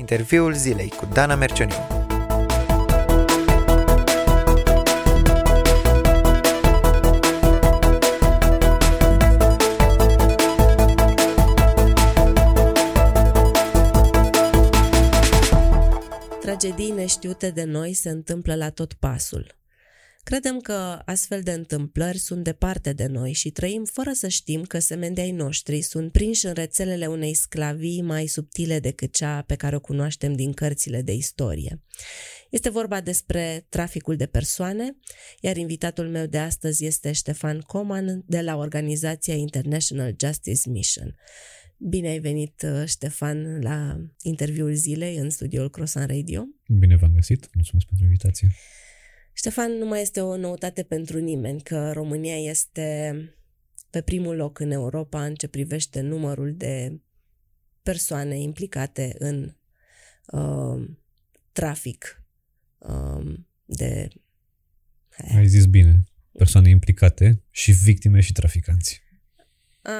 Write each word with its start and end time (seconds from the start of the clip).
Interviul 0.00 0.54
zilei 0.54 0.88
cu 0.88 1.08
Dana 1.12 1.34
Mercioniu. 1.34 1.74
Tragedii 16.40 16.90
neștiute 16.90 17.50
de 17.50 17.64
noi 17.64 17.92
se 17.92 18.08
întâmplă 18.10 18.54
la 18.54 18.70
tot 18.70 18.92
pasul. 18.92 19.59
Credem 20.22 20.60
că 20.60 21.02
astfel 21.04 21.42
de 21.42 21.52
întâmplări 21.52 22.18
sunt 22.18 22.44
departe 22.44 22.92
de 22.92 23.06
noi 23.06 23.32
și 23.32 23.50
trăim 23.50 23.84
fără 23.84 24.12
să 24.12 24.28
știm 24.28 24.62
că 24.62 24.78
semenii 24.78 25.22
ai 25.22 25.30
noștri 25.30 25.80
sunt 25.80 26.12
prinși 26.12 26.46
în 26.46 26.52
rețelele 26.52 27.06
unei 27.06 27.34
sclavii 27.34 28.02
mai 28.02 28.26
subtile 28.26 28.80
decât 28.80 29.12
cea 29.12 29.42
pe 29.42 29.54
care 29.54 29.76
o 29.76 29.80
cunoaștem 29.80 30.32
din 30.32 30.52
cărțile 30.52 31.02
de 31.02 31.12
istorie. 31.12 31.82
Este 32.50 32.70
vorba 32.70 33.00
despre 33.00 33.66
traficul 33.68 34.16
de 34.16 34.26
persoane, 34.26 34.96
iar 35.40 35.56
invitatul 35.56 36.08
meu 36.08 36.26
de 36.26 36.38
astăzi 36.38 36.84
este 36.84 37.12
Ștefan 37.12 37.60
Coman 37.60 38.22
de 38.26 38.40
la 38.40 38.56
organizația 38.56 39.34
International 39.34 40.14
Justice 40.20 40.68
Mission. 40.68 41.16
Bine 41.76 42.08
ai 42.08 42.18
venit, 42.18 42.66
Ștefan, 42.86 43.60
la 43.60 44.00
interviul 44.22 44.74
zilei 44.74 45.16
în 45.16 45.30
studioul 45.30 45.70
Crossan 45.70 46.06
Radio. 46.06 46.46
Bine 46.66 46.96
v-am 46.96 47.12
găsit, 47.14 47.48
mulțumesc 47.54 47.86
pentru 47.86 48.04
invitație. 48.04 48.48
Ștefan, 49.40 49.72
nu 49.72 49.86
mai 49.86 50.00
este 50.00 50.20
o 50.20 50.36
noutate 50.36 50.82
pentru 50.82 51.18
nimeni 51.18 51.60
că 51.60 51.92
România 51.92 52.36
este 52.36 53.14
pe 53.90 54.00
primul 54.00 54.36
loc 54.36 54.58
în 54.58 54.70
Europa 54.70 55.24
în 55.24 55.34
ce 55.34 55.48
privește 55.48 56.00
numărul 56.00 56.54
de 56.56 57.00
persoane 57.82 58.40
implicate 58.40 59.14
în 59.18 59.56
uh, 60.26 60.88
trafic 61.52 62.24
uh, 62.78 63.34
de... 63.64 64.08
Ai 65.34 65.46
zis 65.46 65.66
bine, 65.66 66.04
persoane 66.32 66.68
implicate 66.68 67.42
și 67.50 67.72
victime 67.72 68.20
și 68.20 68.32
traficanți. 68.32 69.02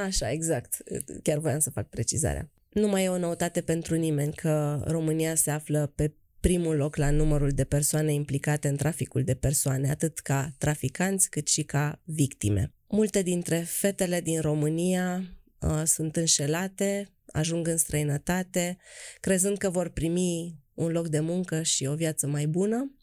Așa, 0.07 0.31
exact. 0.31 0.77
Chiar 1.23 1.39
voiam 1.39 1.59
să 1.59 1.71
fac 1.71 1.89
precizarea. 1.89 2.51
Nu 2.69 2.89
mai 2.89 3.05
e 3.05 3.09
o 3.09 3.19
noutate 3.19 3.61
pentru 3.61 3.95
nimeni 3.95 4.33
că 4.33 4.85
România 4.87 5.35
se 5.35 5.51
află 5.51 5.87
pe 5.87 6.15
primul 6.41 6.77
loc 6.77 6.97
la 6.97 7.11
numărul 7.11 7.51
de 7.51 7.65
persoane 7.65 8.13
implicate 8.13 8.69
în 8.69 8.77
traficul 8.77 9.25
de 9.25 9.35
persoane, 9.35 9.91
atât 9.91 10.19
ca 10.19 10.55
traficanți 10.59 11.31
cât 11.31 11.49
și 11.49 11.63
ca 11.63 12.01
victime. 12.05 12.73
Multe 12.89 13.23
dintre 13.23 13.57
fetele 13.59 14.21
din 14.21 14.41
România 14.41 15.23
uh, 15.59 15.83
sunt 15.85 16.17
înșelate, 16.17 17.09
ajung 17.33 17.67
în 17.67 17.77
străinătate, 17.77 18.77
crezând 19.21 19.59
că 19.59 19.71
vor 19.71 19.89
primi 19.89 20.59
un 20.75 20.91
loc 20.91 21.09
de 21.09 21.21
muncă 21.21 21.63
și 21.63 21.87
o 21.87 21.95
viață 21.95 22.27
mai 22.27 22.47
bună. 22.47 22.95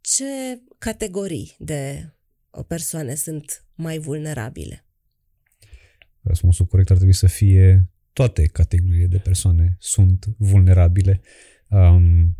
Ce 0.00 0.60
categorii 0.78 1.54
de 1.58 2.12
persoane 2.66 3.14
sunt 3.14 3.64
mai 3.74 3.98
vulnerabile? 3.98 4.84
Răspunsul 6.22 6.66
corect 6.66 6.90
ar 6.90 6.96
trebui 6.96 7.14
să 7.14 7.26
fie 7.26 7.90
toate 8.12 8.46
categoriile 8.46 9.06
de 9.06 9.18
persoane 9.18 9.76
sunt 9.78 10.24
vulnerabile. 10.38 11.20
Um, 11.70 12.36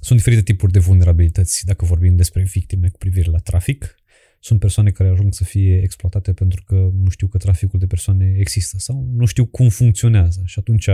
sunt 0.00 0.18
diferite 0.18 0.42
tipuri 0.42 0.72
de 0.72 0.78
vulnerabilități 0.78 1.66
dacă 1.66 1.84
vorbim 1.84 2.16
despre 2.16 2.42
victime 2.42 2.88
cu 2.88 2.98
privire 2.98 3.30
la 3.30 3.38
trafic. 3.38 3.94
Sunt 4.40 4.60
persoane 4.60 4.90
care 4.90 5.08
ajung 5.08 5.34
să 5.34 5.44
fie 5.44 5.80
exploatate 5.82 6.32
pentru 6.32 6.62
că 6.66 6.90
nu 6.92 7.08
știu 7.10 7.26
că 7.26 7.38
traficul 7.38 7.78
de 7.78 7.86
persoane 7.86 8.34
există 8.38 8.78
sau 8.78 9.10
nu 9.14 9.26
știu 9.26 9.46
cum 9.46 9.68
funcționează. 9.68 10.42
Și 10.44 10.58
atunci 10.58 10.88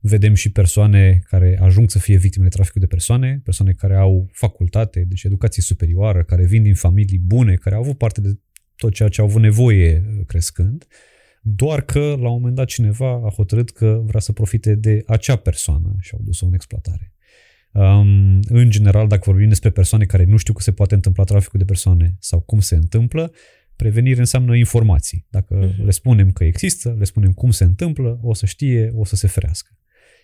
vedem 0.00 0.34
și 0.34 0.52
persoane 0.52 1.20
care 1.24 1.58
ajung 1.60 1.90
să 1.90 1.98
fie 1.98 2.16
victime 2.16 2.44
de 2.44 2.50
traficul 2.50 2.80
de 2.80 2.86
persoane, 2.86 3.40
persoane 3.44 3.72
care 3.72 3.96
au 3.96 4.28
facultate, 4.32 5.04
deci 5.08 5.24
educație 5.24 5.62
superioară, 5.62 6.22
care 6.22 6.46
vin 6.46 6.62
din 6.62 6.74
familii 6.74 7.18
bune, 7.18 7.54
care 7.54 7.74
au 7.74 7.80
avut 7.80 7.98
parte 7.98 8.20
de 8.20 8.38
tot 8.76 8.92
ceea 8.92 9.08
ce 9.08 9.20
au 9.20 9.26
avut 9.26 9.40
nevoie 9.40 10.04
crescând, 10.26 10.86
doar 11.42 11.82
că 11.82 12.00
la 12.00 12.28
un 12.28 12.34
moment 12.38 12.54
dat 12.54 12.66
cineva 12.66 13.12
a 13.12 13.30
hotărât 13.34 13.70
că 13.70 14.02
vrea 14.04 14.20
să 14.20 14.32
profite 14.32 14.74
de 14.74 15.02
acea 15.06 15.36
persoană 15.36 15.96
și 16.00 16.10
au 16.14 16.20
dus-o 16.24 16.46
în 16.46 16.54
exploatare. 16.54 17.15
Um, 17.76 18.40
în 18.48 18.70
general, 18.70 19.08
dacă 19.08 19.22
vorbim 19.24 19.48
despre 19.48 19.70
persoane 19.70 20.04
care 20.04 20.24
nu 20.24 20.36
știu 20.36 20.52
că 20.52 20.62
se 20.62 20.72
poate 20.72 20.94
întâmpla 20.94 21.24
traficul 21.24 21.58
de 21.58 21.64
persoane 21.64 22.16
sau 22.20 22.40
cum 22.40 22.60
se 22.60 22.74
întâmplă, 22.74 23.32
prevenire 23.76 24.18
înseamnă 24.18 24.56
informații. 24.56 25.26
Dacă 25.30 25.68
uh-huh. 25.68 25.84
le 25.84 25.90
spunem 25.90 26.30
că 26.30 26.44
există, 26.44 26.96
le 26.98 27.04
spunem 27.04 27.32
cum 27.32 27.50
se 27.50 27.64
întâmplă, 27.64 28.18
o 28.22 28.34
să 28.34 28.46
știe, 28.46 28.90
o 28.94 29.04
să 29.04 29.16
se 29.16 29.26
ferească. 29.26 29.70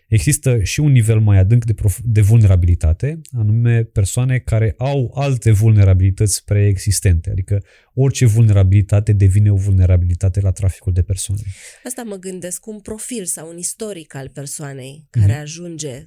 Există 0.08 0.62
și 0.62 0.80
un 0.80 0.92
nivel 0.92 1.20
mai 1.20 1.38
adânc 1.38 1.64
de, 1.64 1.74
prof- 1.74 2.02
de 2.02 2.20
vulnerabilitate, 2.20 3.20
anume 3.30 3.82
persoane 3.82 4.38
care 4.38 4.74
au 4.76 5.12
alte 5.14 5.50
vulnerabilități 5.50 6.44
preexistente, 6.44 7.30
adică 7.30 7.62
orice 7.94 8.26
vulnerabilitate 8.26 9.12
devine 9.12 9.52
o 9.52 9.56
vulnerabilitate 9.56 10.40
la 10.40 10.50
traficul 10.50 10.92
de 10.92 11.02
persoane. 11.02 11.42
Asta 11.84 12.02
mă 12.02 12.16
gândesc, 12.16 12.66
un 12.66 12.80
profil 12.80 13.24
sau 13.24 13.48
un 13.48 13.58
istoric 13.58 14.14
al 14.14 14.28
persoanei 14.28 15.06
care 15.10 15.34
uh-huh. 15.34 15.40
ajunge 15.40 16.06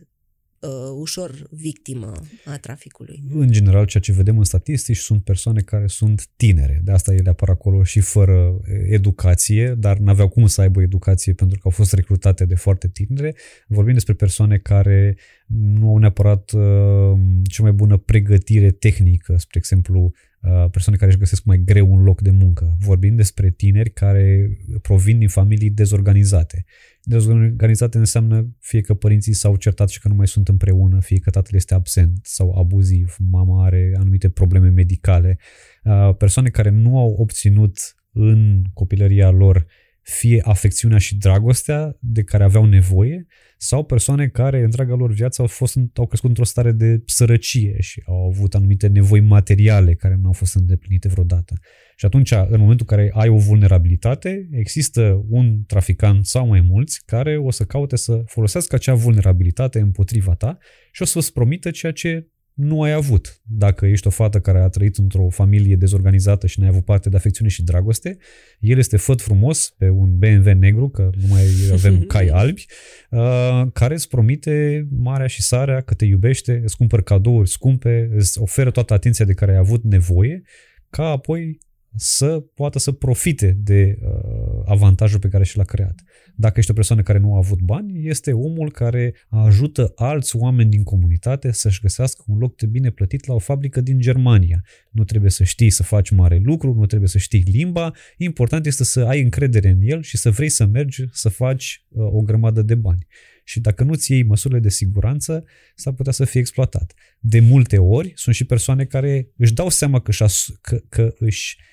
uh, 0.67 0.97
ușor 0.99 1.47
victimă 1.49 2.11
a 2.45 2.57
traficului. 2.57 3.23
În 3.29 3.51
general, 3.51 3.85
ceea 3.85 4.03
ce 4.03 4.11
vedem 4.11 4.37
în 4.37 4.43
statistici 4.43 4.97
sunt 4.97 5.23
persoane 5.23 5.61
care 5.61 5.87
sunt 5.87 6.27
tinere. 6.35 6.81
De 6.83 6.91
asta 6.91 7.13
ele 7.13 7.29
apar 7.29 7.49
acolo 7.49 7.83
și 7.83 7.99
fără 7.99 8.61
educație, 8.89 9.75
dar 9.77 9.97
n-aveau 9.97 10.29
cum 10.29 10.47
să 10.47 10.61
aibă 10.61 10.81
educație 10.81 11.33
pentru 11.33 11.57
că 11.57 11.61
au 11.65 11.71
fost 11.71 11.93
recrutate 11.93 12.45
de 12.45 12.55
foarte 12.55 12.87
tinere. 12.87 13.35
Vorbim 13.67 13.93
despre 13.93 14.13
persoane 14.13 14.57
care 14.57 15.17
nu 15.47 15.89
au 15.89 15.97
neapărat 15.97 16.51
uh, 16.51 17.19
cea 17.43 17.63
mai 17.63 17.71
bună 17.71 17.97
pregătire 17.97 18.71
tehnică, 18.71 19.35
spre 19.37 19.57
exemplu, 19.57 20.13
Uh, 20.45 20.69
persoane 20.71 20.97
care 20.97 21.09
își 21.11 21.19
găsesc 21.19 21.43
mai 21.43 21.57
greu 21.57 21.91
un 21.91 22.03
loc 22.03 22.21
de 22.21 22.29
muncă. 22.29 22.77
Vorbim 22.79 23.15
despre 23.15 23.49
tineri 23.49 23.89
care 23.89 24.57
provin 24.81 25.19
din 25.19 25.27
familii 25.27 25.69
dezorganizate. 25.69 26.65
Dezorganizate 27.07 27.97
înseamnă 27.97 28.55
fie 28.59 28.81
că 28.81 28.93
părinții 28.93 29.33
s-au 29.33 29.55
certat 29.55 29.89
și 29.89 29.99
că 29.99 30.07
nu 30.07 30.15
mai 30.15 30.27
sunt 30.27 30.47
împreună, 30.47 30.99
fie 30.99 31.19
că 31.19 31.29
tatăl 31.29 31.55
este 31.55 31.73
absent 31.73 32.19
sau 32.21 32.57
abuziv, 32.57 33.15
mama 33.29 33.65
are 33.65 33.93
anumite 33.99 34.29
probleme 34.29 34.69
medicale. 34.69 35.39
Uh, 35.83 36.15
persoane 36.17 36.49
care 36.49 36.69
nu 36.69 36.97
au 36.97 37.15
obținut 37.17 37.95
în 38.11 38.63
copilăria 38.73 39.29
lor 39.29 39.65
fie 40.05 40.41
afecțiunea 40.43 40.97
și 40.97 41.15
dragostea 41.15 41.97
de 41.99 42.23
care 42.23 42.43
aveau 42.43 42.65
nevoie, 42.65 43.25
sau 43.57 43.83
persoane 43.83 44.27
care 44.27 44.63
întreaga 44.63 44.95
lor 44.95 45.11
viață 45.11 45.41
au, 45.41 45.47
fost, 45.47 45.77
au 45.93 46.07
crescut 46.07 46.29
într-o 46.29 46.43
stare 46.43 46.71
de 46.71 47.01
sărăcie 47.05 47.75
și 47.79 48.01
au 48.05 48.25
avut 48.25 48.55
anumite 48.55 48.87
nevoi 48.87 49.19
materiale 49.19 49.95
care 49.95 50.17
nu 50.21 50.25
au 50.25 50.31
fost 50.31 50.55
îndeplinite 50.55 51.07
vreodată. 51.07 51.55
Și 51.95 52.05
atunci, 52.05 52.31
în 52.31 52.59
momentul 52.59 52.85
în 52.89 52.97
care 52.97 53.11
ai 53.13 53.29
o 53.29 53.37
vulnerabilitate, 53.37 54.47
există 54.51 55.25
un 55.29 55.63
traficant 55.63 56.25
sau 56.25 56.47
mai 56.47 56.61
mulți 56.61 57.01
care 57.05 57.37
o 57.37 57.51
să 57.51 57.63
caute 57.63 57.95
să 57.95 58.23
folosească 58.25 58.75
acea 58.75 58.93
vulnerabilitate 58.93 59.79
împotriva 59.79 60.33
ta 60.33 60.57
și 60.91 61.01
o 61.01 61.05
să-ți 61.05 61.33
promită 61.33 61.71
ceea 61.71 61.91
ce 61.91 62.27
nu 62.55 62.81
ai 62.81 62.91
avut. 62.91 63.41
Dacă 63.43 63.85
ești 63.85 64.07
o 64.07 64.09
fată 64.09 64.39
care 64.39 64.59
a 64.59 64.67
trăit 64.67 64.97
într-o 64.97 65.29
familie 65.29 65.75
dezorganizată 65.75 66.47
și 66.47 66.59
n-ai 66.59 66.69
avut 66.69 66.85
parte 66.85 67.09
de 67.09 67.15
afecțiune 67.15 67.49
și 67.49 67.63
dragoste, 67.63 68.17
el 68.59 68.77
este 68.77 68.97
făt 68.97 69.21
frumos 69.21 69.73
pe 69.77 69.89
un 69.89 70.17
BMW 70.17 70.53
negru, 70.53 70.89
că 70.89 71.09
nu 71.21 71.27
mai 71.27 71.43
avem 71.71 72.01
cai 72.13 72.27
albi, 72.27 72.65
uh, 73.09 73.67
care 73.73 73.93
îți 73.93 74.07
promite 74.07 74.87
marea 74.97 75.27
și 75.27 75.41
sarea 75.41 75.81
că 75.81 75.93
te 75.93 76.05
iubește, 76.05 76.61
îți 76.63 76.77
cumpăr 76.77 77.03
cadouri 77.03 77.49
scumpe, 77.49 78.09
îți 78.15 78.39
oferă 78.39 78.71
toată 78.71 78.93
atenția 78.93 79.25
de 79.25 79.33
care 79.33 79.51
ai 79.51 79.57
avut 79.57 79.83
nevoie, 79.83 80.41
ca 80.89 81.03
apoi 81.03 81.59
să 81.95 82.43
poată 82.53 82.79
să 82.79 82.91
profite 82.91 83.57
de 83.63 83.99
uh, 84.01 84.61
avantajul 84.65 85.19
pe 85.19 85.27
care 85.27 85.43
și 85.43 85.57
l-a 85.57 85.63
creat. 85.63 86.03
Dacă 86.35 86.59
ești 86.59 86.71
o 86.71 86.73
persoană 86.73 87.01
care 87.01 87.17
nu 87.17 87.33
a 87.33 87.37
avut 87.37 87.59
bani, 87.59 88.07
este 88.07 88.31
omul 88.31 88.71
care 88.71 89.13
ajută 89.29 89.91
alți 89.95 90.35
oameni 90.35 90.69
din 90.69 90.83
comunitate 90.83 91.51
să-și 91.51 91.81
găsească 91.81 92.23
un 92.27 92.37
loc 92.37 92.55
de 92.55 92.65
bine 92.65 92.89
plătit 92.89 93.25
la 93.25 93.33
o 93.33 93.39
fabrică 93.39 93.81
din 93.81 93.99
Germania. 93.99 94.63
Nu 94.89 95.03
trebuie 95.03 95.31
să 95.31 95.43
știi 95.43 95.69
să 95.69 95.83
faci 95.83 96.09
mare 96.09 96.41
lucru, 96.43 96.73
nu 96.73 96.85
trebuie 96.85 97.09
să 97.09 97.17
știi 97.17 97.43
limba, 97.45 97.91
important 98.17 98.65
este 98.65 98.83
să 98.83 99.05
ai 99.05 99.21
încredere 99.21 99.69
în 99.69 99.81
el 99.81 100.01
și 100.01 100.17
să 100.17 100.31
vrei 100.31 100.49
să 100.49 100.65
mergi 100.65 101.03
să 101.11 101.29
faci 101.29 101.85
uh, 101.87 102.05
o 102.11 102.21
grămadă 102.21 102.61
de 102.61 102.75
bani 102.75 103.07
și 103.47 103.59
dacă 103.59 103.83
nu-ți 103.83 104.11
iei 104.11 104.23
măsurile 104.23 104.59
de 104.59 104.69
siguranță, 104.69 105.43
s-ar 105.75 105.93
putea 105.93 106.11
să 106.11 106.25
fie 106.25 106.39
exploatat. 106.39 106.93
De 107.19 107.39
multe 107.39 107.77
ori 107.77 108.11
sunt 108.15 108.35
și 108.35 108.45
persoane 108.45 108.85
care 108.85 109.27
își 109.37 109.53
dau 109.53 109.69
seama 109.69 109.99
că, 109.99 110.11
își, 110.11 110.51
că, 110.61 110.81
că 110.89 111.13
își 111.19 111.57
Uh, 111.57 111.63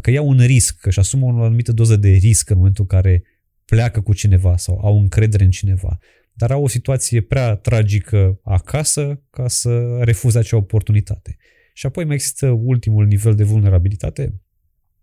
că 0.00 0.10
iau 0.10 0.28
un 0.28 0.38
risc, 0.38 0.78
că 0.78 0.88
își 0.88 0.98
asumă 0.98 1.26
o 1.26 1.42
anumită 1.42 1.72
doză 1.72 1.96
de 1.96 2.08
risc 2.08 2.50
în 2.50 2.56
momentul 2.56 2.86
în 2.88 2.98
care 2.98 3.22
pleacă 3.64 4.00
cu 4.00 4.12
cineva 4.12 4.56
sau 4.56 4.78
au 4.82 4.98
încredere 4.98 5.44
în 5.44 5.50
cineva, 5.50 5.98
dar 6.32 6.50
au 6.50 6.62
o 6.62 6.68
situație 6.68 7.20
prea 7.20 7.54
tragică 7.54 8.40
acasă 8.42 9.22
ca 9.30 9.48
să 9.48 9.98
refuze 10.00 10.38
acea 10.38 10.56
oportunitate. 10.56 11.36
Și 11.72 11.86
apoi 11.86 12.04
mai 12.04 12.14
există 12.14 12.48
ultimul 12.50 13.06
nivel 13.06 13.34
de 13.34 13.44
vulnerabilitate, 13.44 14.40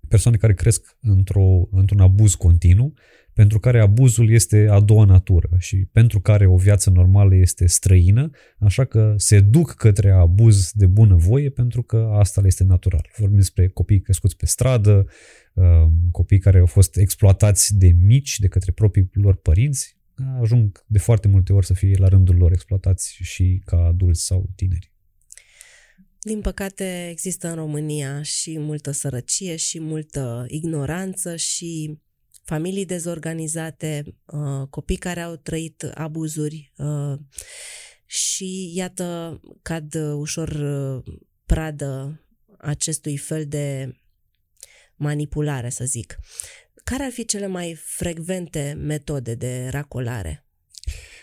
persoane 0.07 0.37
care 0.37 0.53
cresc 0.53 0.97
într-o, 1.01 1.67
într-un 1.71 1.99
abuz 1.99 2.33
continuu, 2.33 2.93
pentru 3.33 3.59
care 3.59 3.80
abuzul 3.80 4.31
este 4.31 4.68
a 4.69 4.80
doua 4.80 5.06
natură 5.06 5.50
și 5.57 5.88
pentru 5.91 6.19
care 6.19 6.47
o 6.47 6.56
viață 6.56 6.89
normală 6.89 7.35
este 7.35 7.68
străină, 7.68 8.30
așa 8.59 8.85
că 8.85 9.13
se 9.18 9.39
duc 9.39 9.74
către 9.74 10.12
abuz 10.12 10.71
de 10.71 10.85
bună 10.85 11.15
voie 11.15 11.50
pentru 11.50 11.83
că 11.83 12.09
asta 12.13 12.41
le 12.41 12.47
este 12.47 12.63
natural. 12.63 13.09
Vorbim 13.18 13.38
despre 13.38 13.68
copii 13.68 14.01
crescuți 14.01 14.35
pe 14.35 14.45
stradă, 14.45 15.06
um, 15.53 16.09
copii 16.12 16.39
care 16.39 16.59
au 16.59 16.65
fost 16.65 16.97
exploatați 16.97 17.77
de 17.77 17.88
mici 17.88 18.39
de 18.39 18.47
către 18.47 18.71
proprii 18.71 19.09
lor 19.12 19.35
părinți, 19.35 19.97
ajung 20.41 20.83
de 20.88 21.00
foarte 21.00 21.27
multe 21.27 21.53
ori 21.53 21.65
să 21.65 21.74
fie 21.74 21.95
la 21.97 22.07
rândul 22.07 22.35
lor 22.35 22.51
exploatați 22.51 23.18
și 23.21 23.62
ca 23.65 23.77
adulți 23.77 24.25
sau 24.25 24.50
tineri. 24.56 24.91
Din 26.19 26.41
păcate 26.41 27.07
există 27.12 27.47
în 27.47 27.56
România 27.56 28.21
și 28.21 28.59
multă 28.59 28.91
sărăcie 28.91 29.56
și 29.56 29.80
multă 29.80 30.45
ignoranță 30.47 31.35
și 31.35 32.00
familii 32.44 32.86
dezorganizate, 32.86 34.04
uh, 34.25 34.68
copii 34.69 34.95
care 34.95 35.19
au 35.19 35.36
trăit 35.36 35.84
abuzuri 35.94 36.72
uh, 36.78 37.19
și 38.06 38.72
iată 38.75 39.40
cad 39.62 39.95
ușor 40.16 40.50
uh, 40.50 41.16
pradă 41.45 42.22
acestui 42.57 43.18
fel 43.18 43.45
de 43.45 43.95
manipulare, 44.95 45.69
să 45.69 45.86
zic. 45.86 46.19
Care 46.84 47.04
ar 47.04 47.12
fi 47.12 47.25
cele 47.25 47.48
mai 47.48 47.75
frecvente 47.75 48.78
metode 48.78 49.36
de 49.36 49.68
racolare? 49.72 50.48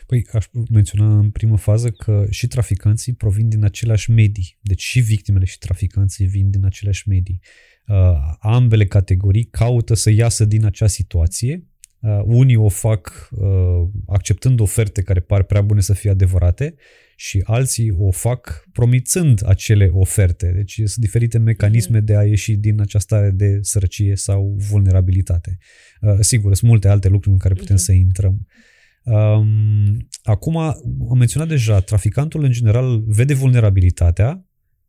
Păi 0.06 0.26
aș 0.32 0.46
menționa 0.70 1.18
în 1.18 1.30
primă 1.30 1.56
fază 1.56 1.90
că 1.90 2.26
și 2.30 2.46
traficanții 2.46 3.14
provin 3.14 3.48
din 3.48 3.64
aceleași 3.64 4.10
medii. 4.10 4.58
Deci 4.60 4.82
și 4.82 5.00
victimele 5.00 5.44
și 5.44 5.58
traficanții 5.58 6.26
vin 6.26 6.50
din 6.50 6.64
aceleași 6.64 7.08
medii. 7.08 7.40
Uh, 7.42 7.69
ambele 8.38 8.86
categorii 8.86 9.44
caută 9.44 9.94
să 9.94 10.10
iasă 10.10 10.44
din 10.44 10.64
acea 10.64 10.86
situație. 10.86 11.64
Uh, 12.00 12.20
unii 12.24 12.56
o 12.56 12.68
fac 12.68 13.28
uh, 13.30 13.88
acceptând 14.06 14.60
oferte 14.60 15.02
care 15.02 15.20
par 15.20 15.42
prea 15.42 15.60
bune 15.62 15.80
să 15.80 15.92
fie 15.92 16.10
adevărate 16.10 16.74
și 17.16 17.42
alții 17.44 17.94
o 17.98 18.10
fac 18.10 18.64
promițând 18.72 19.42
acele 19.46 19.90
oferte. 19.92 20.52
Deci 20.54 20.74
sunt 20.74 20.96
diferite 20.96 21.38
mecanisme 21.38 21.96
mhm. 21.96 22.06
de 22.06 22.16
a 22.16 22.22
ieși 22.22 22.56
din 22.56 22.80
această 22.80 22.98
stare 22.98 23.30
de 23.30 23.58
sărăcie 23.60 24.16
sau 24.16 24.54
vulnerabilitate. 24.70 25.58
Uh, 26.00 26.16
sigur, 26.20 26.54
sunt 26.54 26.70
multe 26.70 26.88
alte 26.88 27.08
lucruri 27.08 27.34
în 27.34 27.38
care 27.38 27.54
putem 27.54 27.76
uh-huh. 27.76 27.84
să 27.84 27.92
intrăm. 27.92 28.46
Um, 29.02 30.08
acum, 30.22 30.56
am 30.56 31.18
menționat 31.18 31.48
deja, 31.48 31.80
traficantul 31.80 32.44
în 32.44 32.50
general 32.50 33.02
vede 33.06 33.34
vulnerabilitatea 33.34 34.44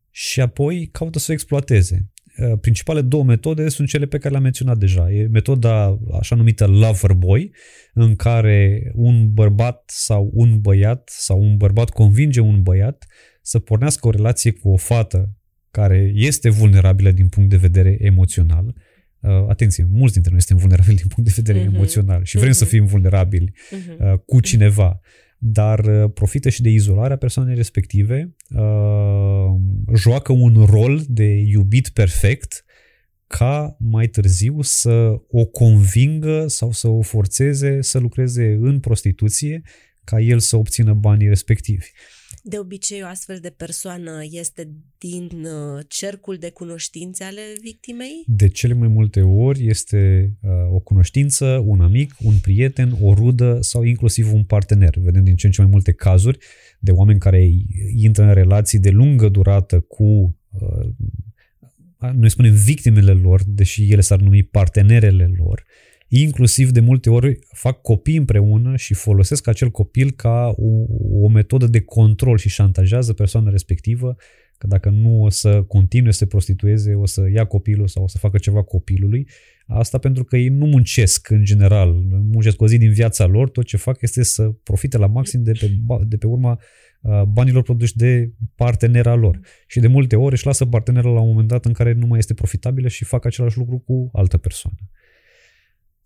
și 0.09 0.41
apoi 0.41 0.89
caută 0.91 1.19
să 1.19 1.27
o 1.29 1.33
exploateze. 1.33 2.11
Uh, 2.41 2.59
principale 2.61 3.01
două 3.01 3.23
metode 3.23 3.69
sunt 3.69 3.87
cele 3.87 4.05
pe 4.05 4.17
care 4.17 4.29
le-am 4.29 4.43
menționat 4.43 4.77
deja. 4.77 5.11
E 5.11 5.27
metoda 5.31 5.99
așa 6.19 6.35
numită 6.35 6.67
lover 6.67 7.13
boy, 7.13 7.51
în 7.93 8.15
care 8.15 8.91
un 8.95 9.33
bărbat 9.33 9.83
sau 9.85 10.31
un 10.33 10.59
băiat 10.61 11.09
sau 11.13 11.41
un 11.41 11.57
bărbat 11.57 11.89
convinge 11.89 12.39
un 12.39 12.61
băiat 12.61 13.07
să 13.41 13.59
pornească 13.59 14.07
o 14.07 14.11
relație 14.11 14.51
cu 14.51 14.69
o 14.69 14.77
fată 14.77 15.35
care 15.71 16.11
este 16.15 16.49
vulnerabilă 16.49 17.11
din 17.11 17.27
punct 17.27 17.49
de 17.49 17.57
vedere 17.57 17.97
emoțional. 17.99 18.75
Uh, 19.19 19.31
atenție, 19.47 19.87
mulți 19.89 20.13
dintre 20.13 20.31
noi 20.31 20.41
suntem 20.41 20.65
vulnerabili 20.65 20.95
din 20.95 21.07
punct 21.07 21.29
de 21.29 21.41
vedere 21.41 21.65
uh-huh. 21.65 21.73
emoțional 21.73 22.23
și 22.23 22.37
vrem 22.37 22.49
uh-huh. 22.49 22.55
să 22.55 22.65
fim 22.65 22.85
vulnerabili 22.85 23.53
uh-huh. 23.53 23.97
uh, 23.99 24.19
cu 24.25 24.39
cineva 24.39 24.99
dar 25.43 25.79
uh, 25.85 26.11
profită 26.13 26.49
și 26.49 26.61
de 26.61 26.69
izolarea 26.69 27.15
persoanei 27.15 27.55
respective, 27.55 28.35
uh, 28.49 29.59
joacă 29.95 30.31
un 30.31 30.65
rol 30.65 31.01
de 31.07 31.33
iubit 31.33 31.89
perfect 31.89 32.65
ca 33.27 33.75
mai 33.79 34.07
târziu 34.07 34.61
să 34.61 35.21
o 35.27 35.45
convingă 35.45 36.47
sau 36.47 36.71
să 36.71 36.87
o 36.87 37.01
forțeze 37.01 37.81
să 37.81 37.99
lucreze 37.99 38.57
în 38.61 38.79
prostituție 38.79 39.61
ca 40.03 40.19
el 40.19 40.39
să 40.39 40.57
obțină 40.57 40.93
banii 40.93 41.27
respectivi. 41.27 41.91
De 42.43 42.57
obicei, 42.59 43.01
o 43.03 43.05
astfel 43.05 43.37
de 43.41 43.49
persoană 43.49 44.19
este 44.31 44.71
din 44.97 45.29
uh, 45.45 45.83
cercul 45.87 46.37
de 46.37 46.49
cunoștințe 46.49 47.23
ale 47.23 47.41
victimei? 47.61 48.23
De 48.25 48.47
cele 48.47 48.73
mai 48.73 48.87
multe 48.87 49.21
ori 49.21 49.67
este 49.67 50.31
uh, 50.41 50.49
o 50.73 50.79
cunoștință, 50.79 51.63
un 51.65 51.81
amic, 51.81 52.15
un 52.23 52.37
prieten, 52.41 52.97
o 53.01 53.13
rudă 53.13 53.57
sau 53.61 53.83
inclusiv 53.83 54.33
un 54.33 54.43
partener. 54.43 54.97
Vedem 54.97 55.23
din 55.23 55.35
ce 55.35 55.45
în 55.45 55.51
ce 55.51 55.61
mai 55.61 55.69
multe 55.69 55.91
cazuri 55.91 56.37
de 56.79 56.91
oameni 56.91 57.19
care 57.19 57.49
intră 57.95 58.23
în 58.23 58.33
relații 58.33 58.79
de 58.79 58.89
lungă 58.89 59.29
durată 59.29 59.79
cu 59.79 60.37
uh, 60.49 60.89
noi 62.13 62.29
spunem 62.29 62.53
victimele 62.53 63.11
lor, 63.11 63.41
deși 63.45 63.91
ele 63.91 64.01
s-ar 64.01 64.19
numi 64.19 64.43
partenerele 64.43 65.31
lor, 65.37 65.65
inclusiv 66.19 66.69
de 66.71 66.79
multe 66.79 67.09
ori 67.09 67.39
fac 67.53 67.81
copii 67.81 68.17
împreună 68.17 68.75
și 68.75 68.93
folosesc 68.93 69.47
acel 69.47 69.69
copil 69.69 70.11
ca 70.11 70.53
o, 70.55 70.85
o 71.25 71.27
metodă 71.27 71.67
de 71.67 71.81
control 71.81 72.37
și 72.37 72.49
șantajează 72.49 73.13
persoana 73.13 73.49
respectivă 73.49 74.15
că 74.57 74.67
dacă 74.67 74.89
nu 74.89 75.21
o 75.21 75.29
să 75.29 75.63
continue 75.63 76.11
să 76.11 76.17
se 76.17 76.25
prostitueze, 76.25 76.93
o 76.93 77.05
să 77.05 77.29
ia 77.33 77.45
copilul 77.45 77.87
sau 77.87 78.03
o 78.03 78.07
să 78.07 78.17
facă 78.17 78.37
ceva 78.37 78.63
copilului. 78.63 79.27
Asta 79.65 79.97
pentru 79.97 80.23
că 80.23 80.37
ei 80.37 80.47
nu 80.47 80.65
muncesc 80.65 81.29
în 81.29 81.43
general, 81.43 81.93
muncesc 82.09 82.61
o 82.61 82.67
zi 82.67 82.77
din 82.77 82.91
viața 82.91 83.25
lor, 83.25 83.49
tot 83.49 83.65
ce 83.65 83.77
fac 83.77 84.01
este 84.01 84.23
să 84.23 84.43
profite 84.63 84.97
la 84.97 85.07
maxim 85.07 85.43
de 85.43 85.51
pe, 85.51 85.71
de 86.07 86.17
pe 86.17 86.27
urma 86.27 86.59
uh, 87.01 87.21
banilor 87.21 87.63
produși 87.63 87.95
de 87.95 88.33
partenera 88.55 89.15
lor. 89.15 89.39
Și 89.67 89.79
de 89.79 89.87
multe 89.87 90.15
ori 90.15 90.33
își 90.33 90.45
lasă 90.45 90.65
partenerul 90.65 91.13
la 91.13 91.21
un 91.21 91.27
moment 91.27 91.47
dat 91.47 91.65
în 91.65 91.73
care 91.73 91.93
nu 91.93 92.05
mai 92.05 92.19
este 92.19 92.33
profitabilă 92.33 92.87
și 92.87 93.05
fac 93.05 93.25
același 93.25 93.57
lucru 93.57 93.77
cu 93.77 94.09
altă 94.13 94.37
persoană. 94.37 94.77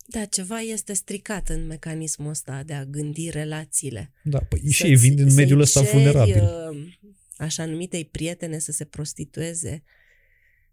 Da, 0.08 0.26
ceva 0.26 0.60
este 0.60 0.94
stricat 0.94 1.50
în 1.50 1.66
mecanismul 1.68 2.30
ăsta 2.30 2.64
de 2.66 2.74
a 2.74 2.86
gândi 2.86 3.30
relațiile. 3.30 4.12
Da, 4.24 4.40
păi 4.40 4.72
și 4.72 4.84
ei 4.84 4.96
vin 4.96 5.16
din 5.16 5.34
mediul 5.34 5.60
ăsta 5.60 5.82
vulnerabil. 5.82 6.44
Uh, 6.44 6.94
așa 7.38 7.66
numitei 7.66 8.06
prietene 8.06 8.60
să 8.60 8.72
se 8.72 8.86
prostitueze. 8.86 9.84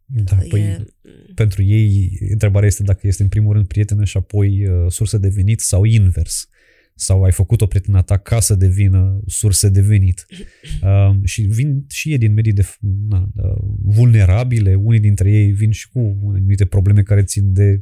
Da, 0.06 0.38
e... 0.42 0.46
păi 0.48 0.86
pentru 1.34 1.62
ei 1.62 2.18
întrebarea 2.30 2.68
este 2.68 2.82
dacă 2.82 3.06
este 3.06 3.22
în 3.22 3.28
primul 3.28 3.52
rând 3.52 3.66
prietenă 3.66 4.04
și 4.04 4.16
apoi 4.16 4.66
uh, 4.66 4.90
sursă 4.90 5.18
de 5.18 5.28
venit 5.28 5.60
sau 5.60 5.84
invers. 5.84 6.48
Sau 6.94 7.22
ai 7.22 7.32
făcut 7.32 7.60
o 7.60 7.66
prietenă 7.66 8.02
ta 8.02 8.18
ca 8.18 8.40
să 8.40 8.54
devină 8.54 9.20
sursă 9.26 9.68
de 9.68 9.80
venit. 9.80 10.26
Uh, 10.82 11.16
și 11.32 11.42
vin 11.42 11.84
și 11.88 12.10
ei 12.10 12.18
din 12.18 12.32
medii 12.32 12.52
de, 12.52 12.66
na, 13.08 13.28
uh, 13.36 13.62
vulnerabile, 13.82 14.74
unii 14.74 15.00
dintre 15.00 15.30
ei 15.30 15.50
vin 15.50 15.70
și 15.70 15.88
cu 15.88 15.98
anumite 16.34 16.66
probleme 16.66 17.02
care 17.02 17.22
țin 17.22 17.52
de 17.52 17.78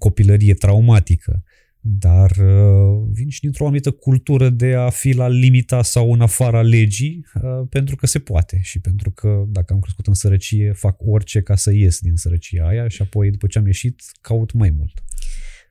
copilărie 0.00 0.54
traumatică, 0.54 1.44
dar 1.80 2.30
uh, 2.30 3.08
vin 3.12 3.28
și 3.28 3.40
dintr-o 3.40 3.64
anumită 3.64 3.90
cultură 3.90 4.48
de 4.48 4.74
a 4.74 4.90
fi 4.90 5.12
la 5.12 5.28
limita 5.28 5.82
sau 5.82 6.12
în 6.12 6.20
afara 6.20 6.62
legii, 6.62 7.26
uh, 7.34 7.66
pentru 7.68 7.96
că 7.96 8.06
se 8.06 8.18
poate 8.18 8.60
și 8.62 8.80
pentru 8.80 9.10
că 9.10 9.44
dacă 9.48 9.72
am 9.72 9.80
crescut 9.80 10.06
în 10.06 10.14
sărăcie, 10.14 10.72
fac 10.72 10.96
orice 11.06 11.42
ca 11.42 11.56
să 11.56 11.72
ies 11.72 12.00
din 12.00 12.16
sărăcia 12.16 12.66
aia 12.66 12.88
și 12.88 13.02
apoi 13.02 13.30
după 13.30 13.46
ce 13.46 13.58
am 13.58 13.66
ieșit, 13.66 14.02
caut 14.20 14.52
mai 14.52 14.70
mult. 14.70 15.02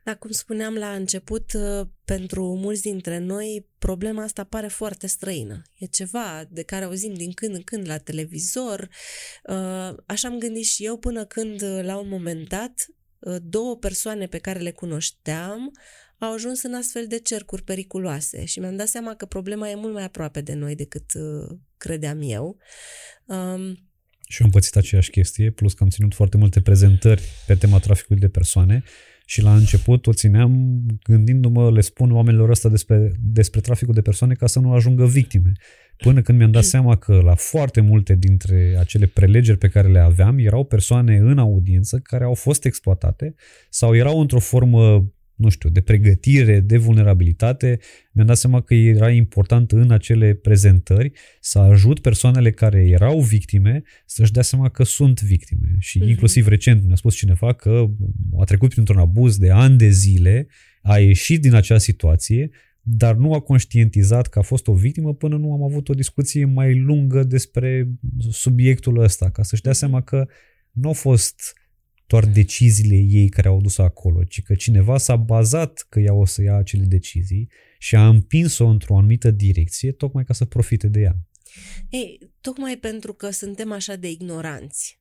Da, 0.03 0.15
cum 0.15 0.31
spuneam 0.31 0.73
la 0.73 0.89
început, 0.89 1.53
uh, 1.53 1.87
pentru 2.05 2.55
mulți 2.55 2.81
dintre 2.81 3.17
noi 3.17 3.65
problema 3.79 4.23
asta 4.23 4.43
pare 4.43 4.67
foarte 4.67 5.07
străină. 5.07 5.61
E 5.77 5.85
ceva 5.85 6.47
de 6.49 6.63
care 6.63 6.85
auzim 6.85 7.13
din 7.13 7.31
când 7.31 7.55
în 7.55 7.61
când 7.61 7.87
la 7.87 7.97
televizor. 7.97 8.89
Așa 10.05 10.27
am 10.27 10.37
gândit 10.37 10.65
și 10.65 10.85
eu 10.85 10.97
până 10.97 11.25
când, 11.25 11.63
la 11.83 11.97
un 11.97 12.07
moment 12.09 12.47
dat, 12.47 12.73
Uh, 12.75 12.98
două 13.41 13.77
persoane 13.77 14.25
pe 14.25 14.37
care 14.37 14.59
le 14.59 14.71
cunoșteam 14.71 15.71
au 16.17 16.33
ajuns 16.33 16.63
în 16.63 16.73
astfel 16.73 17.07
de 17.07 17.19
cercuri 17.19 17.63
periculoase 17.63 18.45
și 18.45 18.59
mi-am 18.59 18.75
dat 18.75 18.87
seama 18.87 19.15
că 19.15 19.25
problema 19.25 19.69
e 19.69 19.75
mult 19.75 19.93
mai 19.93 20.03
aproape 20.03 20.41
de 20.41 20.53
noi 20.53 20.75
decât 20.75 21.13
uh, 21.13 21.57
credeam 21.77 22.19
eu. 22.21 22.57
Um, 23.25 23.89
și 24.27 24.43
am 24.43 24.49
pățit 24.49 24.75
aceeași 24.75 25.09
chestie, 25.09 25.51
plus 25.51 25.73
că 25.73 25.83
am 25.83 25.89
ținut 25.89 26.13
foarte 26.13 26.37
multe 26.37 26.61
prezentări 26.61 27.23
pe 27.47 27.55
tema 27.55 27.79
traficului 27.79 28.21
de 28.21 28.27
persoane 28.27 28.83
și 29.25 29.41
la 29.41 29.55
început 29.55 30.07
o 30.07 30.13
țineam 30.13 30.81
gândindu-mă, 31.03 31.71
le 31.71 31.81
spun 31.81 32.11
oamenilor 32.11 32.49
ăsta 32.49 32.69
despre, 32.69 33.11
despre 33.19 33.59
traficul 33.59 33.93
de 33.93 34.01
persoane 34.01 34.33
ca 34.33 34.47
să 34.47 34.59
nu 34.59 34.73
ajungă 34.73 35.05
victime. 35.05 35.51
Până 36.03 36.21
când 36.21 36.37
mi-am 36.37 36.51
dat 36.51 36.63
seama 36.63 36.95
că 36.95 37.21
la 37.23 37.35
foarte 37.35 37.81
multe 37.81 38.15
dintre 38.15 38.75
acele 38.79 39.05
prelegeri 39.05 39.57
pe 39.57 39.67
care 39.67 39.87
le 39.87 39.99
aveam 39.99 40.37
erau 40.37 40.63
persoane 40.63 41.17
în 41.17 41.37
audiență 41.37 41.99
care 42.03 42.23
au 42.23 42.33
fost 42.33 42.65
exploatate 42.65 43.35
sau 43.69 43.95
erau 43.95 44.19
într-o 44.19 44.39
formă 44.39 45.11
nu 45.39 45.49
știu, 45.49 45.69
de 45.69 45.81
pregătire, 45.81 46.59
de 46.59 46.77
vulnerabilitate, 46.77 47.79
mi-am 48.11 48.27
dat 48.27 48.37
seama 48.37 48.61
că 48.61 48.73
era 48.73 49.09
important 49.09 49.71
în 49.71 49.91
acele 49.91 50.33
prezentări 50.33 51.11
să 51.39 51.59
ajut 51.59 51.99
persoanele 51.99 52.51
care 52.51 52.87
erau 52.87 53.21
victime 53.21 53.83
să-și 54.05 54.31
dea 54.31 54.41
seama 54.41 54.69
că 54.69 54.83
sunt 54.83 55.21
victime. 55.21 55.75
Și 55.79 55.99
uh-huh. 55.99 56.07
inclusiv 56.07 56.47
recent 56.47 56.85
mi-a 56.85 56.95
spus 56.95 57.15
cineva 57.15 57.53
că 57.53 57.85
a 58.39 58.43
trecut 58.43 58.69
printr-un 58.69 58.97
abuz 58.97 59.37
de 59.37 59.49
ani 59.49 59.77
de 59.77 59.89
zile, 59.89 60.47
a 60.81 60.97
ieșit 60.97 61.41
din 61.41 61.53
acea 61.53 61.77
situație, 61.77 62.49
dar 62.91 63.15
nu 63.15 63.33
a 63.33 63.39
conștientizat 63.39 64.27
că 64.27 64.39
a 64.39 64.41
fost 64.41 64.67
o 64.67 64.73
victimă 64.73 65.13
până 65.13 65.37
nu 65.37 65.53
am 65.53 65.63
avut 65.63 65.89
o 65.89 65.93
discuție 65.93 66.45
mai 66.45 66.79
lungă 66.79 67.23
despre 67.23 67.89
subiectul 68.29 68.99
ăsta, 68.99 69.29
ca 69.29 69.43
să-și 69.43 69.61
dea 69.61 69.71
mhm. 69.71 69.79
seama 69.79 70.01
că 70.01 70.27
nu 70.71 70.89
a 70.89 70.93
fost 70.93 71.53
doar 72.07 72.25
deciziile 72.25 72.95
ei 72.95 73.29
care 73.29 73.47
au 73.47 73.61
dus 73.61 73.77
acolo, 73.77 74.23
ci 74.23 74.41
că 74.41 74.55
cineva 74.55 74.97
s-a 74.97 75.15
bazat 75.15 75.85
că 75.89 75.99
ea 75.99 76.13
o 76.13 76.25
să 76.25 76.41
ia 76.41 76.55
acele 76.55 76.83
decizii 76.83 77.49
și 77.77 77.95
a 77.95 78.07
împins-o 78.07 78.67
într-o 78.67 78.97
anumită 78.97 79.31
direcție 79.31 79.91
tocmai 79.91 80.23
ca 80.23 80.33
să 80.33 80.45
profite 80.45 80.87
de 80.87 80.99
ea. 80.99 81.15
Ei, 81.89 82.19
tocmai 82.41 82.77
pentru 82.77 83.13
că 83.13 83.29
suntem 83.29 83.71
așa 83.71 83.95
de 83.95 84.09
ignoranți 84.09 84.98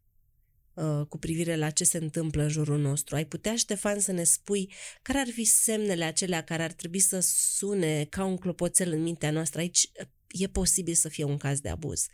uh, 0.78 1.06
cu 1.06 1.18
privire 1.18 1.56
la 1.56 1.70
ce 1.70 1.84
se 1.84 1.98
întâmplă 1.98 2.42
în 2.42 2.48
jurul 2.48 2.78
nostru. 2.78 3.14
Ai 3.14 3.24
putea, 3.24 3.56
Ștefan, 3.56 3.98
să 3.98 4.12
ne 4.12 4.22
spui 4.22 4.72
care 5.02 5.18
ar 5.18 5.28
fi 5.32 5.44
semnele 5.44 6.04
acelea 6.04 6.40
care 6.42 6.62
ar 6.62 6.72
trebui 6.72 6.98
să 6.98 7.18
sune 7.22 8.04
ca 8.04 8.24
un 8.24 8.36
clopoțel 8.36 8.92
în 8.92 9.02
mintea 9.02 9.30
noastră? 9.30 9.60
Aici 9.60 9.90
e 10.28 10.46
posibil 10.46 10.94
să 10.94 11.08
fie 11.08 11.24
un 11.24 11.36
caz 11.36 11.60
de 11.60 11.68
abuz. 11.68 12.06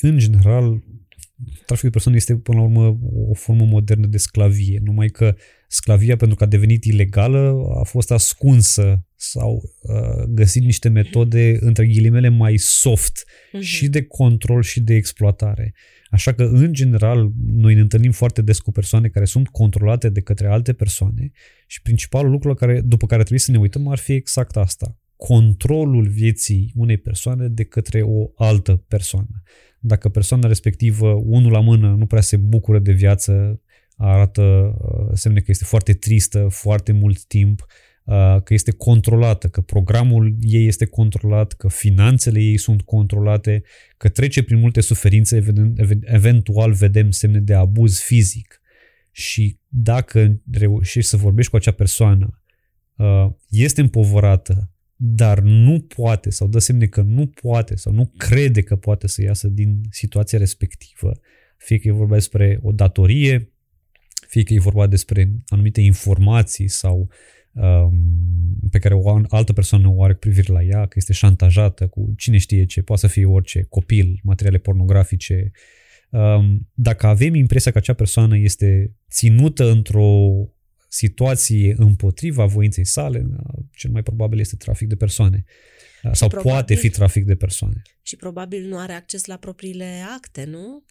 În 0.00 0.18
general, 0.18 0.82
traficul 1.66 1.88
de 1.88 1.90
persoane 1.90 2.16
este 2.16 2.36
până 2.36 2.58
la 2.58 2.64
urmă 2.64 2.98
o 3.30 3.34
formă 3.34 3.64
modernă 3.64 4.06
de 4.06 4.18
sclavie, 4.18 4.80
numai 4.84 5.08
că 5.08 5.36
sclavia 5.74 6.16
pentru 6.16 6.36
că 6.36 6.44
a 6.44 6.46
devenit 6.46 6.84
ilegală 6.84 7.66
a 7.80 7.82
fost 7.82 8.10
ascunsă 8.10 9.06
sau 9.16 9.62
uh, 9.82 10.24
găsit 10.28 10.62
niște 10.62 10.88
metode 10.88 11.56
între 11.60 11.86
ghilimele 11.86 12.28
mai 12.28 12.56
soft 12.56 13.24
uh-huh. 13.24 13.60
și 13.60 13.88
de 13.88 14.02
control 14.02 14.62
și 14.62 14.80
de 14.80 14.94
exploatare. 14.94 15.74
Așa 16.10 16.32
că 16.32 16.42
în 16.42 16.72
general 16.72 17.32
noi 17.46 17.74
ne 17.74 17.80
întâlnim 17.80 18.10
foarte 18.10 18.42
des 18.42 18.58
cu 18.58 18.72
persoane 18.72 19.08
care 19.08 19.24
sunt 19.24 19.48
controlate 19.48 20.08
de 20.08 20.20
către 20.20 20.46
alte 20.46 20.72
persoane 20.72 21.30
și 21.66 21.82
principalul 21.82 22.30
lucru 22.30 22.54
care, 22.54 22.80
după 22.80 23.06
care 23.06 23.20
trebuie 23.20 23.40
să 23.40 23.50
ne 23.50 23.58
uităm 23.58 23.88
ar 23.88 23.98
fi 23.98 24.12
exact 24.12 24.56
asta. 24.56 24.98
Controlul 25.16 26.08
vieții 26.08 26.72
unei 26.74 26.96
persoane 26.96 27.48
de 27.48 27.64
către 27.64 28.02
o 28.02 28.30
altă 28.34 28.84
persoană 28.88 29.42
dacă 29.86 30.08
persoana 30.08 30.48
respectivă, 30.48 31.08
unul 31.24 31.52
la 31.52 31.60
mână, 31.60 31.94
nu 31.98 32.06
prea 32.06 32.20
se 32.20 32.36
bucură 32.36 32.78
de 32.78 32.92
viață, 32.92 33.60
arată 33.96 34.42
uh, 34.42 35.10
semne 35.12 35.40
că 35.40 35.46
este 35.48 35.64
foarte 35.64 35.92
tristă 35.92 36.46
foarte 36.50 36.92
mult 36.92 37.24
timp, 37.24 37.66
uh, 38.04 38.42
că 38.42 38.54
este 38.54 38.70
controlată, 38.70 39.48
că 39.48 39.60
programul 39.60 40.36
ei 40.40 40.66
este 40.66 40.84
controlat, 40.84 41.52
că 41.52 41.68
finanțele 41.68 42.40
ei 42.40 42.56
sunt 42.56 42.82
controlate, 42.82 43.62
că 43.96 44.08
trece 44.08 44.42
prin 44.42 44.58
multe 44.58 44.80
suferințe, 44.80 45.44
eventual 46.00 46.72
vedem 46.72 47.10
semne 47.10 47.38
de 47.38 47.54
abuz 47.54 47.98
fizic. 47.98 48.58
Și 49.10 49.58
dacă 49.68 50.40
reușești 50.52 51.10
să 51.10 51.16
vorbești 51.16 51.50
cu 51.50 51.56
acea 51.56 51.72
persoană, 51.72 52.42
uh, 52.96 53.26
este 53.48 53.80
împovărată, 53.80 54.74
dar 54.96 55.40
nu 55.40 55.80
poate 55.80 56.30
sau 56.30 56.48
dă 56.48 56.58
semne 56.58 56.86
că 56.86 57.02
nu 57.02 57.26
poate 57.26 57.76
sau 57.76 57.92
nu 57.92 58.12
crede 58.16 58.62
că 58.62 58.76
poate 58.76 59.06
să 59.06 59.22
iasă 59.22 59.48
din 59.48 59.80
situația 59.90 60.38
respectivă, 60.38 61.12
fie 61.56 61.78
că 61.78 61.88
e 61.88 61.92
vorba 61.92 62.14
despre 62.14 62.58
o 62.62 62.72
datorie, 62.72 63.53
fie 64.34 64.42
că 64.42 64.52
e 64.52 64.58
vorba 64.58 64.86
despre 64.86 65.30
anumite 65.48 65.80
informații 65.80 66.68
sau 66.68 67.08
um, 67.52 67.92
pe 68.70 68.78
care 68.78 68.94
o 68.94 69.20
altă 69.28 69.52
persoană 69.52 69.88
o 69.88 70.02
are 70.02 70.12
cu 70.12 70.18
privire 70.18 70.52
la 70.52 70.62
ea, 70.62 70.86
că 70.86 70.94
este 70.96 71.12
șantajată 71.12 71.86
cu 71.86 72.14
cine 72.16 72.38
știe 72.38 72.64
ce, 72.64 72.82
poate 72.82 73.06
să 73.06 73.12
fie 73.12 73.26
orice, 73.26 73.66
copil, 73.68 74.20
materiale 74.22 74.58
pornografice. 74.58 75.50
Um, 76.10 76.68
dacă 76.74 77.06
avem 77.06 77.34
impresia 77.34 77.70
că 77.70 77.78
acea 77.78 77.92
persoană 77.92 78.38
este 78.38 78.94
ținută 79.10 79.70
într-o 79.70 80.30
situație 80.88 81.74
împotriva 81.76 82.44
voinței 82.44 82.84
sale, 82.84 83.26
cel 83.72 83.90
mai 83.90 84.02
probabil 84.02 84.38
este 84.38 84.56
trafic 84.56 84.88
de 84.88 84.96
persoane. 84.96 85.44
Și 86.12 86.18
Sau 86.18 86.28
probabil, 86.28 86.52
poate 86.52 86.74
fi 86.74 86.88
trafic 86.88 87.24
de 87.24 87.34
persoane. 87.34 87.82
Și 88.02 88.16
probabil 88.16 88.68
nu 88.68 88.78
are 88.78 88.92
acces 88.92 89.24
la 89.24 89.36
propriile 89.36 90.02
acte, 90.14 90.44
nu? 90.44 90.84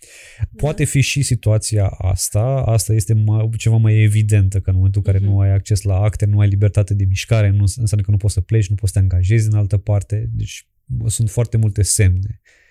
Poate 0.56 0.84
da. 0.84 0.90
fi 0.90 1.02
și 1.02 1.22
situația 1.22 1.88
asta. 1.88 2.64
Asta 2.66 2.94
este 2.94 3.14
mai, 3.14 3.50
ceva 3.58 3.78
mai 3.78 4.02
evidentă 4.02 4.60
că 4.60 4.70
în 4.70 4.76
momentul 4.76 5.02
în 5.06 5.12
care 5.12 5.24
uh-huh. 5.24 5.28
nu 5.28 5.40
ai 5.40 5.50
acces 5.50 5.82
la 5.82 5.96
acte, 5.96 6.26
nu 6.26 6.40
ai 6.40 6.48
libertate 6.48 6.94
de 6.94 7.06
mișcare, 7.06 7.50
nu 7.50 7.64
înseamnă 7.76 8.06
că 8.06 8.12
nu 8.12 8.18
poți 8.18 8.34
să 8.34 8.42
pleci, 8.42 8.70
nu 8.70 8.76
poți 8.76 8.92
să 8.92 9.00
te 9.00 9.04
angajezi 9.04 9.48
în 9.48 9.58
altă 9.58 9.78
parte. 9.78 10.30
Deci 10.34 10.68
sunt 11.06 11.30
foarte 11.30 11.58
multe 11.58 11.82
semne. 11.82 12.42
Uh, 12.42 12.63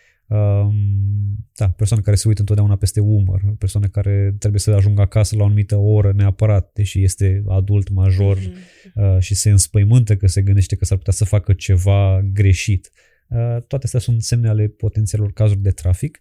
da, 1.53 1.69
persoane 1.69 2.03
care 2.03 2.17
se 2.17 2.29
uită 2.29 2.41
întotdeauna 2.41 2.77
peste 2.77 3.01
umăr, 3.01 3.41
persoane 3.59 3.87
care 3.87 4.35
trebuie 4.39 4.61
să 4.61 4.71
ajungă 4.71 5.01
acasă 5.01 5.37
la 5.37 5.43
o 5.43 5.45
anumită 5.45 5.77
oră 5.77 6.13
neapărat, 6.13 6.73
deși 6.73 7.03
este 7.03 7.43
adult, 7.49 7.89
major 7.89 8.39
mm-hmm. 8.39 9.19
și 9.19 9.35
se 9.35 9.51
înspăimântă 9.51 10.17
că 10.17 10.27
se 10.27 10.43
gândește 10.43 10.77
că 10.77 10.85
s-ar 10.85 10.97
putea 10.99 11.13
să 11.13 11.25
facă 11.25 11.53
ceva 11.53 12.23
greșit. 12.33 12.91
Uh, 13.29 13.63
toate 13.67 13.85
astea 13.85 14.01
sunt 14.01 14.23
semne 14.23 14.49
ale 14.49 14.67
potențialor 14.67 15.33
cazuri 15.33 15.61
de 15.61 15.71
trafic. 15.71 16.21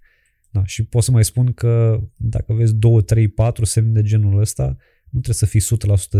Da, 0.49 0.65
și 0.65 0.85
pot 0.85 1.03
să 1.03 1.11
mai 1.11 1.23
spun 1.23 1.53
că 1.53 2.01
dacă 2.15 2.53
vezi 2.53 2.75
2, 2.75 3.03
3, 3.03 3.27
4 3.27 3.65
semne 3.65 3.91
de 3.91 4.01
genul 4.01 4.39
ăsta, 4.39 4.65
nu 5.09 5.19
trebuie 5.19 5.35
să 5.35 5.45
fii 5.45 5.61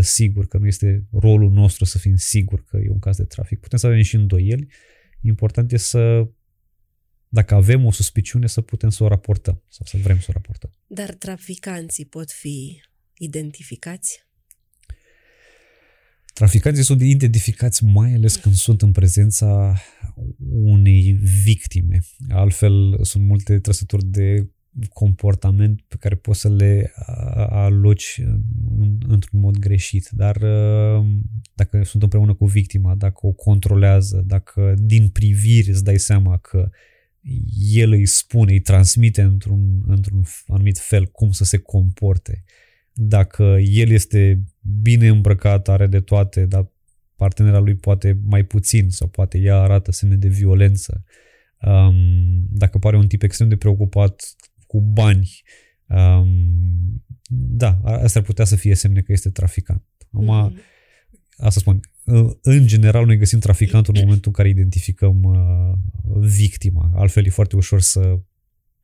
sigur 0.00 0.46
că 0.46 0.58
nu 0.58 0.66
este 0.66 1.06
rolul 1.10 1.50
nostru 1.50 1.84
să 1.84 1.98
fim 1.98 2.14
siguri 2.16 2.64
că 2.64 2.76
e 2.76 2.90
un 2.90 2.98
caz 2.98 3.16
de 3.16 3.24
trafic. 3.24 3.60
Putem 3.60 3.78
să 3.78 3.86
avem 3.86 4.02
și 4.02 4.14
îndoieli. 4.14 4.68
Important 5.20 5.72
e 5.72 5.76
să 5.76 6.28
dacă 7.32 7.54
avem 7.54 7.84
o 7.84 7.92
suspiciune, 7.92 8.46
să 8.46 8.60
putem 8.60 8.90
să 8.90 9.04
o 9.04 9.08
raportăm 9.08 9.62
sau 9.68 9.86
să 9.86 9.96
vrem 9.96 10.18
să 10.18 10.26
o 10.28 10.32
raportăm. 10.32 10.70
Dar 10.86 11.14
traficanții 11.14 12.04
pot 12.04 12.30
fi 12.30 12.80
identificați? 13.14 14.26
Traficanții 16.32 16.82
sunt 16.82 17.00
identificați 17.02 17.84
mai 17.84 18.14
ales 18.14 18.36
când 18.36 18.54
sunt 18.54 18.82
în 18.82 18.92
prezența 18.92 19.80
unei 20.50 21.12
victime. 21.44 22.00
Altfel, 22.28 22.98
sunt 23.04 23.24
multe 23.24 23.58
trăsături 23.58 24.04
de 24.04 24.50
comportament 24.92 25.80
pe 25.88 25.96
care 25.98 26.14
poți 26.14 26.40
să 26.40 26.48
le 26.48 26.92
aloci 27.48 28.20
într-un 29.08 29.40
mod 29.40 29.58
greșit. 29.58 30.08
Dar 30.10 30.36
ă, 30.36 31.04
dacă 31.54 31.82
sunt 31.82 32.02
împreună 32.02 32.34
cu 32.34 32.46
victima, 32.46 32.94
dacă 32.94 33.26
o 33.26 33.32
controlează, 33.32 34.22
dacă 34.26 34.74
din 34.78 35.08
priviri 35.08 35.70
îți 35.70 35.84
dai 35.84 35.98
seama 35.98 36.38
că 36.38 36.70
el 37.72 37.90
îi 37.90 38.06
spune, 38.06 38.52
îi 38.52 38.60
transmite 38.60 39.22
într-un, 39.22 39.82
într-un 39.86 40.24
anumit 40.46 40.78
fel 40.78 41.06
cum 41.06 41.30
să 41.30 41.44
se 41.44 41.58
comporte. 41.58 42.44
Dacă 42.92 43.42
el 43.60 43.90
este 43.90 44.42
bine 44.82 45.08
îmbrăcat, 45.08 45.68
are 45.68 45.86
de 45.86 46.00
toate, 46.00 46.46
dar 46.46 46.72
partenera 47.16 47.58
lui 47.58 47.74
poate 47.74 48.20
mai 48.24 48.44
puțin 48.44 48.90
sau 48.90 49.08
poate 49.08 49.38
ea 49.38 49.56
arată 49.56 49.92
semne 49.92 50.16
de 50.16 50.28
violență. 50.28 51.04
Um, 51.66 52.46
dacă 52.50 52.78
pare 52.78 52.96
un 52.96 53.08
tip 53.08 53.22
extrem 53.22 53.48
de 53.48 53.56
preocupat 53.56 54.22
cu 54.66 54.80
bani, 54.80 55.42
um, 55.86 57.04
da, 57.34 57.80
asta 57.82 58.18
ar 58.18 58.24
putea 58.24 58.44
să 58.44 58.56
fie 58.56 58.74
semne 58.74 59.00
că 59.00 59.12
este 59.12 59.30
traficant. 59.30 59.84
Acum, 60.12 60.50
mm-hmm. 60.50 60.60
asta 61.36 61.60
spun, 61.60 61.80
în 62.42 62.66
general 62.66 63.06
noi 63.06 63.16
găsim 63.16 63.38
traficantul 63.38 63.94
în 63.94 64.00
momentul 64.02 64.26
în 64.26 64.32
care 64.32 64.48
identificăm 64.48 65.22
uh, 65.22 65.72
victima. 66.20 66.90
Altfel 66.94 67.26
e 67.26 67.30
foarte 67.30 67.56
ușor 67.56 67.80
să, 67.80 68.18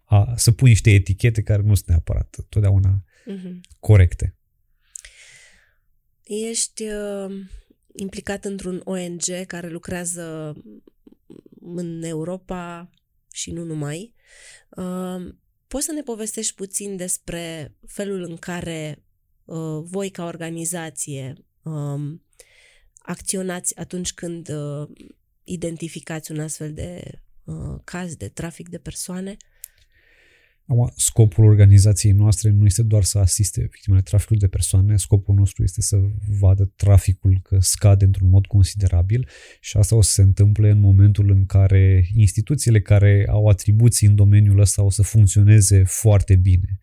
a, 0.05 0.33
să 0.37 0.53
pui 0.53 0.69
niște 0.69 0.91
etichete 0.91 1.43
care 1.43 1.63
nu 1.63 1.75
sunt 1.75 1.89
neapărat 1.89 2.37
totdeauna 2.49 3.05
uh-huh. 3.05 3.61
corecte. 3.81 4.37
Ești 6.23 6.83
uh, 6.83 7.35
implicat 7.97 8.45
într-un 8.45 8.81
ONG 8.85 9.47
care 9.47 9.69
lucrează 9.69 10.57
în 11.61 12.03
Europa 12.03 12.91
și 13.33 13.51
nu 13.51 13.65
numai. 13.65 14.15
Uh, 14.71 15.35
poți 15.67 15.85
să 15.85 15.93
ne 15.93 16.03
povestești 16.03 16.55
puțin 16.55 16.97
despre 16.97 17.75
felul 17.87 18.23
în 18.23 18.37
care 18.37 19.05
uh, 19.45 19.83
voi 19.83 20.11
ca 20.11 20.25
organizație 20.25 21.33
uh, 21.63 22.19
acționați 23.09 23.79
atunci 23.79 24.13
când 24.13 24.49
uh, 24.49 24.89
identificați 25.45 26.33
un 26.33 26.41
astfel 26.41 26.73
de 26.73 27.21
uh, 27.45 27.81
caz 27.85 28.15
de 28.17 28.29
trafic 28.29 28.69
de 28.69 28.79
persoane? 28.79 29.37
Acum, 30.67 30.93
scopul 30.97 31.45
organizației 31.45 32.13
noastre 32.13 32.51
nu 32.51 32.65
este 32.65 32.83
doar 32.83 33.05
să 33.05 33.19
asiste 33.19 33.69
victimele 33.71 34.03
traficului 34.03 34.41
de 34.41 34.49
persoane, 34.49 34.97
scopul 34.97 35.35
nostru 35.35 35.63
este 35.63 35.81
să 35.81 35.97
vadă 36.39 36.73
traficul 36.77 37.41
că 37.43 37.59
scade 37.61 38.05
într-un 38.05 38.29
mod 38.29 38.47
considerabil 38.47 39.29
și 39.61 39.77
asta 39.77 39.97
o 39.97 40.03
să 40.03 40.11
se 40.11 40.23
întâmple 40.23 40.71
în 40.71 40.81
momentul 40.81 41.31
în 41.31 41.47
care 41.47 42.09
instituțiile 42.15 42.81
care 42.81 43.27
au 43.29 43.47
atribuții 43.47 44.07
în 44.07 44.15
domeniul 44.15 44.61
ăsta 44.61 44.83
o 44.83 44.91
să 44.91 45.03
funcționeze 45.03 45.83
foarte 45.85 46.37
bine. 46.37 46.79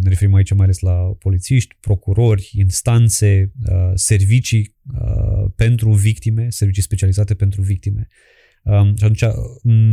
Ne 0.00 0.08
referim 0.08 0.34
aici 0.34 0.52
mai 0.52 0.64
ales 0.64 0.78
la 0.78 0.92
polițiști, 1.18 1.76
procurori, 1.80 2.50
instanțe, 2.54 3.52
uh, 3.70 3.90
servicii 3.94 4.76
uh, 5.00 5.50
pentru 5.56 5.92
victime, 5.92 6.46
servicii 6.50 6.82
specializate 6.82 7.34
pentru 7.34 7.62
victime. 7.62 8.08
Um, 8.64 8.96
și 8.96 9.04
atunci 9.04 9.24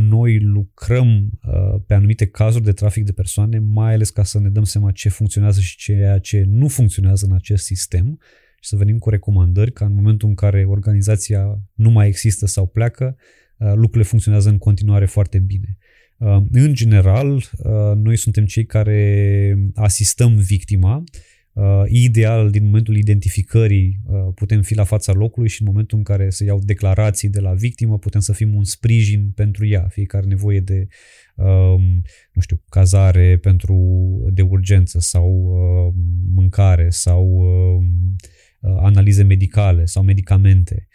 noi 0.08 0.40
lucrăm 0.40 1.30
uh, 1.42 1.80
pe 1.86 1.94
anumite 1.94 2.26
cazuri 2.26 2.64
de 2.64 2.72
trafic 2.72 3.04
de 3.04 3.12
persoane, 3.12 3.58
mai 3.58 3.92
ales 3.92 4.10
ca 4.10 4.22
să 4.22 4.40
ne 4.40 4.48
dăm 4.48 4.64
seama 4.64 4.90
ce 4.90 5.08
funcționează 5.08 5.60
și 5.60 5.76
ceea 5.76 6.18
ce 6.18 6.44
nu 6.46 6.68
funcționează 6.68 7.26
în 7.26 7.32
acest 7.32 7.64
sistem 7.64 8.18
și 8.60 8.68
să 8.68 8.76
venim 8.76 8.98
cu 8.98 9.10
recomandări 9.10 9.72
ca 9.72 9.84
în 9.84 9.94
momentul 9.94 10.28
în 10.28 10.34
care 10.34 10.64
organizația 10.64 11.62
nu 11.74 11.90
mai 11.90 12.06
există 12.06 12.46
sau 12.46 12.66
pleacă, 12.66 13.16
lucrurile 13.56 14.02
funcționează 14.02 14.48
în 14.48 14.58
continuare 14.58 15.06
foarte 15.06 15.38
bine. 15.38 15.78
Uh, 16.20 16.42
în 16.50 16.74
general, 16.74 17.34
uh, 17.34 17.42
noi 17.94 18.16
suntem 18.16 18.44
cei 18.44 18.66
care 18.66 19.70
asistăm 19.74 20.36
victima. 20.36 21.04
Uh, 21.52 21.82
ideal, 21.86 22.50
din 22.50 22.64
momentul 22.64 22.96
identificării, 22.96 24.00
uh, 24.06 24.32
putem 24.34 24.62
fi 24.62 24.74
la 24.74 24.84
fața 24.84 25.12
locului 25.12 25.48
și 25.48 25.62
în 25.62 25.68
momentul 25.68 25.98
în 25.98 26.04
care 26.04 26.30
se 26.30 26.44
iau 26.44 26.58
declarații 26.58 27.28
de 27.28 27.40
la 27.40 27.52
victimă, 27.52 27.98
putem 27.98 28.20
să 28.20 28.32
fim 28.32 28.54
un 28.54 28.64
sprijin 28.64 29.30
pentru 29.34 29.66
ea, 29.66 29.86
fiecare 29.88 30.26
nevoie 30.26 30.60
de, 30.60 30.86
uh, 31.34 31.80
nu 32.32 32.40
știu, 32.40 32.62
cazare 32.68 33.38
pentru 33.38 33.76
de 34.32 34.42
urgență 34.42 34.98
sau 34.98 35.30
uh, 35.30 35.94
mâncare 36.34 36.88
sau 36.88 37.24
uh, 37.24 37.84
analize 38.80 39.22
medicale 39.22 39.84
sau 39.84 40.02
medicamente. 40.02 40.88
uh, 40.88 40.89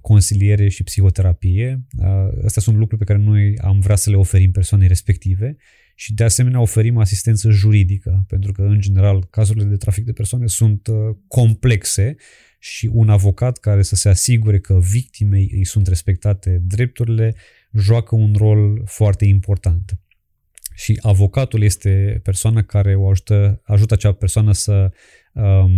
consiliere 0.00 0.68
și 0.68 0.82
psihoterapie. 0.82 1.86
Uh, 1.98 2.44
astea 2.44 2.62
sunt 2.62 2.76
lucruri 2.76 3.04
pe 3.04 3.12
care 3.12 3.24
noi 3.24 3.58
am 3.58 3.80
vrea 3.80 3.96
să 3.96 4.10
le 4.10 4.16
oferim 4.16 4.50
persoanei 4.50 4.88
respective 4.88 5.56
și 5.94 6.14
de 6.14 6.24
asemenea 6.24 6.60
oferim 6.60 6.98
asistență 6.98 7.50
juridică, 7.50 8.24
pentru 8.28 8.52
că 8.52 8.62
în 8.62 8.80
general 8.80 9.24
cazurile 9.24 9.64
de 9.64 9.76
trafic 9.76 10.04
de 10.04 10.12
persoane 10.12 10.46
sunt 10.46 10.86
uh, 10.86 10.96
complexe 11.28 12.16
și 12.58 12.90
un 12.92 13.08
avocat 13.08 13.58
care 13.58 13.82
să 13.82 13.94
se 13.94 14.08
asigure 14.08 14.60
că 14.60 14.78
victimei 14.78 15.50
îi 15.52 15.64
sunt 15.64 15.86
respectate 15.86 16.62
drepturile 16.64 17.34
joacă 17.72 18.14
un 18.14 18.34
rol 18.36 18.82
foarte 18.84 19.24
important. 19.24 19.98
Și 20.76 20.98
avocatul 21.02 21.62
este 21.62 22.20
persoana 22.22 22.62
care 22.62 22.94
o 22.94 23.08
ajută, 23.08 23.60
ajută 23.64 23.94
acea 23.94 24.12
persoană 24.12 24.52
să 24.52 24.92
um, 25.32 25.70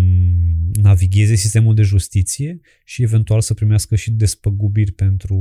navigheze 0.72 1.34
sistemul 1.34 1.74
de 1.74 1.82
justiție 1.82 2.60
și 2.84 3.02
eventual 3.02 3.40
să 3.40 3.54
primească 3.54 3.96
și 3.96 4.10
despăgubiri 4.10 4.92
pentru, 4.92 5.38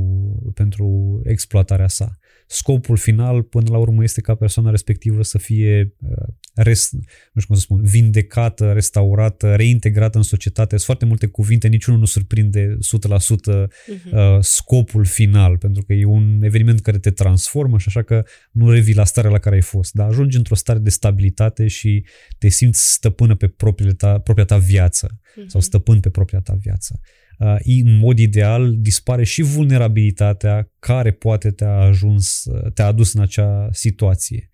pentru 0.54 1.20
exploatarea 1.24 1.88
sa 1.88 2.18
scopul 2.50 2.96
final 2.96 3.42
până 3.42 3.70
la 3.70 3.78
urmă 3.78 4.02
este 4.02 4.20
ca 4.20 4.34
persoana 4.34 4.70
respectivă 4.70 5.22
să 5.22 5.38
fie 5.38 5.94
uh, 5.98 6.26
rest, 6.54 6.92
nu 6.92 7.40
știu 7.40 7.46
cum 7.46 7.54
să 7.54 7.60
spun, 7.60 7.82
vindecată, 7.82 8.72
restaurată, 8.72 9.54
reintegrată 9.54 10.16
în 10.16 10.24
societate. 10.24 10.68
Sunt 10.68 10.82
foarte 10.82 11.04
multe 11.04 11.26
cuvinte, 11.26 11.68
niciunul 11.68 11.98
nu 12.00 12.06
surprinde 12.06 12.76
100% 12.76 13.64
uh-huh. 13.64 13.66
Mhm. 13.86 14.40
scopul 14.40 15.04
final, 15.04 15.58
pentru 15.58 15.82
că 15.82 15.92
e 15.92 16.04
un 16.04 16.42
eveniment 16.42 16.80
care 16.80 16.98
te 16.98 17.10
transformă 17.10 17.78
și 17.78 17.88
așa 17.88 18.02
că 18.02 18.24
nu 18.50 18.70
revii 18.70 18.94
la 18.94 19.04
starea 19.04 19.30
la 19.30 19.38
care 19.38 19.54
ai 19.54 19.62
fost, 19.62 19.92
dar 19.92 20.08
ajungi 20.08 20.36
într-o 20.36 20.54
stare 20.54 20.78
de 20.78 20.90
stabilitate 20.90 21.66
și 21.66 22.04
te 22.38 22.48
simți 22.48 22.92
stăpână 22.92 23.34
pe 23.34 23.54
ta, 23.96 24.18
propria 24.18 24.44
ta 24.44 24.56
viață 24.56 25.08
uh-huh. 25.08 25.46
sau 25.46 25.60
stăpân 25.60 26.00
pe 26.00 26.10
propria 26.10 26.40
ta 26.40 26.56
viață. 26.60 27.00
Uh, 27.38 27.56
în 27.84 27.98
mod 27.98 28.18
ideal 28.18 28.74
dispare 28.78 29.24
și 29.24 29.42
vulnerabilitatea 29.42 30.72
care 30.78 31.12
poate 31.12 31.50
te-a 31.50 31.78
ajuns, 31.78 32.44
uh, 32.44 32.72
te-a 32.72 32.86
adus 32.86 33.12
în 33.12 33.20
acea 33.20 33.68
situație. 33.72 34.50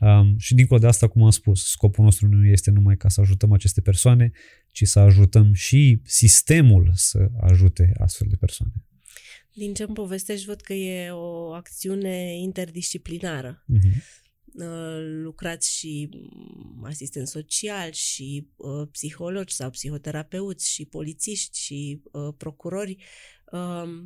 Um, 0.00 0.38
și 0.38 0.54
dincolo 0.54 0.80
de 0.80 0.86
asta, 0.86 1.08
cum 1.08 1.22
am 1.22 1.30
spus, 1.30 1.70
scopul 1.70 2.04
nostru 2.04 2.28
nu 2.28 2.46
este 2.46 2.70
numai 2.70 2.96
ca 2.96 3.08
să 3.08 3.20
ajutăm 3.20 3.52
aceste 3.52 3.80
persoane, 3.80 4.30
ci 4.70 4.86
să 4.86 4.98
ajutăm 4.98 5.52
și 5.52 6.00
sistemul 6.04 6.90
să 6.94 7.28
ajute 7.40 7.92
astfel 7.98 8.26
de 8.30 8.36
persoane. 8.36 8.72
Din 9.54 9.74
ce 9.74 9.82
îmi 9.82 9.94
povestești, 9.94 10.46
văd 10.46 10.60
că 10.60 10.72
e 10.72 11.10
o 11.10 11.52
acțiune 11.52 12.38
interdisciplinară. 12.38 13.64
Uh-huh. 13.74 14.02
Uh, 14.60 14.98
lucrați 15.22 15.76
și 15.76 16.08
mm, 16.12 16.84
asistent 16.84 17.28
social 17.28 17.92
și 17.92 18.48
uh, 18.56 18.88
psihologi 18.90 19.54
sau 19.54 19.70
psihoterapeuți 19.70 20.68
și 20.68 20.84
polițiști 20.84 21.58
și 21.58 22.02
uh, 22.04 22.34
procurori. 22.36 22.96
Uh, 23.52 24.04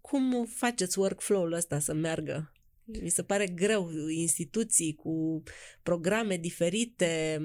cum 0.00 0.44
faceți 0.44 0.98
workflow-ul 0.98 1.52
ăsta 1.52 1.78
să 1.78 1.94
meargă? 1.94 2.52
Mi 2.84 3.08
se 3.08 3.22
pare 3.22 3.46
greu, 3.46 3.90
instituții 4.08 4.94
cu 4.94 5.42
programe 5.82 6.36
diferite, 6.36 7.40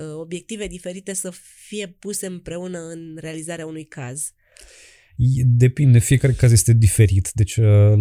uh, 0.00 0.14
obiective 0.14 0.66
diferite 0.66 1.12
să 1.12 1.30
fie 1.66 1.88
puse 1.88 2.26
împreună 2.26 2.78
în 2.78 3.16
realizarea 3.20 3.66
unui 3.66 3.84
caz. 3.84 4.32
Depinde, 5.44 5.98
fiecare 5.98 6.32
caz 6.32 6.52
este 6.52 6.72
diferit, 6.72 7.30
deci 7.34 7.56
uh, 7.56 7.92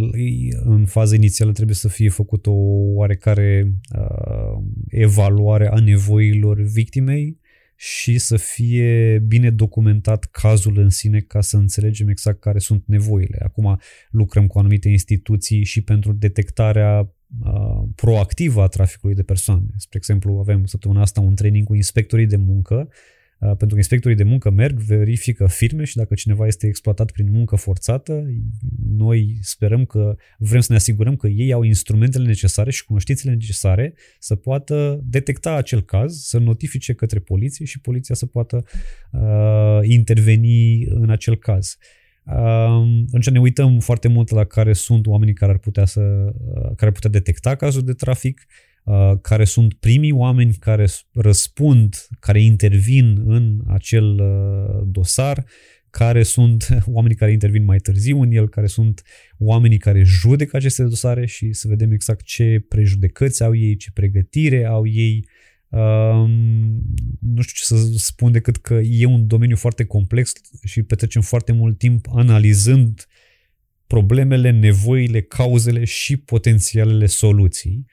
în 0.63 0.85
faza 0.85 1.15
inițială 1.15 1.51
trebuie 1.51 1.75
să 1.75 1.87
fie 1.87 2.09
făcută 2.09 2.49
o 2.49 2.93
oarecare 2.93 3.73
uh, 3.97 4.63
evaluare 4.87 5.67
a 5.67 5.79
nevoilor 5.79 6.61
victimei 6.61 7.39
și 7.75 8.17
să 8.17 8.37
fie 8.37 9.19
bine 9.27 9.49
documentat 9.49 10.25
cazul 10.25 10.77
în 10.77 10.89
sine 10.89 11.19
ca 11.19 11.41
să 11.41 11.57
înțelegem 11.57 12.07
exact 12.07 12.39
care 12.39 12.59
sunt 12.59 12.83
nevoile. 12.85 13.37
Acum 13.43 13.79
lucrăm 14.09 14.47
cu 14.47 14.59
anumite 14.59 14.89
instituții 14.89 15.63
și 15.63 15.81
pentru 15.81 16.13
detectarea 16.13 16.99
uh, 16.99 17.89
proactivă 17.95 18.61
a 18.61 18.67
traficului 18.67 19.15
de 19.15 19.23
persoane. 19.23 19.65
Spre 19.77 19.97
exemplu, 19.97 20.37
avem 20.39 20.65
săptămâna 20.65 21.01
asta 21.01 21.21
un 21.21 21.35
training 21.35 21.65
cu 21.65 21.75
inspectorii 21.75 22.27
de 22.27 22.35
muncă 22.35 22.75
Uh, 22.75 23.22
pentru 23.43 23.67
că 23.67 23.75
inspectorii 23.75 24.17
de 24.17 24.23
muncă 24.23 24.49
merg, 24.49 24.79
verifică 24.79 25.47
firme 25.47 25.83
și 25.83 25.95
dacă 25.95 26.13
cineva 26.13 26.47
este 26.47 26.67
exploatat 26.67 27.11
prin 27.11 27.31
muncă 27.31 27.55
forțată, 27.55 28.25
noi 28.87 29.37
sperăm 29.41 29.85
că 29.85 30.15
vrem 30.37 30.61
să 30.61 30.67
ne 30.69 30.77
asigurăm 30.77 31.15
că 31.15 31.27
ei 31.27 31.53
au 31.53 31.63
instrumentele 31.63 32.25
necesare 32.25 32.71
și 32.71 32.85
cunoștințele 32.85 33.33
necesare 33.33 33.93
să 34.19 34.35
poată 34.35 34.99
detecta 35.03 35.55
acel 35.55 35.81
caz, 35.81 36.23
să 36.23 36.39
notifice 36.39 36.93
către 36.93 37.19
poliție 37.19 37.65
și 37.65 37.81
poliția 37.81 38.15
să 38.15 38.25
poată 38.25 38.63
uh, 39.11 39.79
interveni 39.81 40.83
în 40.85 41.09
acel 41.09 41.37
caz. 41.37 41.77
Uh, 42.25 42.33
atunci 43.07 43.29
ne 43.29 43.39
uităm 43.39 43.79
foarte 43.79 44.07
mult 44.07 44.29
la 44.29 44.43
care 44.43 44.73
sunt 44.73 45.07
oamenii 45.07 45.33
care 45.33 45.51
ar 45.51 45.57
putea 45.57 45.85
să 45.85 46.01
uh, 46.01 46.61
care 46.61 46.85
ar 46.85 46.91
putea 46.91 47.09
detecta 47.09 47.55
cazul 47.55 47.83
de 47.83 47.93
trafic, 47.93 48.41
Uh, 48.41 48.72
care 49.21 49.43
sunt 49.43 49.73
primii 49.73 50.11
oameni 50.11 50.53
care 50.53 50.87
răspund, 51.13 52.07
care 52.19 52.41
intervin 52.41 53.23
în 53.25 53.61
acel 53.67 54.19
uh, 54.19 54.83
dosar, 54.85 55.45
care 55.89 56.23
sunt 56.23 56.67
oamenii 56.85 57.17
care 57.17 57.31
intervin 57.31 57.63
mai 57.63 57.77
târziu 57.77 58.21
în 58.21 58.31
el, 58.31 58.49
care 58.49 58.67
sunt 58.67 59.03
oamenii 59.37 59.77
care 59.77 60.03
judecă 60.03 60.57
aceste 60.57 60.83
dosare 60.83 61.25
și 61.25 61.53
să 61.53 61.67
vedem 61.67 61.91
exact 61.91 62.25
ce 62.25 62.65
prejudecăți 62.67 63.43
au 63.43 63.55
ei, 63.55 63.75
ce 63.75 63.91
pregătire 63.91 64.65
au 64.65 64.87
ei. 64.87 65.27
Um, 65.69 66.31
nu 67.19 67.41
știu 67.41 67.53
ce 67.55 67.63
să 67.63 67.75
spun 67.95 68.31
decât 68.31 68.57
că 68.57 68.73
e 68.73 69.05
un 69.05 69.27
domeniu 69.27 69.55
foarte 69.55 69.85
complex 69.85 70.33
și 70.63 70.83
petrecem 70.83 71.21
foarte 71.21 71.51
mult 71.51 71.77
timp 71.77 72.07
analizând 72.15 73.07
problemele, 73.87 74.51
nevoile, 74.51 75.21
cauzele 75.21 75.83
și 75.83 76.17
potențialele 76.17 77.05
soluții 77.05 77.85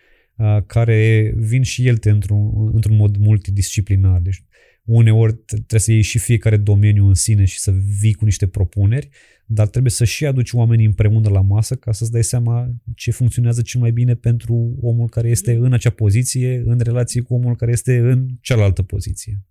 care 0.67 1.33
vin 1.37 1.63
și 1.63 1.87
ele 1.87 1.99
într-un, 2.03 2.71
într-un 2.73 2.97
mod 2.97 3.17
multidisciplinar. 3.17 4.21
Deci 4.21 4.45
uneori 4.85 5.33
trebuie 5.45 5.81
să 5.81 5.93
iei 5.93 6.03
și 6.03 6.19
fiecare 6.19 6.57
domeniu 6.57 7.07
în 7.07 7.15
sine 7.15 7.45
și 7.45 7.59
să 7.59 7.71
vii 8.01 8.15
cu 8.15 8.25
niște 8.25 8.47
propuneri, 8.47 9.09
dar 9.47 9.69
trebuie 9.69 9.93
să 9.93 10.05
și 10.05 10.27
aduci 10.27 10.53
oamenii 10.53 10.87
împreună 10.87 11.29
la 11.29 11.41
masă 11.41 11.75
ca 11.75 11.93
să-ți 11.93 12.11
dai 12.11 12.25
seama 12.25 12.71
ce 12.95 13.11
funcționează 13.11 13.63
cel 13.63 13.81
mai 13.81 13.93
bine 13.93 14.15
pentru 14.15 14.77
omul 14.81 15.09
care 15.09 15.29
este 15.29 15.55
în 15.55 15.73
acea 15.73 15.91
poziție, 15.91 16.63
în 16.65 16.79
relație 16.79 17.21
cu 17.21 17.35
omul 17.35 17.57
care 17.57 17.71
este 17.71 17.99
în 17.99 18.29
cealaltă 18.41 18.83
poziție. 18.83 19.45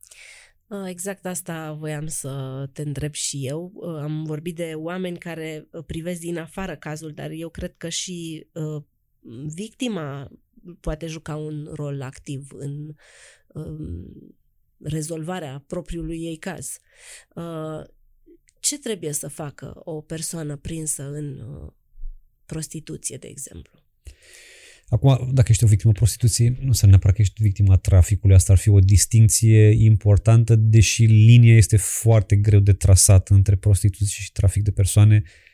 Exact 0.87 1.25
asta 1.25 1.75
voiam 1.79 2.07
să 2.07 2.29
te 2.73 2.81
întreb 2.81 3.13
și 3.13 3.47
eu. 3.47 3.73
Am 4.01 4.23
vorbit 4.23 4.55
de 4.55 4.71
oameni 4.75 5.17
care 5.17 5.67
privesc 5.85 6.19
din 6.19 6.37
afară 6.37 6.75
cazul, 6.75 7.11
dar 7.15 7.29
eu 7.31 7.49
cred 7.49 7.73
că 7.77 7.89
și 7.89 8.47
victima 9.55 10.31
poate 10.79 11.05
juca 11.05 11.35
un 11.35 11.69
rol 11.73 12.01
activ 12.01 12.47
în 12.51 12.93
um, 13.47 14.35
rezolvarea 14.83 15.63
propriului 15.67 16.17
ei 16.17 16.37
caz. 16.37 16.77
Uh, 17.35 17.83
ce 18.59 18.79
trebuie 18.79 19.11
să 19.11 19.27
facă 19.27 19.71
o 19.75 20.01
persoană 20.01 20.55
prinsă 20.55 21.03
în 21.03 21.39
uh, 21.39 21.71
prostituție, 22.45 23.17
de 23.17 23.27
exemplu? 23.27 23.83
Acum, 24.87 25.29
dacă 25.33 25.47
ești 25.51 25.63
o 25.63 25.67
victimă 25.67 25.91
prostituției, 25.91 26.49
nu 26.49 26.67
înseamnă 26.67 26.95
neapărat 26.95 27.15
că 27.15 27.21
ești 27.21 27.43
victima 27.43 27.77
traficului. 27.77 28.35
Asta 28.35 28.51
ar 28.51 28.57
fi 28.57 28.69
o 28.69 28.79
distinție 28.79 29.69
importantă, 29.69 30.55
deși 30.55 31.03
linia 31.03 31.55
este 31.55 31.77
foarte 31.77 32.35
greu 32.35 32.59
de 32.59 32.73
trasat 32.73 33.29
între 33.29 33.55
prostituție 33.55 34.23
și 34.23 34.31
trafic 34.31 34.63
de 34.63 34.71
persoane. 34.71 35.23
Uh, 35.25 35.48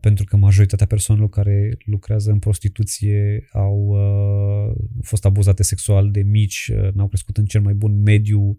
pentru 0.00 0.24
că 0.24 0.36
majoritatea 0.36 0.86
persoanelor 0.86 1.30
care 1.30 1.76
lucrează 1.84 2.30
în 2.30 2.38
prostituție 2.38 3.48
au 3.52 3.76
uh, 3.76 4.76
fost 5.02 5.24
abuzate 5.24 5.62
sexual 5.62 6.10
de 6.10 6.22
mici, 6.22 6.70
uh, 6.74 6.92
n-au 6.92 7.08
crescut 7.08 7.36
în 7.36 7.44
cel 7.44 7.60
mai 7.60 7.74
bun 7.74 8.02
mediu, 8.02 8.56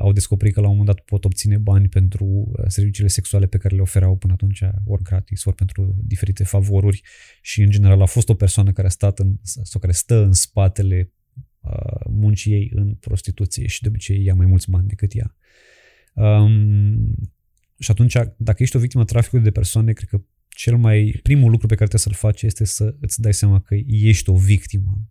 au 0.00 0.12
descoperit 0.12 0.54
că 0.54 0.60
la 0.60 0.68
un 0.68 0.76
moment 0.76 0.96
dat 0.96 1.04
pot 1.04 1.24
obține 1.24 1.58
bani 1.58 1.88
pentru 1.88 2.52
serviciile 2.66 3.08
sexuale 3.08 3.46
pe 3.46 3.58
care 3.58 3.74
le 3.74 3.80
oferau 3.80 4.16
până 4.16 4.32
atunci, 4.32 4.62
ori 4.84 5.02
gratis, 5.02 5.44
ori 5.44 5.56
pentru 5.56 5.94
diferite 6.02 6.44
favoruri 6.44 7.02
și 7.42 7.62
în 7.62 7.70
general 7.70 8.00
a 8.00 8.06
fost 8.06 8.28
o 8.28 8.34
persoană 8.34 8.72
care 8.72 8.86
a 8.86 8.90
stat 8.90 9.18
în, 9.18 9.36
sau 9.42 9.80
care 9.80 9.92
stă 9.92 10.22
în 10.22 10.32
spatele 10.32 11.12
muncii 12.10 12.52
ei 12.52 12.70
în 12.74 12.94
prostituție 12.94 13.66
și 13.66 13.82
de 13.82 13.88
obicei 13.88 14.24
ia 14.24 14.34
mai 14.34 14.46
mulți 14.46 14.70
bani 14.70 14.88
decât 14.88 15.14
ea. 15.14 15.36
Um, 16.14 17.14
și 17.80 17.90
atunci, 17.90 18.16
dacă 18.36 18.62
ești 18.62 18.76
o 18.76 18.80
victimă 18.80 19.04
traficului 19.04 19.44
de 19.44 19.50
persoane, 19.50 19.92
cred 19.92 20.08
că 20.08 20.20
cel 20.48 20.76
mai 20.76 21.18
primul 21.22 21.50
lucru 21.50 21.66
pe 21.66 21.74
care 21.74 21.88
trebuie 21.88 22.14
să-l 22.14 22.28
faci 22.28 22.42
este 22.42 22.64
să 22.64 22.96
îți 23.00 23.20
dai 23.20 23.34
seama 23.34 23.60
că 23.60 23.74
ești 23.86 24.30
o 24.30 24.36
victimă. 24.36 25.08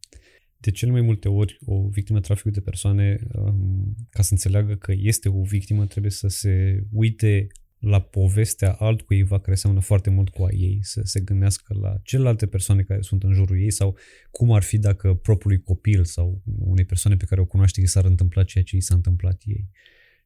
De 0.58 0.71
cele 0.71 0.91
mai 0.91 1.01
multe 1.01 1.29
ori, 1.29 1.58
o 1.65 1.88
victimă 1.88 2.19
traficului 2.19 2.58
de 2.58 2.63
persoane, 2.63 3.19
um, 3.34 3.95
ca 4.10 4.21
să 4.21 4.29
înțeleagă 4.32 4.75
că 4.75 4.93
este 4.95 5.29
o 5.29 5.41
victimă, 5.41 5.86
trebuie 5.86 6.12
să 6.12 6.27
se 6.27 6.84
uite 6.91 7.47
la 7.79 8.01
povestea 8.01 8.71
altcuiva 8.71 9.39
care 9.39 9.55
seamănă 9.55 9.82
foarte 9.82 10.10
mult 10.10 10.29
cu 10.29 10.43
a 10.43 10.49
ei, 10.51 10.79
să 10.82 11.01
se 11.03 11.19
gândească 11.19 11.73
la 11.82 11.97
celelalte 12.03 12.47
persoane 12.47 12.82
care 12.82 13.01
sunt 13.01 13.23
în 13.23 13.34
jurul 13.34 13.62
ei 13.62 13.71
sau 13.71 13.97
cum 14.32 14.51
ar 14.51 14.63
fi 14.63 14.77
dacă 14.77 15.13
propriului 15.13 15.63
copil 15.63 16.05
sau 16.05 16.41
unei 16.60 16.86
persoane 16.86 17.17
pe 17.17 17.25
care 17.25 17.41
o 17.41 17.45
cunoaște 17.45 17.82
i 17.82 17.86
s-ar 17.86 18.05
întâmpla 18.05 18.43
ceea 18.43 18.63
ce 18.63 18.75
i 18.75 18.82
s-a 18.82 18.95
întâmplat 18.95 19.41
ei. 19.45 19.69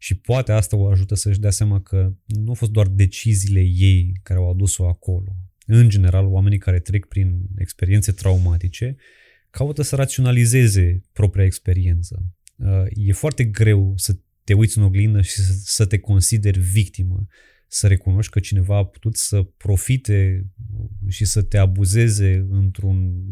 Și 0.04 0.16
poate 0.16 0.52
asta 0.52 0.76
o 0.76 0.88
ajută 0.88 1.16
să-și 1.16 1.40
dea 1.40 1.50
seama 1.50 1.82
că 1.82 2.14
nu 2.26 2.48
au 2.48 2.54
fost 2.54 2.72
doar 2.72 2.88
deciziile 2.88 3.60
ei 3.60 4.20
care 4.24 4.40
au 4.40 4.50
adus-o 4.50 4.88
acolo. 4.88 5.36
În 5.66 5.90
general, 5.90 6.26
oamenii 6.26 6.58
care 6.58 6.80
trec 6.80 7.06
prin 7.06 7.42
experiențe 7.58 8.12
traumatice 8.12 8.96
caută 9.50 9.82
să 9.82 9.96
raționalizeze 9.96 11.02
propria 11.14 11.46
experiență. 11.46 12.26
Uh, 12.56 12.84
e 12.90 13.12
foarte 13.12 13.44
greu 13.44 13.94
să 13.98 14.18
te 14.44 14.54
uiți 14.54 14.78
în 14.78 14.84
oglindă 14.84 15.22
și 15.22 15.42
să 15.64 15.86
te 15.86 16.00
consideri 16.00 16.60
victimă, 16.60 17.28
să 17.68 17.88
recunoști 17.88 18.32
că 18.32 18.40
cineva 18.40 18.78
a 18.78 18.86
putut 18.86 19.16
să 19.18 19.42
profite 19.44 20.48
și 21.08 21.26
să 21.26 21.42
te 21.42 21.58
abuzeze 21.58 22.48
într-un 22.50 23.24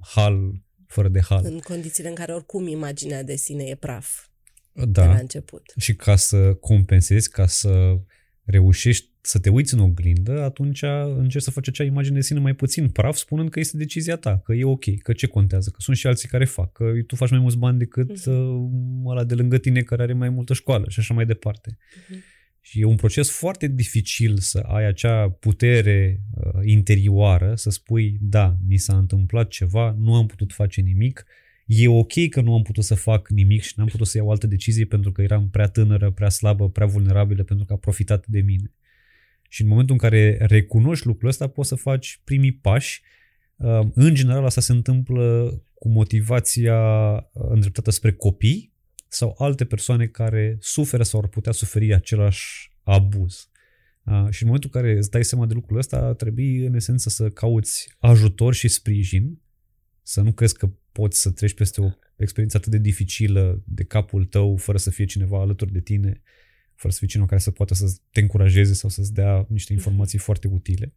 hal 0.00 0.62
fără 0.86 1.08
de 1.08 1.20
hal. 1.20 1.44
În 1.44 1.58
condițiile 1.58 2.08
în 2.08 2.14
care 2.14 2.32
oricum 2.32 2.66
imaginea 2.66 3.22
de 3.22 3.36
sine 3.36 3.64
e 3.64 3.74
praf 3.74 4.30
da. 4.72 4.84
de 4.84 5.08
la 5.08 5.16
început. 5.16 5.72
Și 5.78 5.94
ca 5.94 6.16
să 6.16 6.54
compensezi, 6.60 7.30
ca 7.30 7.46
să 7.46 7.98
reușești 8.44 9.10
să 9.20 9.38
te 9.38 9.50
uiți 9.50 9.74
în 9.74 9.80
oglindă, 9.80 10.42
atunci 10.42 10.82
încerci 11.16 11.44
să 11.44 11.50
faci 11.50 11.68
acea 11.68 11.84
imagine 11.84 12.14
de 12.14 12.20
sine 12.20 12.38
mai 12.38 12.54
puțin 12.54 12.88
praf, 12.88 13.16
spunând 13.16 13.50
că 13.50 13.58
este 13.58 13.76
decizia 13.76 14.16
ta, 14.16 14.38
că 14.38 14.52
e 14.52 14.64
ok, 14.64 14.84
că 15.02 15.12
ce 15.12 15.26
contează, 15.26 15.70
că 15.70 15.76
sunt 15.80 15.96
și 15.96 16.06
alții 16.06 16.28
care 16.28 16.44
fac, 16.44 16.72
că 16.72 16.92
tu 17.06 17.16
faci 17.16 17.30
mai 17.30 17.38
mulți 17.38 17.58
bani 17.58 17.78
decât 17.78 18.18
uh-huh. 18.18 19.06
ăla 19.06 19.24
de 19.24 19.34
lângă 19.34 19.58
tine 19.58 19.82
care 19.82 20.02
are 20.02 20.12
mai 20.12 20.28
multă 20.28 20.54
școală 20.54 20.86
și 20.88 21.00
așa 21.00 21.14
mai 21.14 21.26
departe. 21.26 21.78
Uh-huh. 21.78 22.40
Și 22.60 22.80
e 22.80 22.84
un 22.84 22.96
proces 22.96 23.30
foarte 23.30 23.66
dificil 23.66 24.38
să 24.38 24.58
ai 24.58 24.86
acea 24.86 25.30
putere 25.30 26.20
uh, 26.34 26.60
interioară, 26.64 27.54
să 27.54 27.70
spui, 27.70 28.18
da, 28.20 28.56
mi 28.68 28.76
s-a 28.76 28.96
întâmplat 28.96 29.48
ceva, 29.48 29.96
nu 29.98 30.14
am 30.14 30.26
putut 30.26 30.52
face 30.52 30.80
nimic, 30.80 31.24
e 31.74 31.88
ok 31.88 32.28
că 32.30 32.40
nu 32.40 32.54
am 32.54 32.62
putut 32.62 32.84
să 32.84 32.94
fac 32.94 33.28
nimic 33.28 33.62
și 33.62 33.72
n-am 33.76 33.86
putut 33.86 34.06
să 34.06 34.16
iau 34.16 34.30
altă 34.30 34.46
decizie 34.46 34.84
pentru 34.84 35.12
că 35.12 35.22
eram 35.22 35.50
prea 35.50 35.68
tânără, 35.68 36.10
prea 36.10 36.28
slabă, 36.28 36.70
prea 36.70 36.86
vulnerabilă 36.86 37.42
pentru 37.42 37.64
că 37.64 37.72
a 37.72 37.76
profitat 37.76 38.26
de 38.26 38.40
mine. 38.40 38.74
Și 39.48 39.62
în 39.62 39.68
momentul 39.68 39.94
în 39.94 40.00
care 40.00 40.36
recunoști 40.40 41.06
lucrul 41.06 41.28
ăsta, 41.28 41.48
poți 41.48 41.68
să 41.68 41.74
faci 41.74 42.20
primii 42.24 42.52
pași. 42.52 43.02
Uh, 43.56 43.80
în 43.94 44.14
general, 44.14 44.44
asta 44.44 44.60
se 44.60 44.72
întâmplă 44.72 45.50
cu 45.74 45.88
motivația 45.88 47.12
uh, 47.12 47.22
îndreptată 47.32 47.90
spre 47.90 48.12
copii 48.12 48.72
sau 49.08 49.34
alte 49.38 49.64
persoane 49.64 50.06
care 50.06 50.56
suferă 50.60 51.02
sau 51.02 51.20
ar 51.20 51.28
putea 51.28 51.52
suferi 51.52 51.94
același 51.94 52.72
abuz. 52.82 53.50
Uh, 54.04 54.26
și 54.30 54.42
în 54.42 54.46
momentul 54.46 54.70
în 54.72 54.80
care 54.80 54.96
îți 54.96 55.10
dai 55.10 55.24
seama 55.24 55.46
de 55.46 55.54
lucrul 55.54 55.78
ăsta, 55.78 56.14
trebuie 56.14 56.66
în 56.66 56.74
esență 56.74 57.08
să 57.08 57.30
cauți 57.30 57.94
ajutor 57.98 58.54
și 58.54 58.68
sprijin, 58.68 59.40
să 60.02 60.20
nu 60.20 60.32
crezi 60.32 60.56
că 60.56 60.70
poți 60.92 61.20
să 61.20 61.30
treci 61.30 61.54
peste 61.54 61.80
o 61.80 61.90
experiență 62.16 62.56
atât 62.56 62.70
de 62.70 62.78
dificilă 62.78 63.62
de 63.66 63.84
capul 63.84 64.24
tău 64.24 64.56
fără 64.56 64.78
să 64.78 64.90
fie 64.90 65.04
cineva 65.04 65.40
alături 65.40 65.72
de 65.72 65.80
tine 65.80 66.22
fără 66.74 66.92
să 66.92 66.98
fie 66.98 67.08
cineva 67.08 67.28
care 67.28 67.40
să 67.40 67.50
poată 67.50 67.74
să 67.74 67.96
te 68.10 68.20
încurajeze 68.20 68.74
sau 68.74 68.90
să-ți 68.90 69.12
dea 69.12 69.46
niște 69.48 69.72
informații 69.72 70.18
foarte 70.18 70.48
utile. 70.48 70.94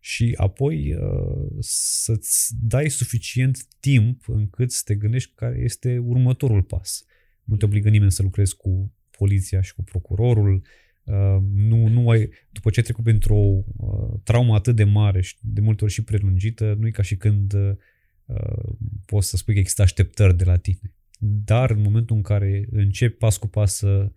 Și 0.00 0.34
apoi 0.36 0.94
uh, 0.94 1.50
să-ți 1.58 2.54
dai 2.60 2.88
suficient 2.88 3.66
timp 3.80 4.28
încât 4.28 4.72
să 4.72 4.82
te 4.84 4.94
gândești 4.94 5.32
care 5.34 5.58
este 5.58 5.98
următorul 5.98 6.62
pas. 6.62 7.04
Nu 7.44 7.56
te 7.56 7.64
obligă 7.64 7.88
nimeni 7.88 8.12
să 8.12 8.22
lucrezi 8.22 8.56
cu 8.56 8.94
poliția 9.10 9.60
și 9.60 9.74
cu 9.74 9.82
procurorul, 9.82 10.62
Uh, 11.04 11.42
nu, 11.54 11.86
nu 11.86 12.10
ai, 12.10 12.28
după 12.50 12.70
ce 12.70 12.78
ai 12.78 12.84
trecut 12.84 13.04
pentru 13.04 13.34
o 13.34 13.62
uh, 13.76 14.20
traumă 14.22 14.54
atât 14.54 14.76
de 14.76 14.84
mare 14.84 15.20
și 15.20 15.36
de 15.40 15.60
multe 15.60 15.84
ori 15.84 15.92
și 15.92 16.04
prelungită, 16.04 16.76
nu 16.78 16.86
e 16.86 16.90
ca 16.90 17.02
și 17.02 17.16
când 17.16 17.52
uh, 17.52 17.72
poți 19.04 19.28
să 19.28 19.36
spui 19.36 19.54
că 19.54 19.60
există 19.60 19.82
așteptări 19.82 20.36
de 20.36 20.44
la 20.44 20.56
tine. 20.56 20.94
Dar 21.18 21.70
în 21.70 21.80
momentul 21.80 22.16
în 22.16 22.22
care 22.22 22.68
începi 22.70 23.16
pas 23.16 23.36
cu 23.36 23.48
pas 23.48 23.74
să 23.74 24.12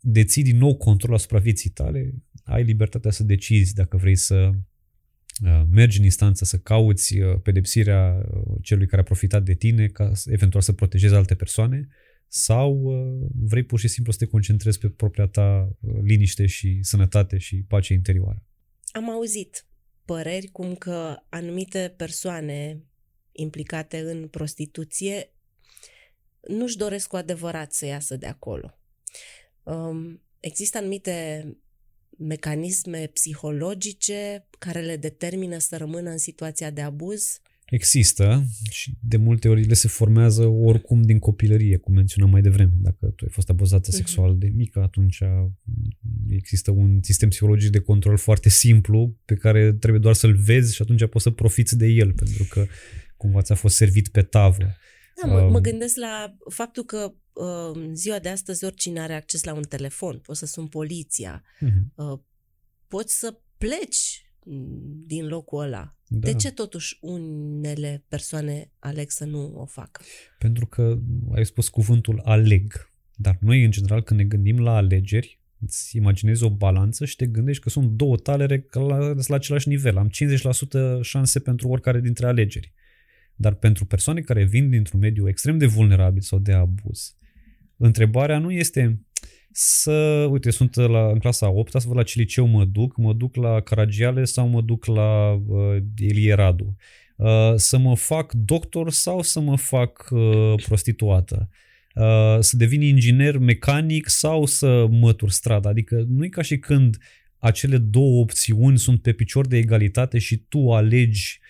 deții 0.00 0.42
din 0.42 0.56
nou 0.56 0.76
control 0.76 1.14
asupra 1.14 1.38
vieții 1.38 1.70
tale, 1.70 2.14
ai 2.44 2.64
libertatea 2.64 3.10
să 3.10 3.22
decizi 3.22 3.74
dacă 3.74 3.96
vrei 3.96 4.16
să 4.16 4.50
uh, 5.44 5.62
mergi 5.70 5.98
în 5.98 6.04
instanță, 6.04 6.44
să 6.44 6.58
cauți 6.58 7.18
uh, 7.18 7.40
pedepsirea 7.42 8.26
uh, 8.30 8.42
celui 8.62 8.86
care 8.86 9.00
a 9.00 9.04
profitat 9.04 9.42
de 9.42 9.54
tine, 9.54 9.86
ca 9.86 10.12
eventual 10.26 10.62
să 10.62 10.72
protejezi 10.72 11.14
alte 11.14 11.34
persoane, 11.34 11.88
sau 12.28 12.90
vrei 13.34 13.62
pur 13.62 13.78
și 13.78 13.88
simplu 13.88 14.12
să 14.12 14.18
te 14.18 14.26
concentrezi 14.26 14.78
pe 14.78 14.88
propria 14.88 15.26
ta 15.26 15.76
liniște 16.02 16.46
și 16.46 16.78
sănătate 16.82 17.38
și 17.38 17.56
pace 17.56 17.92
interioară. 17.92 18.44
Am 18.92 19.10
auzit 19.10 19.66
păreri 20.04 20.46
cum 20.46 20.74
că 20.74 21.16
anumite 21.28 21.94
persoane 21.96 22.82
implicate 23.32 24.00
în 24.00 24.28
prostituție 24.28 25.30
nu-și 26.48 26.76
doresc 26.76 27.08
cu 27.08 27.16
adevărat 27.16 27.72
să 27.72 27.86
iasă 27.86 28.16
de 28.16 28.26
acolo. 28.26 28.78
Um, 29.62 30.22
există 30.40 30.78
anumite 30.78 31.46
mecanisme 32.18 33.06
psihologice 33.06 34.48
care 34.58 34.80
le 34.80 34.96
determină 34.96 35.58
să 35.58 35.76
rămână 35.76 36.10
în 36.10 36.18
situația 36.18 36.70
de 36.70 36.80
abuz? 36.80 37.40
Există 37.64 38.44
și 38.70 38.94
de 39.00 39.16
multe 39.16 39.48
ori 39.48 39.64
le 39.64 39.74
se 39.74 39.88
formează 39.88 40.46
oricum 40.46 41.02
din 41.02 41.18
copilărie, 41.18 41.76
cum 41.76 41.94
menționam 41.94 42.30
mai 42.30 42.40
devreme. 42.40 42.72
Dacă 42.76 43.06
tu 43.06 43.24
ai 43.24 43.30
fost 43.30 43.48
abuzată 43.48 43.90
uh-huh. 43.90 43.94
sexual 43.94 44.38
de 44.38 44.52
mică, 44.54 44.82
atunci 44.82 45.22
există 46.28 46.70
un 46.70 46.98
sistem 47.02 47.28
psihologic 47.28 47.70
de 47.70 47.78
control 47.78 48.16
foarte 48.16 48.48
simplu 48.48 49.16
pe 49.24 49.34
care 49.34 49.72
trebuie 49.72 50.00
doar 50.00 50.14
să-l 50.14 50.36
vezi 50.36 50.74
și 50.74 50.82
atunci 50.82 51.06
poți 51.06 51.24
să 51.24 51.30
profiți 51.30 51.76
de 51.76 51.86
el, 51.86 52.12
pentru 52.12 52.46
că 52.50 52.66
cumva 53.22 53.42
ți-a 53.42 53.54
fost 53.54 53.76
servit 53.76 54.08
pe 54.08 54.22
tavă. 54.22 54.76
Da, 55.22 55.28
mă, 55.28 55.40
um, 55.40 55.50
mă 55.50 55.58
gândesc 55.58 55.96
la 55.96 56.36
faptul 56.48 56.84
că 56.84 57.14
uh, 57.32 57.90
ziua 57.92 58.18
de 58.18 58.28
astăzi 58.28 58.64
oricine 58.64 59.00
are 59.00 59.14
acces 59.14 59.44
la 59.44 59.54
un 59.54 59.62
telefon, 59.62 60.18
poți 60.18 60.38
să 60.38 60.46
sun 60.46 60.66
poliția, 60.66 61.42
uh-huh. 61.42 61.94
uh, 61.94 62.18
poți 62.88 63.18
să 63.18 63.38
pleci 63.58 64.26
din 65.06 65.26
locul 65.26 65.62
ăla. 65.62 65.96
Da. 66.06 66.30
De 66.30 66.34
ce 66.34 66.52
totuși 66.52 66.98
unele 67.00 68.04
persoane 68.08 68.70
aleg 68.78 69.10
să 69.10 69.24
nu 69.24 69.54
o 69.56 69.64
facă? 69.64 70.02
Pentru 70.38 70.66
că 70.66 70.98
ai 71.34 71.46
spus 71.46 71.68
cuvântul 71.68 72.20
aleg. 72.24 72.90
Dar 73.14 73.38
noi, 73.40 73.64
în 73.64 73.70
general, 73.70 74.02
când 74.02 74.20
ne 74.20 74.26
gândim 74.26 74.58
la 74.60 74.76
alegeri, 74.76 75.40
îți 75.60 75.96
imaginezi 75.96 76.44
o 76.44 76.50
balanță 76.50 77.04
și 77.04 77.16
te 77.16 77.26
gândești 77.26 77.62
că 77.62 77.68
sunt 77.68 77.90
două 77.90 78.16
talere 78.16 78.66
la, 78.70 78.98
la 79.26 79.34
același 79.34 79.68
nivel. 79.68 79.98
Am 79.98 80.10
50% 80.98 81.00
șanse 81.00 81.40
pentru 81.40 81.68
oricare 81.68 82.00
dintre 82.00 82.26
alegeri. 82.26 82.72
Dar 83.42 83.54
pentru 83.54 83.84
persoane 83.84 84.20
care 84.20 84.44
vin 84.44 84.70
dintr-un 84.70 85.00
mediu 85.00 85.28
extrem 85.28 85.58
de 85.58 85.66
vulnerabil 85.66 86.20
sau 86.20 86.38
de 86.38 86.52
abuz, 86.52 87.16
întrebarea 87.76 88.38
nu 88.38 88.50
este 88.50 89.00
să, 89.50 90.26
uite, 90.30 90.50
sunt 90.50 90.74
la, 90.74 91.08
în 91.08 91.18
clasa 91.18 91.50
8, 91.50 91.70
să 91.70 91.86
văd 91.86 91.96
la 91.96 92.02
ce 92.02 92.18
liceu 92.18 92.46
mă 92.46 92.64
duc, 92.64 92.96
mă 92.96 93.12
duc 93.12 93.36
la 93.36 93.60
Caragiale 93.60 94.24
sau 94.24 94.48
mă 94.48 94.60
duc 94.60 94.84
la 94.84 95.32
uh, 95.32 95.76
Elie 95.98 96.34
Radu. 96.34 96.76
Uh, 97.16 97.52
să 97.56 97.78
mă 97.78 97.96
fac 97.96 98.32
doctor 98.32 98.90
sau 98.90 99.22
să 99.22 99.40
mă 99.40 99.56
fac 99.56 100.08
uh, 100.10 100.54
prostituată. 100.66 101.48
Uh, 101.94 102.36
să 102.40 102.56
devin 102.56 102.82
inginer 102.82 103.38
mecanic 103.38 104.08
sau 104.08 104.46
să 104.46 104.86
mătur 104.90 105.30
strada. 105.30 105.68
Adică 105.68 106.04
nu 106.08 106.24
e 106.24 106.28
ca 106.28 106.42
și 106.42 106.58
când 106.58 106.96
acele 107.38 107.78
două 107.78 108.20
opțiuni 108.20 108.78
sunt 108.78 109.02
pe 109.02 109.12
picior 109.12 109.46
de 109.46 109.56
egalitate 109.56 110.18
și 110.18 110.36
tu 110.36 110.72
alegi 110.72 111.40
Uh, 111.40 111.41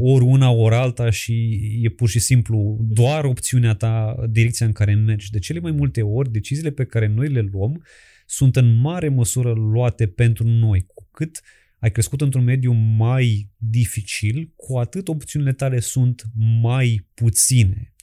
ori 0.00 0.24
una, 0.24 0.50
ori 0.50 0.74
alta 0.74 1.10
și 1.10 1.60
e 1.82 1.88
pur 1.88 2.08
și 2.08 2.18
simplu 2.18 2.78
doar 2.80 3.24
opțiunea 3.24 3.74
ta, 3.74 4.14
direcția 4.30 4.66
în 4.66 4.72
care 4.72 4.94
mergi. 4.94 5.30
De 5.30 5.38
cele 5.38 5.60
mai 5.60 5.72
multe 5.72 6.02
ori, 6.02 6.32
deciziile 6.32 6.70
pe 6.70 6.84
care 6.84 7.06
noi 7.06 7.28
le 7.28 7.40
luăm 7.40 7.82
sunt 8.26 8.56
în 8.56 8.80
mare 8.80 9.08
măsură 9.08 9.52
luate 9.52 10.06
pentru 10.06 10.48
noi. 10.48 10.84
Cu 10.94 11.08
cât 11.10 11.40
ai 11.78 11.90
crescut 11.90 12.20
într-un 12.20 12.44
mediu 12.44 12.72
mai 12.72 13.50
dificil, 13.56 14.52
cu 14.56 14.78
atât 14.78 15.08
opțiunile 15.08 15.52
tale 15.52 15.80
sunt 15.80 16.22
mai 16.62 17.06
puține. 17.14 17.94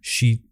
Și 0.00 0.47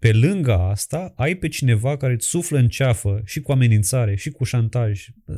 pe 0.00 0.12
lângă 0.12 0.52
asta, 0.52 1.12
ai 1.16 1.34
pe 1.34 1.48
cineva 1.48 1.96
care 1.96 2.12
îți 2.12 2.26
suflă 2.26 2.58
în 2.58 2.68
ceafă 2.68 3.22
și 3.24 3.40
cu 3.40 3.52
amenințare 3.52 4.14
și 4.14 4.30
cu 4.30 4.44
șantaj, 4.44 5.06
uh, 5.24 5.36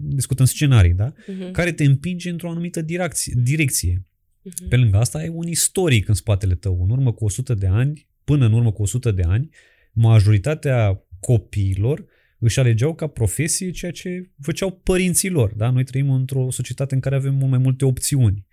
discutăm 0.00 0.46
scenarii, 0.46 0.92
da? 0.92 1.12
Uh-huh. 1.12 1.50
Care 1.52 1.72
te 1.72 1.84
împinge 1.84 2.30
într-o 2.30 2.50
anumită 2.50 2.80
direcție. 2.82 3.32
direcție. 3.36 4.02
Uh-huh. 4.02 4.68
Pe 4.68 4.76
lângă 4.76 4.96
asta 4.96 5.18
ai 5.18 5.28
un 5.28 5.46
istoric 5.46 6.08
în 6.08 6.14
spatele 6.14 6.54
tău. 6.54 6.82
În 6.82 6.90
urmă 6.90 7.12
cu 7.12 7.24
100 7.24 7.54
de 7.54 7.66
ani, 7.66 8.08
până 8.24 8.46
în 8.46 8.52
urmă 8.52 8.72
cu 8.72 8.82
100 8.82 9.10
de 9.10 9.22
ani, 9.26 9.48
majoritatea 9.92 11.04
copiilor 11.20 12.04
își 12.38 12.58
alegeau 12.58 12.94
ca 12.94 13.06
profesie 13.06 13.70
ceea 13.70 13.90
ce 13.90 14.30
făceau 14.40 14.70
părinții 14.70 15.30
lor. 15.30 15.54
Da? 15.54 15.70
Noi 15.70 15.84
trăim 15.84 16.10
într-o 16.10 16.50
societate 16.50 16.94
în 16.94 17.00
care 17.00 17.14
avem 17.14 17.34
mult 17.34 17.50
mai 17.50 17.58
multe 17.58 17.84
opțiuni. 17.84 18.46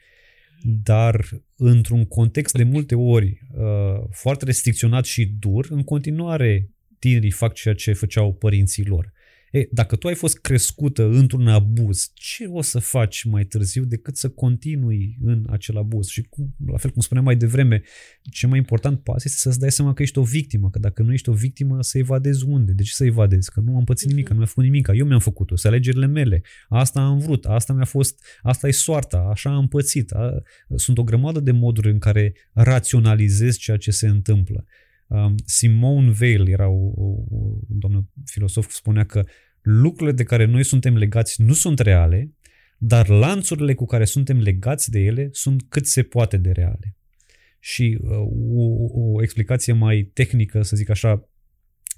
Dar 0.62 1.26
într-un 1.56 2.06
context 2.06 2.56
de 2.58 2.64
multe 2.64 2.96
ori 2.96 3.40
uh, 3.52 4.04
foarte 4.12 4.46
restricționat 4.46 5.06
și 5.06 5.26
dur, 5.26 5.68
în 5.70 5.84
continuare 5.84 6.70
tinerii 7.00 7.32
fac 7.32 7.54
ceea 7.54 7.74
ce 7.74 7.94
făceau 7.94 8.34
părinții 8.34 8.86
lor. 8.86 9.14
E, 9.56 9.68
dacă 9.72 9.96
tu 9.96 10.08
ai 10.08 10.16
fost 10.16 10.40
crescută 10.40 11.10
într-un 11.10 11.48
abuz, 11.48 12.12
ce 12.14 12.46
o 12.46 12.62
să 12.62 12.80
faci 12.80 13.24
mai 13.24 13.44
târziu 13.44 13.84
decât 13.84 14.18
să 14.18 14.30
continui 14.30 15.18
în 15.22 15.46
acel 15.50 15.78
abuz? 15.78 16.08
Și 16.08 16.22
cum, 16.22 16.56
la 16.66 16.78
fel 16.78 16.92
cum 16.92 17.02
spuneam 17.02 17.26
mai 17.26 17.36
devreme, 17.36 17.82
cel 18.22 18.50
mai 18.50 18.58
important 18.58 19.00
pas 19.00 19.26
este 19.26 19.38
să-ți 19.38 19.60
dai 19.60 19.72
seama 19.72 19.94
că 19.94 20.02
ești 20.02 20.18
o 20.18 20.24
victimă, 20.24 20.70
că 20.70 20.80
dacă 20.80 21.04
nu 21.04 21.14
ești 21.14 21.30
o 21.30 21.34
victimă, 21.34 21.84
să 21.84 21.98
evadezi 21.98 22.46
unde? 22.46 22.72
De 22.72 22.84
ce 22.84 22.94
să 22.94 23.06
evadezi? 23.06 23.52
Că 23.52 23.60
nu 23.60 23.76
am 23.76 23.84
pățit 23.84 24.08
nimic, 24.08 24.26
că 24.26 24.32
nu 24.32 24.38
mi-a 24.38 24.48
făcut 24.48 24.64
nimic, 24.64 24.90
eu 24.94 25.06
mi-am 25.06 25.20
făcut-o, 25.20 25.56
să 25.56 25.68
alegerile 25.68 26.06
mele, 26.06 26.42
asta 26.68 27.02
am 27.02 27.18
vrut, 27.18 27.46
asta 27.46 27.74
mi-a 27.74 27.86
fost, 27.86 28.24
asta 28.42 28.68
e 28.68 28.72
soarta, 28.72 29.18
așa 29.18 29.56
am 29.56 29.68
pățit. 29.68 30.12
A, 30.12 30.42
sunt 30.76 30.98
o 30.98 31.04
grămadă 31.04 31.40
de 31.40 31.52
moduri 31.52 31.92
în 31.92 32.00
care 32.00 32.34
raționalizezi 32.54 33.60
ceea 33.60 33.78
ce 33.78 33.92
se 33.92 34.08
întâmplă. 34.08 34.66
Um, 35.08 35.36
Simone 35.46 36.14
Weil 36.22 36.48
era 36.48 36.68
o, 36.68 36.92
o, 36.96 37.06
o 37.30 37.58
doamnă 37.68 38.10
filosof, 38.26 38.72
spunea 38.72 39.04
că 39.04 39.24
lucrurile 39.66 40.16
de 40.16 40.24
care 40.24 40.46
noi 40.46 40.64
suntem 40.64 40.98
legați 40.98 41.42
nu 41.42 41.54
sunt 41.54 41.80
reale, 41.80 42.32
dar 42.78 43.08
lanțurile 43.08 43.74
cu 43.74 43.86
care 43.86 44.06
suntem 44.06 44.40
legați 44.40 44.92
de 44.92 45.00
ele 45.00 45.30
sunt 45.32 45.64
cât 45.70 45.88
se 45.88 46.04
poate 46.04 46.38
de 46.38 46.52
reale. 46.52 46.96
Și 47.60 47.98
uh, 48.02 48.10
o, 48.56 48.64
o 49.14 49.22
explicație 49.22 49.74
mai 49.74 50.12
tehnică, 50.14 50.62
să 50.62 50.76
zic 50.76 50.90
așa, 50.90 51.30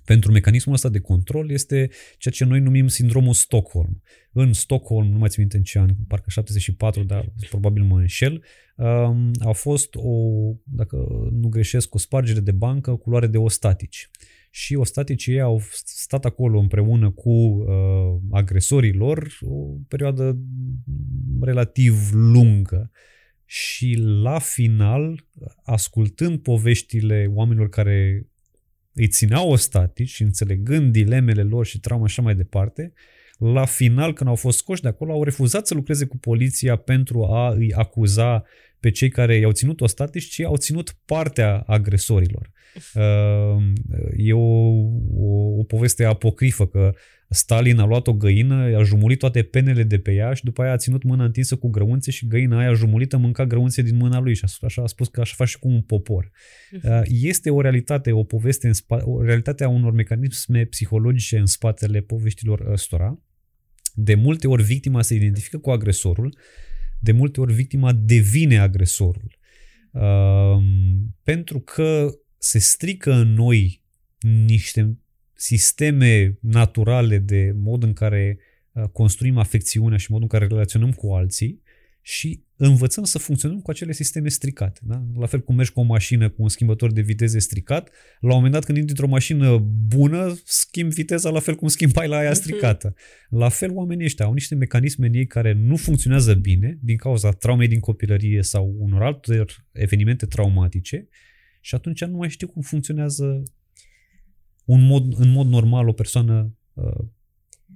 pentru 0.06 0.32
mecanismul 0.32 0.75
ăsta 0.75 0.89
de 0.89 0.99
control 0.99 1.49
este 1.49 1.89
ceea 2.17 2.34
ce 2.34 2.45
noi 2.45 2.60
numim 2.60 2.88
sindromul 2.88 3.34
Stockholm. 3.34 4.01
În 4.32 4.53
Stockholm, 4.53 5.08
nu 5.12 5.17
mai 5.17 5.30
țin 5.30 5.41
minte 5.41 5.58
în 5.58 5.63
ce 5.63 5.80
an, 5.80 5.89
parcă 6.08 6.30
74, 6.30 7.03
dar 7.03 7.34
probabil 7.49 7.84
mă 7.84 7.99
înșel, 7.99 8.43
um, 8.75 9.32
a 9.39 9.51
fost 9.51 9.95
o, 9.95 10.13
dacă 10.63 10.95
nu 11.32 11.47
greșesc, 11.47 11.95
o 11.95 11.97
spargere 11.97 12.39
de 12.39 12.51
bancă 12.51 12.95
cu 12.95 13.10
luare 13.10 13.27
de 13.27 13.38
ostatici. 13.38 14.10
Și 14.58 14.76
ostaticii 14.76 15.34
ei 15.34 15.41
au 15.41 15.62
stat 15.84 16.26
acolo 16.26 16.60
împreună 16.60 17.12
cu 17.12 17.30
uh, 17.30 18.20
agresorii 18.32 18.93
lor 18.93 19.38
o 19.41 19.78
perioadă 19.88 20.38
relativ 21.41 21.93
lungă. 22.12 22.91
Și 23.46 23.96
la 24.22 24.39
final, 24.39 25.26
ascultând 25.63 26.39
poveștile 26.39 27.32
oamenilor 27.34 27.70
care 27.70 28.28
îi 28.93 29.08
țineau 29.08 29.50
ostatici 29.50 30.10
și 30.10 30.24
înțelegând 30.24 30.91
dilemele 30.91 31.43
lor 31.43 31.65
și 31.65 31.80
trauma 31.80 32.04
așa 32.04 32.22
mai 32.22 32.36
departe, 32.36 32.93
la 33.38 33.65
final, 33.65 34.13
când 34.13 34.30
au 34.30 34.36
fost 34.36 34.58
scoși 34.58 34.82
de 34.82 34.88
acolo, 34.88 35.12
au 35.13 35.23
refuzat 35.23 35.67
să 35.67 35.73
lucreze 35.73 36.06
cu 36.06 36.17
poliția 36.17 36.76
pentru 36.76 37.23
a 37.23 37.50
îi 37.50 37.73
acuza 37.73 38.43
pe 38.80 38.91
cei 38.91 39.10
care 39.10 39.36
i-au 39.36 39.52
ținut 39.52 39.82
ostatici, 39.82 40.30
ci 40.30 40.39
au 40.39 40.56
ținut 40.56 40.97
partea 41.06 41.63
agresorilor. 41.67 42.52
Uh, 42.93 43.63
e 44.28 44.34
o, 44.34 44.39
o, 45.13 45.58
o 45.58 45.63
poveste 45.63 46.04
apocrifă 46.04 46.67
că 46.67 46.93
Stalin 47.30 47.80
a 47.80 47.86
luat 47.86 48.08
o 48.08 48.13
găină, 48.13 48.78
a 48.78 48.84
jumulit 48.84 49.19
toate 49.19 49.43
penele 49.43 49.84
de 49.84 50.00
pe 50.00 50.13
ea 50.13 50.34
și 50.34 50.43
după 50.43 50.62
aia 50.62 50.71
a 50.71 50.78
ținut 50.78 51.04
mâna 51.04 51.23
întinsă 51.23 51.56
cu 51.56 51.69
grăunțe 51.69 52.12
și 52.12 52.28
găina 52.28 52.60
aia 52.60 52.73
jumulită 52.73 53.17
mânca 53.17 53.45
grăunțe 53.45 53.82
din 53.82 53.95
mâna 53.95 54.19
lui 54.19 54.36
și 54.36 54.45
așa 54.62 54.82
a 54.82 54.88
spus 54.88 55.08
că 55.08 55.21
așa 55.21 55.34
face 55.36 55.50
și 55.50 55.60
cu 55.60 55.67
un 55.67 55.82
popor. 55.82 56.32
Mhm. 56.71 57.04
Este 57.06 57.50
o 57.50 57.62
realitate, 57.62 58.12
o 58.12 58.23
poveste, 58.23 58.67
în 58.67 58.73
spa- 58.73 59.04
o 59.04 59.21
realitate 59.21 59.63
a 59.63 59.67
unor 59.69 59.91
mecanisme 59.91 60.65
psihologice 60.65 61.38
în 61.38 61.45
spatele 61.45 62.00
poveștilor 62.00 62.65
ăstora. 62.71 63.19
De 63.99 64.15
multe 64.15 64.47
ori 64.47 64.63
victima 64.63 65.01
se 65.01 65.15
identifică 65.15 65.57
cu 65.57 65.69
agresorul, 65.69 66.38
de 66.99 67.12
multe 67.12 67.41
ori 67.41 67.53
victima 67.53 67.93
devine 67.93 68.57
agresorul. 68.57 69.38
Uh, 69.91 70.63
pentru 71.23 71.60
că 71.60 72.10
se 72.38 72.60
strică 72.60 73.13
în 73.13 73.33
noi 73.33 73.83
niște 74.45 74.97
sisteme 75.33 76.38
naturale 76.41 77.17
de 77.17 77.51
mod 77.55 77.83
în 77.83 77.93
care 77.93 78.39
uh, 78.71 78.83
construim 78.83 79.38
afecțiunea 79.38 79.97
și 79.97 80.12
modul 80.12 80.27
în 80.31 80.39
care 80.39 80.51
relaționăm 80.51 80.91
cu 80.91 81.13
alții 81.13 81.62
și 82.08 82.43
învățăm 82.56 83.04
să 83.04 83.17
funcționăm 83.17 83.60
cu 83.62 83.70
acele 83.70 83.91
sisteme 83.91 84.30
stricate. 84.30 84.80
Da? 84.84 85.04
La 85.15 85.26
fel 85.26 85.41
cum 85.41 85.56
mergi 85.56 85.72
cu 85.72 85.80
o 85.80 85.84
mașină 85.84 86.30
cu 86.30 86.41
un 86.41 86.50
schimbător 86.50 86.91
de 86.91 87.02
viteze 87.02 87.39
stricat, 87.39 87.89
la 88.20 88.30
un 88.30 88.36
moment 88.36 88.54
dat 88.54 88.63
când 88.63 88.78
intri 88.78 88.93
într-o 88.93 89.12
mașină 89.12 89.58
bună, 89.88 90.38
schimbi 90.43 90.93
viteza 90.93 91.30
la 91.30 91.39
fel 91.39 91.56
cum 91.56 91.67
schimbai 91.67 92.08
la 92.08 92.17
aia 92.17 92.30
mhm. 92.30 92.39
stricată. 92.39 92.93
La 93.30 93.50
fel 93.50 93.72
oamenii 93.72 94.06
ăștia 94.06 94.26
au 94.26 94.34
niște 94.34 94.56
mecanisme 94.56 95.08
în 95.08 95.13
ei 95.13 95.26
care 95.26 95.54
nu 95.54 95.76
funcționează 95.76 96.34
bine 96.34 96.80
din 96.82 96.98
cauza 96.98 97.32
traumei 97.32 97.67
din 97.67 97.80
copilărie 97.80 98.41
sau 98.41 98.76
unor 98.78 99.04
alte 99.04 99.46
evenimente 99.72 100.26
traumatice 100.26 101.08
și 101.62 101.76
atunci 101.76 102.04
nu 102.04 102.17
mai 102.17 102.30
știu 102.30 102.48
cum 102.48 102.62
funcționează 102.62 103.43
un 104.65 104.86
mod, 104.86 105.20
în 105.20 105.32
mod 105.32 105.48
normal 105.48 105.88
o 105.88 105.93
persoană 105.93 106.58
uh, 106.74 107.06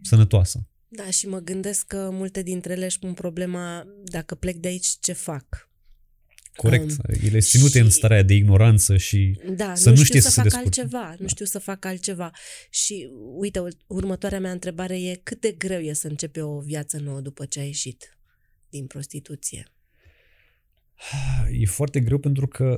sănătoasă. 0.02 0.70
Da, 0.93 1.10
și 1.10 1.27
mă 1.27 1.39
gândesc 1.39 1.88
că 1.88 2.10
multe 2.12 2.43
dintre 2.43 2.73
ele 2.73 2.86
își 2.86 2.99
pun 2.99 3.13
problema 3.13 3.88
dacă 4.04 4.36
plec 4.36 4.56
de 4.56 4.67
aici, 4.67 4.88
ce 4.99 5.13
fac? 5.13 5.69
Corect. 6.56 6.89
Um, 6.89 6.97
Ele 7.08 7.39
sunt 7.39 7.41
ținute 7.41 7.77
și, 7.77 7.84
în 7.84 7.89
starea 7.89 8.23
de 8.23 8.34
ignoranță 8.34 8.97
și 8.97 9.39
da, 9.56 9.75
să 9.75 9.89
nu, 9.89 9.95
nu 9.95 10.04
știu 10.04 10.19
știe 10.19 10.21
să, 10.21 10.30
să 10.30 10.41
fac 10.41 10.49
se 10.49 10.58
altceva, 10.58 10.89
da. 10.89 11.15
nu 11.19 11.27
știu 11.27 11.45
să 11.45 11.60
fac 11.60 11.86
altceva. 11.86 12.32
Și 12.69 13.10
uite, 13.38 13.60
următoarea 13.88 14.39
mea 14.39 14.51
întrebare 14.51 15.01
e 15.01 15.19
cât 15.23 15.41
de 15.41 15.51
greu 15.51 15.80
e 15.80 15.93
să 15.93 16.08
începe 16.08 16.41
o 16.41 16.60
viață 16.60 16.99
nouă 16.99 17.21
după 17.21 17.45
ce 17.45 17.60
ai 17.60 17.65
ieșit 17.65 18.17
din 18.69 18.88
prostituție? 18.88 19.65
E 21.51 21.65
foarte 21.65 21.99
greu 21.99 22.17
pentru 22.17 22.47
că, 22.47 22.77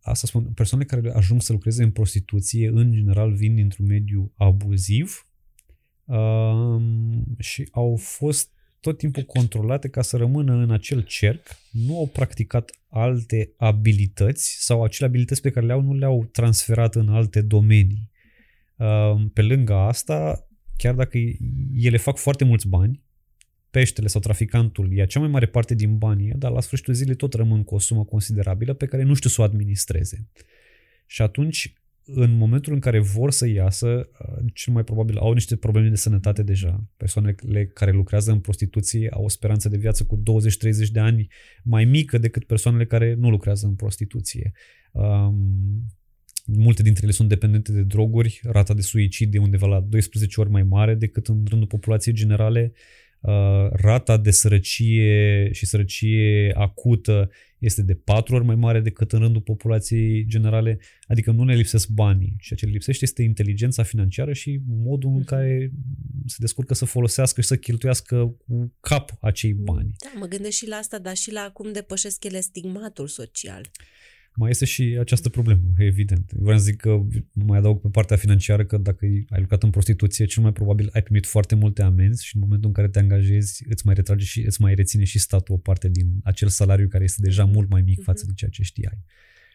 asta 0.00 0.26
spun, 0.26 0.44
persoanele 0.44 0.88
care 0.90 1.12
ajung 1.14 1.42
să 1.42 1.52
lucreze 1.52 1.82
în 1.82 1.90
prostituție, 1.90 2.68
în 2.68 2.92
general, 2.92 3.34
vin 3.34 3.54
dintr-un 3.54 3.86
mediu 3.86 4.32
abuziv 4.36 5.29
um, 6.10 7.36
și 7.38 7.68
au 7.70 7.96
fost 7.96 8.50
tot 8.80 8.98
timpul 8.98 9.22
controlate 9.22 9.88
ca 9.88 10.02
să 10.02 10.16
rămână 10.16 10.52
în 10.52 10.70
acel 10.70 11.02
cerc, 11.02 11.46
nu 11.70 11.98
au 11.98 12.06
practicat 12.06 12.70
alte 12.88 13.52
abilități 13.56 14.56
sau 14.64 14.82
acele 14.84 15.08
abilități 15.08 15.40
pe 15.40 15.50
care 15.50 15.66
le-au 15.66 15.80
nu 15.80 15.94
le-au 15.94 16.28
transferat 16.32 16.94
în 16.94 17.08
alte 17.08 17.40
domenii. 17.40 18.10
Um, 18.76 19.28
pe 19.28 19.42
lângă 19.42 19.74
asta, 19.74 20.46
chiar 20.76 20.94
dacă 20.94 21.18
ele 21.74 21.96
fac 21.96 22.16
foarte 22.16 22.44
mulți 22.44 22.68
bani, 22.68 23.02
peștele 23.70 24.06
sau 24.06 24.20
traficantul 24.20 24.92
ia 24.92 25.06
cea 25.06 25.20
mai 25.20 25.28
mare 25.28 25.46
parte 25.46 25.74
din 25.74 25.98
banii, 25.98 26.32
dar 26.36 26.50
la 26.50 26.60
sfârșitul 26.60 26.94
zilei 26.94 27.14
tot 27.14 27.32
rămân 27.32 27.64
cu 27.64 27.74
o 27.74 27.78
sumă 27.78 28.04
considerabilă 28.04 28.72
pe 28.72 28.86
care 28.86 29.02
nu 29.02 29.14
știu 29.14 29.30
să 29.30 29.40
o 29.40 29.44
administreze. 29.44 30.28
Și 31.06 31.22
atunci, 31.22 31.72
în 32.14 32.36
momentul 32.36 32.72
în 32.72 32.78
care 32.78 32.98
vor 32.98 33.30
să 33.30 33.48
iasă, 33.48 33.86
uh, 33.86 34.44
cel 34.54 34.72
mai 34.72 34.84
probabil 34.84 35.18
au 35.18 35.32
niște 35.32 35.56
probleme 35.56 35.88
de 35.88 35.94
sănătate 35.94 36.42
deja. 36.42 36.84
Persoanele 36.96 37.66
care 37.66 37.90
lucrează 37.90 38.30
în 38.30 38.40
prostituție 38.40 39.08
au 39.08 39.24
o 39.24 39.28
speranță 39.28 39.68
de 39.68 39.76
viață 39.76 40.04
cu 40.04 40.22
20-30 40.22 40.90
de 40.92 41.00
ani 41.00 41.28
mai 41.64 41.84
mică 41.84 42.18
decât 42.18 42.44
persoanele 42.44 42.86
care 42.86 43.14
nu 43.14 43.30
lucrează 43.30 43.66
în 43.66 43.74
prostituție. 43.74 44.52
Um, 44.92 45.86
multe 46.46 46.82
dintre 46.82 47.02
ele 47.02 47.12
sunt 47.12 47.28
dependente 47.28 47.72
de 47.72 47.82
droguri, 47.82 48.40
rata 48.42 48.74
de 48.74 48.80
suicid 48.80 49.34
e 49.34 49.38
undeva 49.38 49.66
la 49.66 49.80
12 49.80 50.40
ori 50.40 50.50
mai 50.50 50.62
mare 50.62 50.94
decât 50.94 51.26
în 51.26 51.44
rândul 51.48 51.68
populației 51.68 52.14
generale 52.14 52.72
Uh, 52.72 52.78
rata 53.70 54.16
de 54.16 54.30
sărăcie 54.30 55.48
și 55.52 55.66
sărăcie 55.66 56.52
acută 56.56 57.30
este 57.58 57.82
de 57.82 57.94
patru 57.94 58.34
ori 58.34 58.44
mai 58.44 58.54
mare 58.54 58.80
decât 58.80 59.12
în 59.12 59.18
rândul 59.18 59.40
populației 59.40 60.26
generale, 60.26 60.78
adică 61.06 61.30
nu 61.30 61.44
ne 61.44 61.54
lipsesc 61.54 61.88
banii. 61.88 62.36
Ceea 62.38 62.58
ce 62.58 62.64
le 62.66 62.70
lipsește 62.70 63.04
este 63.04 63.22
inteligența 63.22 63.82
financiară 63.82 64.32
și 64.32 64.60
modul 64.66 65.10
în 65.10 65.16
mhm. 65.16 65.24
care 65.24 65.72
se 66.26 66.36
descurcă 66.38 66.74
să 66.74 66.84
folosească 66.84 67.40
și 67.40 67.46
să 67.46 67.56
cheltuiască 67.56 68.36
cu 68.46 68.74
cap 68.80 69.10
acei 69.20 69.52
bani. 69.52 69.94
Da, 69.98 70.18
mă 70.18 70.26
gândesc 70.26 70.56
și 70.56 70.68
la 70.68 70.76
asta, 70.76 70.98
dar 70.98 71.16
și 71.16 71.32
la 71.32 71.50
cum 71.52 71.72
depășesc 71.72 72.24
ele 72.24 72.40
stigmatul 72.40 73.06
social. 73.06 73.70
Mai 74.36 74.50
este 74.50 74.64
și 74.64 74.96
această 75.00 75.28
problemă, 75.28 75.60
evident. 75.76 76.32
Vreau 76.32 76.58
să 76.58 76.64
zic 76.64 76.76
că 76.76 77.00
mai 77.32 77.58
adaug 77.58 77.80
pe 77.80 77.88
partea 77.88 78.16
financiară 78.16 78.64
că 78.64 78.76
dacă 78.76 79.04
ai 79.04 79.40
lucrat 79.40 79.62
în 79.62 79.70
prostituție, 79.70 80.24
cel 80.24 80.42
mai 80.42 80.52
probabil 80.52 80.88
ai 80.92 81.02
primit 81.02 81.26
foarte 81.26 81.54
multe 81.54 81.82
amenzi 81.82 82.24
și 82.24 82.36
în 82.36 82.42
momentul 82.42 82.68
în 82.68 82.74
care 82.74 82.88
te 82.88 82.98
angajezi 82.98 83.64
îți 83.68 83.86
mai 83.86 83.94
retrage 83.94 84.24
și 84.24 84.40
îți 84.40 84.60
mai 84.60 84.74
reține 84.74 85.04
și 85.04 85.18
statul 85.18 85.54
o 85.54 85.58
parte 85.58 85.88
din 85.88 86.20
acel 86.24 86.48
salariu 86.48 86.88
care 86.88 87.04
este 87.04 87.20
deja 87.22 87.44
mult 87.44 87.70
mai 87.70 87.82
mic 87.82 88.02
față 88.02 88.26
de 88.26 88.32
ceea 88.34 88.50
ce 88.50 88.62
știai. 88.62 89.04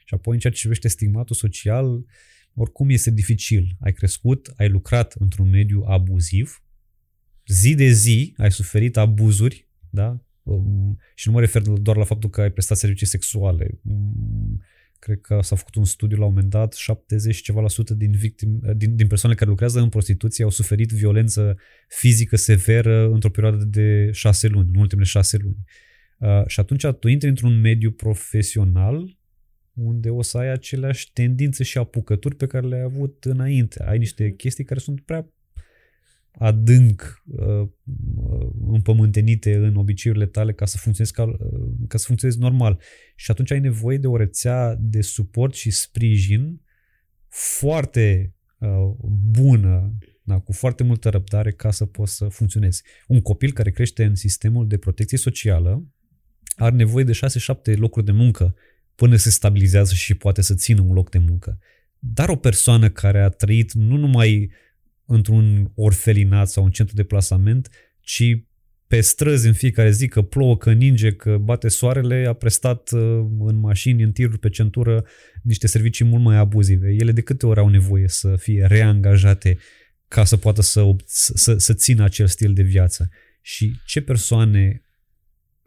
Și 0.06 0.14
apoi 0.14 0.34
în 0.34 0.40
ceea 0.40 0.54
ce 0.54 0.60
privește 0.60 0.88
stigmatul 0.88 1.36
social, 1.36 2.06
oricum 2.54 2.90
este 2.90 3.12
dificil. 3.12 3.76
Ai 3.80 3.94
crescut, 3.94 4.54
ai 4.56 4.70
lucrat 4.70 5.16
într-un 5.20 5.50
mediu 5.50 5.84
abuziv, 5.88 6.64
zi 7.48 7.76
de 7.76 7.88
zi 7.90 8.34
ai 8.38 8.52
suferit 8.52 8.98
abuzuri, 8.98 9.68
da? 9.90 10.25
Um, 10.46 11.00
și 11.16 11.28
nu 11.28 11.34
mă 11.34 11.40
refer 11.40 11.62
doar 11.62 11.98
la 11.98 12.04
faptul 12.04 12.30
că 12.30 12.42
ai 12.42 12.52
prestat 12.52 12.78
servicii 12.78 13.08
sexuale. 13.08 13.80
Um, 13.84 14.62
cred 15.00 15.22
că 15.22 15.40
s-a 15.42 15.56
făcut 15.56 15.76
un 15.76 15.86
studiu 15.86 16.18
la 16.18 16.26
un 16.26 16.34
moment 16.34 16.50
dat, 16.50 16.74
70 16.74 17.42
ceva 17.42 17.62
la 17.62 17.68
sută 17.68 17.94
din, 17.94 18.12
victim, 18.12 18.62
din, 18.76 18.96
din 18.96 19.08
persoanele 19.08 19.40
care 19.40 19.52
lucrează 19.52 19.80
în 19.80 19.90
prostituție 19.90 20.44
au 20.44 20.50
suferit 20.50 20.90
violență 20.90 21.58
fizică 21.88 22.36
severă 22.36 23.10
într-o 23.10 23.30
perioadă 23.30 23.64
de 23.64 24.10
șase 24.12 24.48
luni, 24.48 24.70
în 24.74 24.80
ultimele 24.80 25.08
șase 25.08 25.38
luni. 25.38 25.58
Uh, 26.18 26.48
și 26.48 26.60
atunci 26.60 26.86
tu 27.00 27.08
intri 27.08 27.30
într-un 27.30 27.62
mediu 27.62 27.92
profesional 27.92 29.18
unde 29.74 30.10
o 30.10 30.22
să 30.22 30.38
ai 30.38 30.52
aceleași 30.52 31.12
tendințe 31.14 31.64
și 31.64 31.78
apucături 31.78 32.36
pe 32.36 32.48
care 32.48 32.68
le-ai 32.68 32.82
avut 32.82 33.24
înainte. 33.24 33.84
Ai 33.84 33.98
niște 33.98 34.26
mhm. 34.26 34.36
chestii 34.36 34.64
care 34.64 34.80
sunt 34.80 35.02
prea 35.02 35.30
adânc 36.38 37.24
uh, 37.26 37.67
împământenite 38.67 39.56
în 39.56 39.76
obiceiurile 39.76 40.26
tale 40.26 40.54
ca 40.54 40.65
să 40.65 40.78
funcționezi 40.78 41.13
ca, 41.13 41.24
uh, 41.24 41.38
ca 41.88 41.98
să 41.98 42.06
funcționezi 42.06 42.39
normal. 42.39 42.82
Și 43.15 43.32
atunci 43.32 43.52
ai 43.52 43.60
nevoie 43.60 43.98
de 43.98 44.08
o 44.08 44.17
rețea 44.17 44.76
de 44.80 45.02
suport 45.02 45.54
și 45.54 45.71
sprijin 45.71 46.62
foarte 47.28 48.36
uh, 48.58 48.69
bună, 49.30 49.93
da, 50.24 50.39
cu 50.39 50.52
foarte 50.52 50.84
multă 50.84 51.10
răbdare 51.10 51.52
ca 51.52 51.71
să 51.71 51.86
poți 51.86 52.15
să 52.15 52.28
funcționezi. 52.28 52.84
Un 53.08 53.21
copil 53.21 53.52
care 53.52 53.71
crește 53.71 54.04
în 54.04 54.15
sistemul 54.15 54.67
de 54.67 54.78
protecție 54.78 55.17
socială 55.17 55.88
are 56.56 56.76
nevoie 56.76 57.04
de 57.04 57.19
6-7 57.74 57.78
locuri 57.78 58.06
de 58.06 58.12
muncă 58.12 58.56
până 58.95 59.15
se 59.15 59.30
stabilizează 59.30 59.93
și 59.93 60.13
poate 60.13 60.41
să 60.41 60.54
țină 60.54 60.82
un 60.82 60.93
loc 60.93 61.10
de 61.10 61.17
muncă. 61.17 61.60
Dar 62.00 62.30
o 62.30 62.36
persoană 62.36 62.89
care 62.89 63.21
a 63.21 63.30
trăit 63.30 63.74
nu 63.74 63.98
numai 63.98 64.52
într-un 65.06 65.72
orfelinat 65.76 66.50
sau 66.50 66.63
un 66.63 66.72
centru 66.72 66.96
de 66.96 67.04
plasament, 67.04 67.70
ci 68.00 68.38
pe 68.88 69.02
străzi 69.02 69.48
în 69.48 69.54
fiecare 69.54 69.91
zi, 69.91 70.08
că 70.08 70.22
plouă, 70.22 70.58
că 70.58 70.72
ninge, 70.72 71.12
că 71.12 71.38
bate 71.38 71.68
soarele, 71.68 72.26
a 72.28 72.34
prestat 72.34 72.91
uh, 72.91 73.02
în 73.39 73.56
mașini, 73.56 74.04
în 74.04 74.12
tiruri 74.12 74.39
pe 74.39 74.50
centură, 74.50 75.06
niște 75.44 75.68
servicii 75.68 76.06
mult 76.06 76.24
mai 76.24 76.36
abuzive. 76.38 76.96
Ele 77.00 77.12
de 77.12 77.22
câte 77.22 77.46
ori 77.46 77.60
au 77.60 77.68
nevoie 77.68 78.08
să 78.08 78.36
fie 78.36 78.65
reangajate 78.65 79.58
ca 80.08 80.24
să 80.24 80.38
poată 80.38 80.62
să, 80.62 80.96
să, 81.06 81.58
să 81.58 81.74
țină 81.74 82.04
acel 82.04 82.28
stil 82.28 82.54
de 82.54 82.62
viață. 82.62 83.10
Și 83.41 83.72
ce 83.86 84.02
persoane 84.02 84.82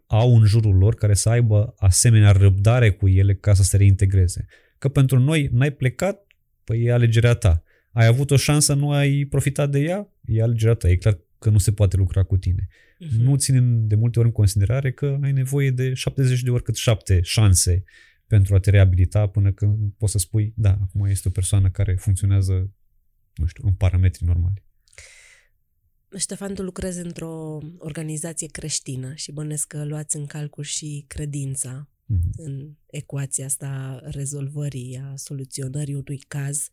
au 0.05 0.37
în 0.37 0.45
jurul 0.45 0.75
lor 0.75 0.95
care 0.95 1.13
să 1.13 1.29
aibă 1.29 1.73
asemenea 1.77 2.31
răbdare 2.31 2.91
cu 2.91 3.07
ele 3.07 3.35
ca 3.35 3.53
să 3.53 3.63
se 3.63 3.77
reintegreze. 3.77 4.45
Că 4.77 4.89
pentru 4.89 5.19
noi 5.19 5.49
n-ai 5.51 5.71
plecat, 5.71 6.27
păi 6.63 6.83
e 6.83 6.91
alegerea 6.91 7.33
ta. 7.33 7.63
Ai 7.91 8.05
avut 8.05 8.31
o 8.31 8.35
șansă, 8.35 8.73
nu 8.73 8.91
ai 8.91 9.25
profitat 9.25 9.69
de 9.71 9.79
ea, 9.79 10.13
e 10.25 10.41
alegerea 10.41 10.73
ta. 10.73 10.89
E 10.89 10.95
clar 10.95 11.19
că 11.39 11.49
nu 11.49 11.57
se 11.57 11.71
poate 11.71 11.97
lucra 11.97 12.23
cu 12.23 12.37
tine. 12.37 12.67
Uh-huh. 12.67 13.17
Nu 13.17 13.35
ținem 13.35 13.87
de 13.87 13.95
multe 13.95 14.19
ori 14.19 14.27
în 14.27 14.33
considerare 14.33 14.91
că 14.91 15.17
ai 15.21 15.31
nevoie 15.31 15.71
de 15.71 15.93
70 15.93 16.41
de 16.41 16.49
ori 16.49 16.63
cât 16.63 16.75
7 16.75 17.19
șanse 17.21 17.83
pentru 18.27 18.55
a 18.55 18.59
te 18.59 18.69
reabilita 18.69 19.27
până 19.27 19.51
când 19.51 19.93
poți 19.97 20.11
să 20.11 20.17
spui, 20.17 20.53
da, 20.55 20.77
acum 20.81 21.05
este 21.05 21.27
o 21.27 21.31
persoană 21.31 21.69
care 21.69 21.95
funcționează, 21.95 22.71
nu 23.33 23.45
știu, 23.45 23.63
în 23.67 23.73
parametri 23.73 24.25
normali. 24.25 24.63
Ștefan, 26.17 26.53
tu 26.53 26.63
lucrezi 26.63 26.99
într-o 26.99 27.57
organizație 27.77 28.47
creștină 28.47 29.13
și 29.13 29.31
bănesc 29.31 29.67
că 29.67 29.85
luați 29.85 30.15
în 30.15 30.25
calcul 30.25 30.63
și 30.63 31.03
credința 31.07 31.89
mm-hmm. 31.89 32.31
în 32.35 32.71
ecuația 32.85 33.45
asta 33.45 34.01
rezolvării, 34.03 35.01
a 35.03 35.15
soluționării 35.15 35.93
unui 35.93 36.17
caz. 36.27 36.69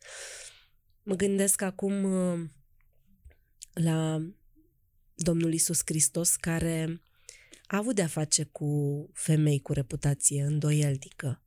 Mă 1.08 1.14
gândesc 1.14 1.62
acum 1.62 2.04
uh, 2.04 2.48
la 3.72 4.26
Domnul 5.14 5.52
Isus 5.52 5.80
Hristos 5.84 6.36
care 6.36 7.02
a 7.66 7.76
avut 7.76 7.94
de-a 7.94 8.06
face 8.06 8.44
cu 8.44 9.10
femei 9.12 9.60
cu 9.60 9.72
reputație 9.72 10.42
îndoielnică. 10.42 11.42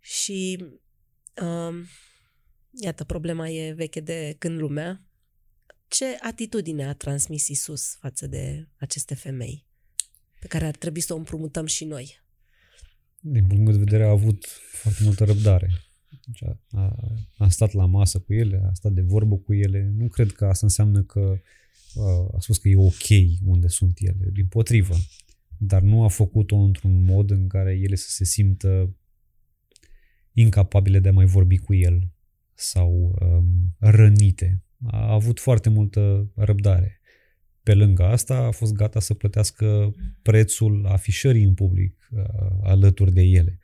Și 0.00 0.66
uh, 1.42 1.86
iată, 2.70 3.04
problema 3.04 3.48
e 3.48 3.72
veche 3.72 4.00
de 4.00 4.34
când 4.38 4.58
lumea, 4.58 5.04
ce 5.88 6.16
atitudine 6.20 6.86
a 6.86 6.94
transmis 6.94 7.48
Isus 7.48 7.94
față 7.94 8.26
de 8.26 8.68
aceste 8.76 9.14
femei 9.14 9.66
pe 10.40 10.46
care 10.46 10.66
ar 10.66 10.76
trebui 10.76 11.00
să 11.00 11.12
o 11.12 11.16
împrumutăm 11.16 11.66
și 11.66 11.84
noi? 11.84 12.20
Din 13.20 13.46
punct 13.46 13.72
de 13.72 13.78
vedere 13.78 14.04
a 14.04 14.10
avut 14.10 14.46
foarte 14.72 15.02
multă 15.04 15.24
răbdare. 15.24 15.93
Deci 16.26 16.42
a, 16.42 16.60
a, 16.70 16.96
a 17.36 17.48
stat 17.48 17.72
la 17.72 17.86
masă 17.86 18.18
cu 18.18 18.32
ele, 18.32 18.62
a 18.70 18.72
stat 18.72 18.92
de 18.92 19.00
vorbă 19.00 19.36
cu 19.36 19.54
ele. 19.54 19.92
Nu 19.96 20.08
cred 20.08 20.32
că 20.32 20.46
asta 20.46 20.66
înseamnă 20.66 21.02
că 21.02 21.36
a, 21.96 22.28
a 22.36 22.38
spus 22.38 22.58
că 22.58 22.68
e 22.68 22.76
ok 22.76 23.38
unde 23.44 23.68
sunt 23.68 23.98
ele. 24.00 24.28
Din 24.32 24.46
potrivă. 24.46 24.94
Dar 25.58 25.82
nu 25.82 26.02
a 26.02 26.08
făcut-o 26.08 26.56
într-un 26.56 27.04
mod 27.04 27.30
în 27.30 27.48
care 27.48 27.78
ele 27.82 27.94
să 27.94 28.10
se 28.10 28.24
simtă 28.24 28.94
incapabile 30.32 30.98
de 30.98 31.08
a 31.08 31.12
mai 31.12 31.26
vorbi 31.26 31.58
cu 31.58 31.74
el 31.74 32.08
sau 32.54 33.18
um, 33.20 33.74
rănite 33.78 34.62
a 34.86 35.12
avut 35.12 35.40
foarte 35.40 35.68
multă 35.68 36.30
răbdare. 36.34 37.00
Pe 37.62 37.74
lângă 37.74 38.02
asta 38.02 38.36
a 38.36 38.50
fost 38.50 38.72
gata 38.72 39.00
să 39.00 39.14
plătească 39.14 39.94
prețul 40.22 40.86
afișării 40.86 41.44
în 41.44 41.54
public 41.54 42.08
uh, 42.10 42.24
alături 42.62 43.12
de 43.12 43.22
ele. 43.22 43.58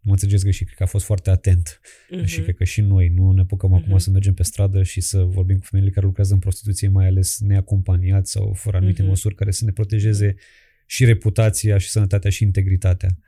Mă 0.00 0.10
înțelegeți 0.10 0.42
greșit, 0.42 0.66
cred 0.66 0.78
că 0.78 0.82
a 0.82 0.86
fost 0.86 1.04
foarte 1.04 1.30
atent 1.30 1.80
uh-huh. 1.80 2.24
și 2.24 2.40
cred 2.40 2.54
că 2.54 2.64
și 2.64 2.80
noi 2.80 3.08
nu 3.08 3.30
ne 3.30 3.40
apucăm 3.40 3.70
uh-huh. 3.70 3.78
acum 3.78 3.90
mhm. 3.90 3.98
să 3.98 4.10
mergem 4.10 4.34
pe 4.34 4.42
stradă 4.42 4.82
și 4.82 5.00
să 5.00 5.22
vorbim 5.22 5.58
cu 5.58 5.64
femeile 5.64 5.92
care 5.92 6.06
lucrează 6.06 6.32
în 6.32 6.38
prostituție, 6.38 6.88
mai 6.88 7.06
ales 7.06 7.38
neacompaniați 7.40 8.30
sau 8.30 8.52
fără 8.52 8.76
anumite 8.76 9.02
uh-huh. 9.02 9.08
măsuri 9.08 9.34
care 9.34 9.50
să 9.50 9.64
ne 9.64 9.72
protejeze 9.72 10.34
și 10.86 11.04
reputația 11.04 11.78
și 11.78 11.88
sănătatea 11.88 12.30
și 12.30 12.42
integritatea. 12.42 13.18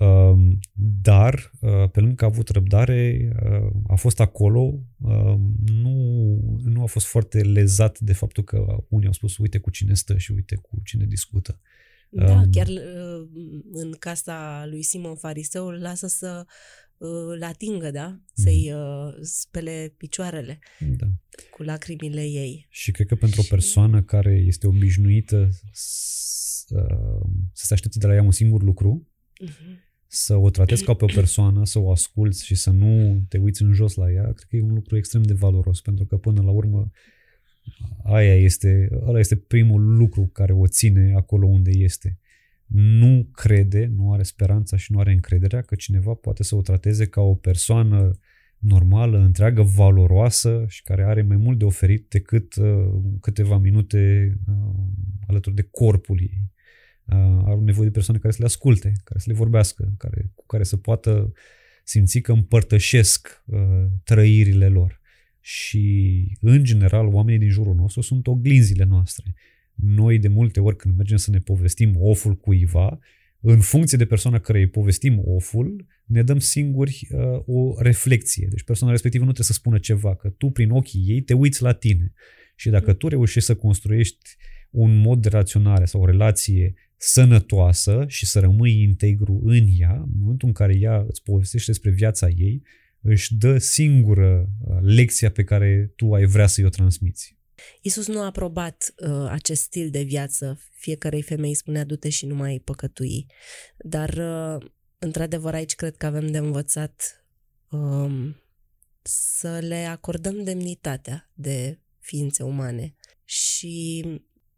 Um, 0.00 0.58
dar, 1.02 1.52
uh, 1.60 1.90
pe 1.90 2.00
lângă 2.00 2.14
că 2.14 2.24
a 2.24 2.28
avut 2.28 2.48
răbdare, 2.48 3.32
uh, 3.44 3.70
a 3.88 3.94
fost 3.94 4.20
acolo, 4.20 4.60
um, 4.98 5.56
nu, 5.66 6.60
nu 6.64 6.82
a 6.82 6.86
fost 6.86 7.06
foarte 7.06 7.40
lezat 7.40 7.98
de 7.98 8.12
faptul 8.12 8.44
că 8.44 8.84
unii 8.88 9.06
au 9.06 9.12
spus 9.12 9.36
uite 9.36 9.58
cu 9.58 9.70
cine 9.70 9.94
stă 9.94 10.18
și 10.18 10.32
uite 10.32 10.54
cu 10.54 10.80
cine 10.84 11.04
discută. 11.04 11.60
Da, 12.12 12.32
um, 12.32 12.50
chiar 12.50 12.66
uh, 12.66 13.28
în 13.72 13.92
casa 13.98 14.66
lui 14.66 14.82
Simon 14.82 15.16
Fariseul 15.16 15.80
lasă 15.80 16.06
să 16.06 16.46
îl 16.98 17.42
atingă, 17.42 17.90
da? 17.90 18.20
Să-i 18.32 18.72
mhm. 18.72 19.22
spele 19.22 19.94
picioarele 19.96 20.58
da. 20.96 21.06
cu 21.50 21.62
lacrimile 21.62 22.22
ei. 22.22 22.66
Și 22.70 22.90
cred 22.90 23.06
că 23.06 23.14
pentru 23.14 23.40
și... 23.40 23.46
o 23.46 23.54
persoană 23.54 24.02
care 24.02 24.42
este 24.46 24.66
obișnuită 24.66 25.48
să, 25.72 26.86
să 27.52 27.66
se 27.66 27.74
aștepte 27.74 27.98
de 27.98 28.06
la 28.06 28.14
ea 28.14 28.22
un 28.22 28.30
singur 28.30 28.62
lucru, 28.62 29.08
uh-huh 29.44 29.88
să 30.12 30.36
o 30.36 30.50
tratezi 30.50 30.84
ca 30.84 30.94
pe 30.94 31.04
o 31.04 31.14
persoană, 31.14 31.64
să 31.64 31.78
o 31.78 31.90
asculți 31.90 32.44
și 32.44 32.54
să 32.54 32.70
nu 32.70 33.22
te 33.28 33.38
uiți 33.38 33.62
în 33.62 33.72
jos 33.72 33.94
la 33.94 34.10
ea, 34.10 34.22
cred 34.22 34.48
că 34.48 34.56
e 34.56 34.62
un 34.62 34.74
lucru 34.74 34.96
extrem 34.96 35.22
de 35.22 35.32
valoros, 35.32 35.80
pentru 35.80 36.04
că 36.04 36.16
până 36.16 36.42
la 36.42 36.50
urmă 36.50 36.90
aia 38.04 38.34
este, 38.34 38.88
ăla 39.06 39.18
este 39.18 39.36
primul 39.36 39.96
lucru 39.96 40.30
care 40.32 40.52
o 40.52 40.66
ține 40.66 41.12
acolo 41.16 41.46
unde 41.46 41.70
este. 41.74 42.18
Nu 42.66 43.28
crede, 43.32 43.92
nu 43.96 44.12
are 44.12 44.22
speranța 44.22 44.76
și 44.76 44.92
nu 44.92 44.98
are 44.98 45.12
încrederea 45.12 45.60
că 45.60 45.74
cineva 45.74 46.14
poate 46.14 46.42
să 46.42 46.56
o 46.56 46.62
trateze 46.62 47.06
ca 47.06 47.20
o 47.20 47.34
persoană 47.34 48.18
normală, 48.58 49.18
întreagă, 49.18 49.62
valoroasă 49.62 50.64
și 50.68 50.82
care 50.82 51.04
are 51.04 51.22
mai 51.22 51.36
mult 51.36 51.58
de 51.58 51.64
oferit 51.64 52.08
decât 52.08 52.54
uh, 52.54 52.88
câteva 53.20 53.58
minute 53.58 54.34
uh, 54.48 54.54
alături 55.26 55.54
de 55.54 55.68
corpul 55.70 56.20
ei 56.20 56.50
au 57.44 57.60
nevoie 57.60 57.86
de 57.86 57.92
persoane 57.92 58.20
care 58.20 58.32
să 58.32 58.38
le 58.40 58.46
asculte, 58.46 58.92
care 59.04 59.20
să 59.20 59.24
le 59.28 59.36
vorbească, 59.36 59.92
care, 59.98 60.30
cu 60.34 60.46
care 60.46 60.62
să 60.62 60.76
poată 60.76 61.32
simți 61.84 62.20
că 62.20 62.32
împărtășesc 62.32 63.42
uh, 63.46 63.86
trăirile 64.04 64.68
lor. 64.68 64.99
Și, 65.40 66.36
în 66.40 66.64
general, 66.64 67.06
oamenii 67.06 67.38
din 67.38 67.48
jurul 67.48 67.74
nostru 67.74 68.00
sunt 68.00 68.26
oglinzile 68.26 68.84
noastre. 68.84 69.34
Noi, 69.74 70.18
de 70.18 70.28
multe 70.28 70.60
ori, 70.60 70.76
când 70.76 70.96
mergem 70.96 71.16
să 71.16 71.30
ne 71.30 71.38
povestim 71.38 71.96
oful 71.98 72.36
cuiva, 72.36 72.98
în 73.40 73.60
funcție 73.60 73.98
de 73.98 74.04
persoana 74.04 74.38
care 74.38 74.58
îi 74.58 74.68
povestim 74.68 75.22
oful, 75.24 75.86
ne 76.04 76.22
dăm 76.22 76.38
singuri 76.38 77.08
uh, 77.10 77.20
o 77.46 77.74
reflexie. 77.78 78.46
Deci 78.50 78.62
persoana 78.62 78.92
respectivă 78.92 79.24
nu 79.24 79.32
trebuie 79.32 79.54
să 79.54 79.60
spună 79.60 79.78
ceva, 79.78 80.14
că 80.14 80.28
tu, 80.28 80.50
prin 80.50 80.70
ochii 80.70 81.04
ei, 81.06 81.20
te 81.20 81.34
uiți 81.34 81.62
la 81.62 81.72
tine. 81.72 82.12
Și 82.56 82.70
dacă 82.70 82.92
tu 82.92 83.08
reușești 83.08 83.48
să 83.48 83.56
construiești 83.56 84.36
un 84.70 84.96
mod 84.96 85.22
de 85.22 85.28
raționare 85.28 85.84
sau 85.84 86.00
o 86.00 86.06
relație 86.06 86.74
sănătoasă 86.96 88.04
și 88.08 88.26
să 88.26 88.40
rămâi 88.40 88.82
integru 88.82 89.40
în 89.44 89.66
ea, 89.78 89.92
în 89.92 90.18
momentul 90.20 90.48
în 90.48 90.54
care 90.54 90.76
ea 90.78 91.04
îți 91.08 91.22
povestește 91.22 91.70
despre 91.70 91.90
viața 91.90 92.28
ei, 92.28 92.62
își 93.02 93.34
dă 93.34 93.58
singură 93.58 94.48
uh, 94.60 94.78
lecția 94.82 95.30
pe 95.30 95.44
care 95.44 95.92
tu 95.96 96.14
ai 96.14 96.24
vrea 96.24 96.46
să-i 96.46 96.64
o 96.64 96.68
transmiți. 96.68 97.38
Isus 97.80 98.06
nu 98.06 98.20
a 98.20 98.24
aprobat 98.24 98.94
uh, 98.96 99.26
acest 99.28 99.62
stil 99.62 99.90
de 99.90 100.02
viață. 100.02 100.60
Fiecarei 100.70 101.22
femei 101.22 101.54
spunea 101.54 101.84
du-te 101.84 102.08
și 102.08 102.26
nu 102.26 102.34
mai 102.34 102.60
păcătui. 102.64 103.26
Dar, 103.78 104.08
uh, 104.08 104.70
într-adevăr, 104.98 105.54
aici 105.54 105.74
cred 105.74 105.96
că 105.96 106.06
avem 106.06 106.26
de 106.26 106.38
învățat 106.38 107.24
um, 107.70 108.36
să 109.02 109.58
le 109.58 109.84
acordăm 109.84 110.44
demnitatea 110.44 111.30
de 111.34 111.78
ființe 111.98 112.42
umane 112.42 112.94
și 113.24 114.04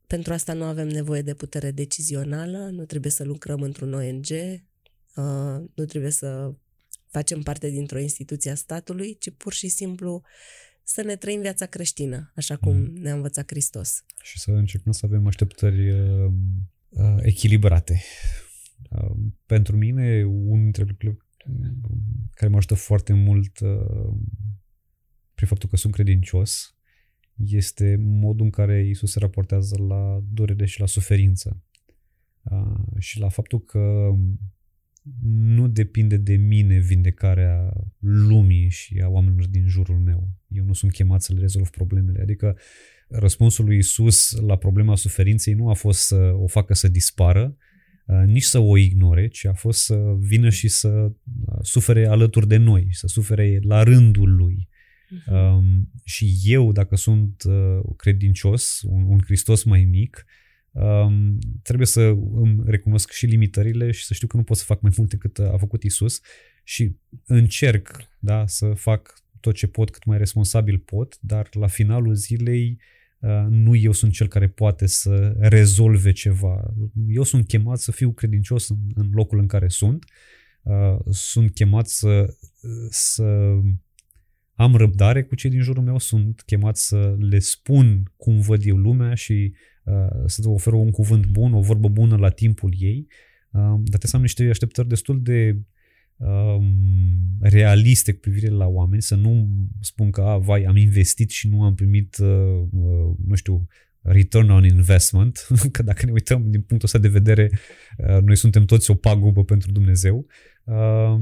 pentru 0.07 0.32
asta 0.32 0.53
nu 0.53 0.64
avem 0.64 0.88
nevoie 0.88 1.22
de 1.22 1.34
putere 1.34 1.70
decizională, 1.70 2.59
nu 2.72 2.84
trebuie 2.84 3.12
să 3.12 3.24
lucrăm 3.24 3.62
într-un 3.62 3.93
ONG, 3.93 4.26
uh, 5.14 5.64
nu 5.74 5.84
trebuie 5.84 6.11
să 6.11 6.55
facem 7.12 7.42
parte 7.42 7.70
dintr-o 7.70 7.98
instituție 7.98 8.50
a 8.50 8.54
statului, 8.54 9.16
ci 9.18 9.30
pur 9.36 9.52
și 9.52 9.68
simplu 9.68 10.22
să 10.82 11.02
ne 11.02 11.16
trăim 11.16 11.40
viața 11.40 11.66
creștină, 11.66 12.32
așa 12.36 12.56
cum 12.56 12.76
mm. 12.76 12.92
ne-a 12.94 13.14
învățat 13.14 13.44
Hristos. 13.46 14.04
Și 14.22 14.38
să 14.38 14.50
încercăm 14.50 14.92
să 14.92 15.06
avem 15.06 15.26
așteptări 15.26 15.90
uh, 15.90 16.32
uh, 16.88 17.16
echilibrate. 17.20 18.00
Uh, 18.90 19.16
pentru 19.46 19.76
mine, 19.76 20.24
unul 20.24 20.62
dintre 20.62 20.82
lucrurile 20.82 21.20
care 22.30 22.50
mă 22.50 22.56
ajută 22.56 22.74
foarte 22.74 23.12
mult 23.12 23.60
uh, 23.60 24.14
prin 25.34 25.48
faptul 25.48 25.68
că 25.68 25.76
sunt 25.76 25.92
credincios 25.92 26.76
este 27.34 27.96
modul 27.98 28.44
în 28.44 28.50
care 28.50 28.86
Isus 28.86 29.10
se 29.10 29.18
raportează 29.18 29.78
la 29.78 30.22
durere 30.32 30.66
și 30.66 30.80
la 30.80 30.86
suferință. 30.86 31.62
Uh, 32.42 32.98
și 32.98 33.18
la 33.18 33.28
faptul 33.28 33.60
că 33.60 34.10
nu 35.32 35.68
depinde 35.68 36.16
de 36.16 36.36
mine 36.36 36.78
vindecarea 36.78 37.72
lumii 37.98 38.68
și 38.68 39.00
a 39.05 39.09
oamenilor 39.09 39.46
din 39.46 39.68
jurul 39.68 39.98
meu. 39.98 40.28
Eu 40.48 40.64
nu 40.64 40.72
sunt 40.72 40.92
chemat 40.92 41.22
să 41.22 41.32
le 41.32 41.40
rezolv 41.40 41.68
problemele. 41.68 42.20
Adică 42.20 42.59
răspunsul 43.09 43.64
lui 43.64 43.76
Isus 43.76 44.30
la 44.30 44.57
problema 44.57 44.96
suferinței 44.96 45.55
nu 45.55 45.68
a 45.68 45.74
fost 45.74 46.00
să 46.00 46.32
o 46.34 46.46
facă 46.46 46.74
să 46.74 46.88
dispară, 46.88 47.57
uh, 48.07 48.22
nici 48.26 48.42
să 48.42 48.59
o 48.59 48.76
ignore, 48.76 49.28
ci 49.28 49.44
a 49.44 49.53
fost 49.53 49.84
să 49.84 50.16
vină 50.18 50.48
și 50.48 50.68
să 50.68 50.88
uh, 50.88 51.59
sufere 51.61 52.07
alături 52.07 52.48
de 52.48 52.57
noi, 52.57 52.88
să 52.90 53.07
sufere 53.07 53.59
la 53.62 53.82
rândul 53.82 54.34
lui. 54.34 54.68
Uh-huh. 55.12 55.32
Um, 55.32 55.90
și 56.05 56.36
eu, 56.42 56.72
dacă 56.72 56.96
sunt 56.96 57.42
uh, 57.46 57.80
credincios, 57.96 58.80
un, 58.84 59.03
un 59.03 59.20
Hristos 59.24 59.62
mai 59.62 59.84
mic, 59.84 60.26
um, 60.72 61.38
trebuie 61.62 61.86
să 61.86 62.00
îmi 62.34 62.62
recunosc 62.64 63.10
și 63.10 63.26
limitările 63.26 63.90
și 63.90 64.04
să 64.04 64.14
știu 64.14 64.26
că 64.26 64.36
nu 64.36 64.42
pot 64.42 64.56
să 64.56 64.64
fac 64.64 64.80
mai 64.80 64.92
multe 64.96 65.16
cât 65.16 65.38
a 65.38 65.56
făcut 65.58 65.82
Isus 65.82 66.20
și 66.64 66.96
încerc 67.26 68.08
da, 68.18 68.46
să 68.46 68.72
fac 68.74 69.22
tot 69.40 69.54
ce 69.54 69.66
pot, 69.66 69.90
cât 69.90 70.04
mai 70.04 70.18
responsabil 70.18 70.78
pot, 70.78 71.18
dar 71.20 71.48
la 71.52 71.66
finalul 71.66 72.14
zilei 72.14 72.80
uh, 73.18 73.46
nu 73.48 73.76
eu 73.76 73.92
sunt 73.92 74.12
cel 74.12 74.28
care 74.28 74.48
poate 74.48 74.86
să 74.86 75.36
rezolve 75.38 76.12
ceva. 76.12 76.74
Eu 77.08 77.22
sunt 77.22 77.46
chemat 77.46 77.78
să 77.78 77.92
fiu 77.92 78.12
credincios 78.12 78.68
în, 78.68 78.76
în 78.94 79.10
locul 79.12 79.38
în 79.38 79.46
care 79.46 79.68
sunt, 79.68 80.04
uh, 80.62 80.98
sunt 81.10 81.54
chemat 81.54 81.88
să, 81.88 82.36
să 82.88 83.58
am 84.54 84.76
răbdare 84.76 85.22
cu 85.22 85.34
cei 85.34 85.50
din 85.50 85.60
jurul 85.60 85.82
meu, 85.82 85.98
sunt 85.98 86.42
chemat 86.46 86.76
să 86.76 87.16
le 87.18 87.38
spun 87.38 88.12
cum 88.16 88.40
văd 88.40 88.66
eu 88.66 88.76
lumea 88.76 89.14
și 89.14 89.54
uh, 89.85 90.22
să 90.26 90.49
ofer 90.49 90.72
un 90.72 90.91
cuvânt 90.91 91.26
bun, 91.26 91.55
o 91.55 91.61
vorbă 91.61 91.89
bună 91.89 92.16
la 92.16 92.28
timpul 92.28 92.74
ei, 92.78 93.07
uh, 93.51 93.61
dar 93.61 93.99
trebuie 93.99 94.11
să 94.11 94.16
am 94.16 94.22
niște 94.22 94.49
așteptări 94.49 94.89
destul 94.89 95.22
de 95.22 95.59
uh, 96.16 96.57
realiste 97.41 98.12
cu 98.12 98.20
privire 98.20 98.49
la 98.49 98.66
oameni, 98.66 99.03
să 99.03 99.14
nu 99.14 99.49
spun 99.80 100.11
că, 100.11 100.20
a, 100.20 100.39
vai, 100.39 100.62
am 100.62 100.76
investit 100.76 101.30
și 101.30 101.49
nu 101.49 101.62
am 101.62 101.74
primit, 101.74 102.16
uh, 102.18 102.62
uh, 102.70 103.14
nu 103.26 103.35
știu, 103.35 103.66
return 104.03 104.51
on 104.51 104.64
investment, 104.64 105.47
că 105.72 105.83
dacă 105.83 106.07
ne 106.07 106.12
uităm 106.12 106.51
din 106.51 106.61
punctul 106.61 106.89
ăsta 106.89 106.99
de 106.99 107.09
vedere, 107.09 107.51
uh, 107.99 108.22
noi 108.22 108.37
suntem 108.37 108.64
toți 108.64 108.91
o 108.91 108.95
pagubă 108.95 109.45
pentru 109.45 109.72
Dumnezeu. 109.72 110.26
Uh, 110.64 111.20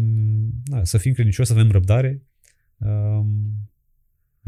da, 0.62 0.84
să 0.84 0.98
fim 0.98 1.12
credincioși, 1.12 1.48
să 1.48 1.54
avem 1.54 1.70
răbdare, 1.70 2.22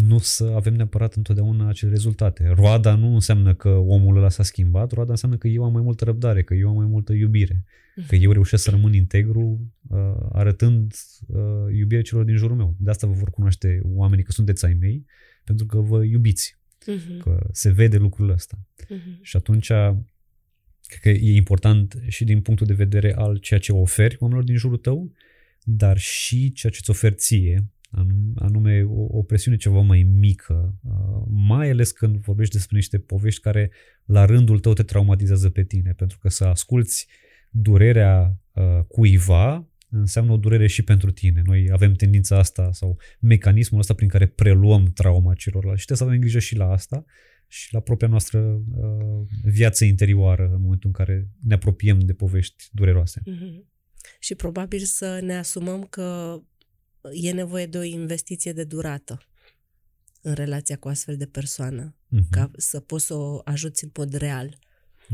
nu 0.07 0.19
să 0.19 0.53
avem 0.55 0.75
neapărat 0.75 1.15
întotdeauna 1.15 1.69
acele 1.69 1.91
rezultate. 1.91 2.53
Roada 2.55 2.95
nu 2.95 3.15
înseamnă 3.15 3.55
că 3.55 3.69
omul 3.69 4.17
ăla 4.17 4.29
s-a 4.29 4.43
schimbat, 4.43 4.93
roada 4.93 5.11
înseamnă 5.11 5.37
că 5.37 5.49
eu 5.49 5.65
am 5.65 5.73
mai 5.73 5.83
multă 5.83 6.05
răbdare, 6.05 6.43
că 6.43 6.55
eu 6.55 6.69
am 6.69 6.77
mai 6.77 6.87
multă 6.87 7.13
iubire, 7.13 7.65
că 8.07 8.17
eu 8.17 8.33
reușesc 8.33 8.63
să 8.63 8.71
rămân 8.71 8.93
integru 8.93 9.73
uh, 9.89 9.99
arătând 10.33 10.95
uh, 11.27 11.39
iubirea 11.77 12.03
celor 12.03 12.25
din 12.25 12.37
jurul 12.37 12.57
meu. 12.57 12.77
De 12.79 12.91
asta 12.91 13.07
vă 13.07 13.13
vor 13.13 13.31
cunoaște 13.31 13.81
oamenii 13.85 14.25
că 14.25 14.33
sunteți 14.33 14.65
ai 14.65 14.75
mei, 14.75 15.07
pentru 15.45 15.67
că 15.67 15.81
vă 15.81 16.05
iubiți, 16.05 16.59
uh-huh. 16.81 17.23
că 17.23 17.49
se 17.53 17.71
vede 17.71 17.97
lucrul 17.97 18.31
ăsta. 18.31 18.59
Uh-huh. 18.85 19.21
Și 19.21 19.37
atunci 19.37 19.67
cred 20.87 21.01
că 21.01 21.09
e 21.09 21.37
important 21.37 22.03
și 22.09 22.25
din 22.25 22.41
punctul 22.41 22.67
de 22.67 22.75
vedere 22.75 23.15
al 23.15 23.37
ceea 23.37 23.61
ce 23.61 23.73
oferi 23.73 24.17
oamenilor 24.19 24.49
din 24.49 24.57
jurul 24.57 24.77
tău, 24.77 25.13
dar 25.65 25.99
și 25.99 26.53
ceea 26.53 26.73
ce 26.73 26.79
îți 26.81 26.91
oferi 26.91 27.15
ție, 27.15 27.67
anume 28.35 28.62
o, 29.23 29.25
o 29.25 29.29
presiune 29.29 29.57
ceva 29.57 29.81
mai 29.81 30.03
mică, 30.03 30.79
uh, 30.83 31.23
mai 31.29 31.71
ales 31.71 31.91
când 31.91 32.17
vorbești 32.17 32.55
despre 32.55 32.77
niște 32.77 32.99
povești 32.99 33.41
care 33.41 33.71
la 34.05 34.25
rândul 34.25 34.59
tău 34.59 34.73
te 34.73 34.83
traumatizează 34.83 35.51
pe 35.51 35.65
tine, 35.65 35.93
pentru 35.93 36.19
că 36.19 36.29
să 36.29 36.45
asculți 36.45 37.07
durerea 37.51 38.41
uh, 38.53 38.85
cuiva 38.89 39.67
înseamnă 39.89 40.33
o 40.33 40.37
durere 40.37 40.67
și 40.67 40.83
pentru 40.83 41.11
tine. 41.11 41.43
Noi 41.45 41.69
avem 41.73 41.93
tendința 41.93 42.39
asta 42.39 42.73
sau 42.73 42.99
mecanismul 43.21 43.81
ăsta 43.81 43.95
prin 43.95 44.09
care 44.09 44.27
preluăm 44.27 44.85
trauma 44.85 45.35
celorlalți 45.35 45.81
și 45.81 45.87
trebuie 45.87 46.09
să 46.09 46.15
avem 46.15 46.21
grijă 46.21 46.39
și 46.39 46.57
la 46.57 46.71
asta 46.71 47.05
și 47.47 47.73
la 47.73 47.81
propria 47.81 48.09
noastră 48.09 48.41
uh, 48.41 49.27
viață 49.43 49.85
interioară 49.85 50.51
în 50.55 50.61
momentul 50.61 50.89
în 50.89 50.93
care 51.05 51.29
ne 51.41 51.55
apropiem 51.55 51.99
de 51.99 52.13
povești 52.13 52.65
dureroase. 52.71 53.21
Mm-hmm. 53.21 53.73
Și 54.19 54.35
probabil 54.35 54.79
să 54.79 55.21
ne 55.23 55.37
asumăm 55.37 55.85
că 55.85 56.39
e 57.11 57.33
nevoie 57.33 57.67
de 57.67 57.79
o 57.79 57.83
investiție 57.83 58.53
de 58.53 58.65
durată 58.65 59.27
în 60.21 60.35
relația 60.35 60.77
cu 60.77 60.89
astfel 60.89 61.17
de 61.17 61.27
persoană, 61.27 61.95
uh-huh. 61.95 62.29
ca 62.31 62.51
să 62.57 62.81
poți 62.81 63.07
să 63.07 63.15
o 63.15 63.41
ajuți 63.45 63.85
în 63.85 63.91
mod 63.97 64.13
real. 64.13 64.59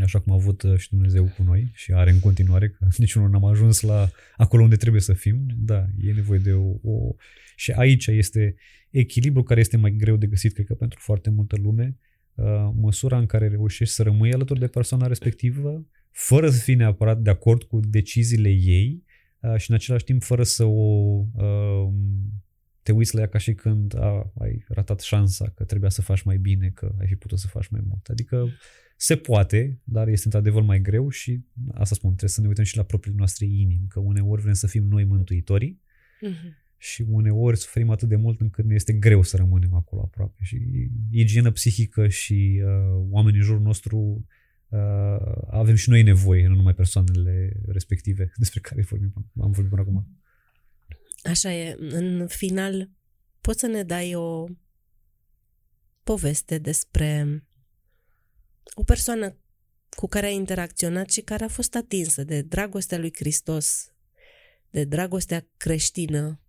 Așa 0.03 0.21
cum 0.21 0.33
a 0.33 0.35
avut 0.35 0.63
uh, 0.63 0.79
și 0.79 0.89
Dumnezeu 0.89 1.25
cu 1.37 1.43
noi 1.43 1.71
și 1.75 1.93
are 1.93 2.11
în 2.11 2.21
continuare, 2.21 2.69
că 2.69 2.87
niciunul 2.97 3.31
n-am 3.31 3.45
ajuns 3.45 3.81
la 3.81 4.11
acolo 4.37 4.63
unde 4.63 4.77
trebuie 4.77 5.01
să 5.01 5.13
fim, 5.13 5.47
da, 5.57 5.87
e 6.01 6.13
nevoie 6.13 6.39
de 6.39 6.53
o, 6.53 6.69
o... 6.83 7.15
Și 7.57 7.71
aici 7.71 8.07
este 8.07 8.55
echilibru 8.91 9.43
care 9.43 9.61
este 9.61 9.77
mai 9.77 9.91
greu 9.91 10.17
de 10.17 10.27
găsit, 10.27 10.53
cred 10.53 10.67
că 10.67 10.75
pentru 10.75 10.99
foarte 11.03 11.31
multă 11.31 11.57
lume, 11.57 11.99
uh, 12.35 12.71
măsura 12.75 13.19
în 13.19 13.27
care 13.27 13.49
reușești 13.49 13.95
să 13.95 14.03
rămâi 14.03 14.33
alături 14.33 14.61
de 14.61 14.67
persoana 14.67 15.07
respectivă, 15.07 15.87
fără 16.11 16.51
să 16.51 16.59
fii 16.59 16.75
neapărat 16.75 17.19
de 17.19 17.31
acord 17.31 17.63
cu 17.63 17.81
deciziile 17.81 18.51
ei, 18.51 19.03
Uh, 19.03 19.08
și 19.57 19.71
în 19.71 19.77
același 19.77 20.05
timp 20.05 20.23
fără 20.23 20.43
să 20.43 20.65
o 20.65 21.25
uh, 21.35 21.93
te 22.83 22.93
uiți 22.93 23.15
la 23.15 23.21
ea 23.21 23.29
ca 23.29 23.39
și 23.39 23.55
când 23.55 23.97
a, 23.97 24.33
ai 24.39 24.65
ratat 24.69 25.01
șansa, 25.01 25.49
că 25.55 25.65
trebuia 25.65 25.91
să 25.91 26.03
faci 26.03 26.23
mai 26.23 26.39
bine, 26.39 26.71
că 26.75 26.95
ai 27.01 27.07
fi 27.07 27.17
putut 27.17 27.39
să 27.39 27.47
faci 27.47 27.69
mai 27.69 27.81
mult. 27.89 28.09
Adică 28.09 28.49
se 28.97 29.17
poate, 29.17 29.81
dar 29.85 30.09
este 30.09 30.25
într-adevăr 30.25 30.63
mai 30.63 30.81
greu 30.81 31.09
și 31.09 31.45
asta 31.75 31.95
spun, 31.95 32.09
trebuie 32.11 32.31
să 32.31 32.41
ne 32.41 32.47
uităm 32.47 32.65
și 32.65 32.77
la 32.77 32.83
propriile 32.83 33.19
noastre 33.19 33.47
inimi, 33.47 33.87
că 33.89 34.01
uneori 34.01 34.43
vrem 34.43 34.55
să 34.55 34.67
fim 34.67 34.85
noi 34.85 35.05
mântuitorii 35.05 35.81
uh-huh. 35.81 36.77
și 36.77 37.05
uneori 37.09 37.57
suferim 37.57 37.91
atât 37.91 38.09
de 38.09 38.17
mult 38.17 38.41
încât 38.41 38.65
ne 38.65 38.75
este 38.75 38.93
greu 38.93 39.23
să 39.23 39.37
rămânem 39.37 39.75
acolo 39.75 40.03
aproape. 40.03 40.39
Și 40.43 40.59
igienă 41.11 41.51
psihică 41.51 42.09
și 42.09 42.63
uh, 42.65 43.07
oamenii 43.11 43.39
în 43.39 43.45
jurul 43.45 43.63
nostru 43.63 43.99
uh, 43.99 44.23
avem 45.51 45.75
și 45.75 45.89
noi 45.89 46.03
nevoie, 46.03 46.47
nu 46.47 46.55
numai 46.55 46.75
persoanele 46.75 47.61
respective 47.67 48.33
despre 48.37 48.61
care 48.61 48.83
vorbim, 48.83 49.13
am 49.41 49.51
vorbit 49.51 49.69
până 49.69 49.81
acum. 49.81 50.07
Așa 51.23 51.53
e. 51.53 51.77
În 51.79 52.27
final, 52.27 52.91
poți 53.41 53.61
să 53.61 53.67
ne 53.67 53.83
dai 53.83 54.15
o 54.15 54.47
poveste 56.03 56.59
despre 56.59 57.43
o 58.75 58.83
persoană 58.83 59.37
cu 59.89 60.07
care 60.07 60.27
ai 60.27 60.35
interacționat 60.35 61.11
și 61.11 61.21
care 61.21 61.45
a 61.45 61.49
fost 61.49 61.75
atinsă 61.75 62.25
de 62.25 62.43
dragostea 62.43 62.99
lui 62.99 63.13
Hristos, 63.17 63.95
de 64.71 64.85
dragostea 64.85 65.47
creștină 65.57 66.41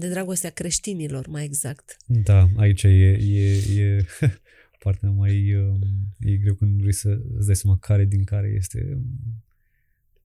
de 0.00 0.08
dragostea 0.08 0.50
creștinilor, 0.50 1.26
mai 1.26 1.44
exact. 1.44 1.96
Da, 2.06 2.48
aici 2.56 2.82
e, 2.82 2.88
e, 2.88 3.80
e 3.80 4.04
partea 4.84 5.10
mai... 5.10 5.54
Um, 5.54 5.78
e 6.18 6.36
greu 6.36 6.54
când 6.54 6.80
vrei 6.80 6.92
să 6.92 7.20
îți 7.36 7.46
dai 7.46 7.56
seama 7.56 7.78
care 7.78 8.04
din 8.04 8.24
care 8.24 8.52
este... 8.56 8.98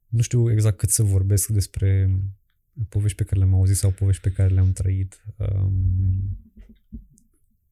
Nu 0.07 0.21
știu 0.21 0.51
exact 0.51 0.77
cât 0.77 0.89
să 0.89 1.03
vorbesc 1.03 1.47
despre 1.47 2.19
povești 2.89 3.17
pe 3.17 3.23
care 3.23 3.39
le-am 3.39 3.53
auzit 3.53 3.75
sau 3.75 3.91
povești 3.91 4.21
pe 4.21 4.31
care 4.31 4.53
le-am 4.53 4.71
trăit. 4.71 5.23
Um, 5.37 6.37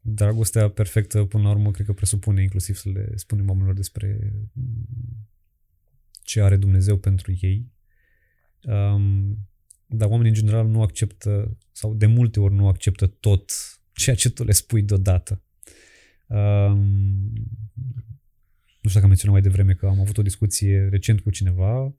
dragostea 0.01 0.69
perfectă, 0.69 1.23
până 1.23 1.43
la 1.43 1.49
urmă, 1.49 1.71
cred 1.71 1.85
că 1.85 1.93
presupune 1.93 2.41
inclusiv 2.41 2.75
să 2.75 2.89
le 2.89 3.11
spunem 3.15 3.47
oamenilor 3.47 3.75
despre 3.75 4.33
ce 6.21 6.41
are 6.41 6.57
Dumnezeu 6.57 6.97
pentru 6.97 7.33
ei. 7.41 7.71
Um, 8.61 9.37
dar 9.95 10.09
oamenii 10.09 10.29
în 10.29 10.37
general 10.37 10.67
nu 10.67 10.81
acceptă 10.81 11.57
sau 11.71 11.93
de 11.93 12.05
multe 12.05 12.39
ori 12.39 12.53
nu 12.53 12.67
acceptă 12.67 13.07
tot 13.07 13.51
ceea 13.93 14.15
ce 14.15 14.29
tu 14.29 14.43
le 14.43 14.51
spui 14.51 14.81
deodată. 14.81 15.41
Um, 16.27 16.77
nu 18.81 18.89
știu 18.89 19.01
dacă 19.01 19.03
am 19.03 19.07
menționat 19.07 19.33
mai 19.33 19.41
devreme 19.41 19.73
că 19.73 19.85
am 19.85 19.99
avut 19.99 20.17
o 20.17 20.21
discuție 20.21 20.87
recent 20.91 21.19
cu 21.19 21.29
cineva 21.29 21.95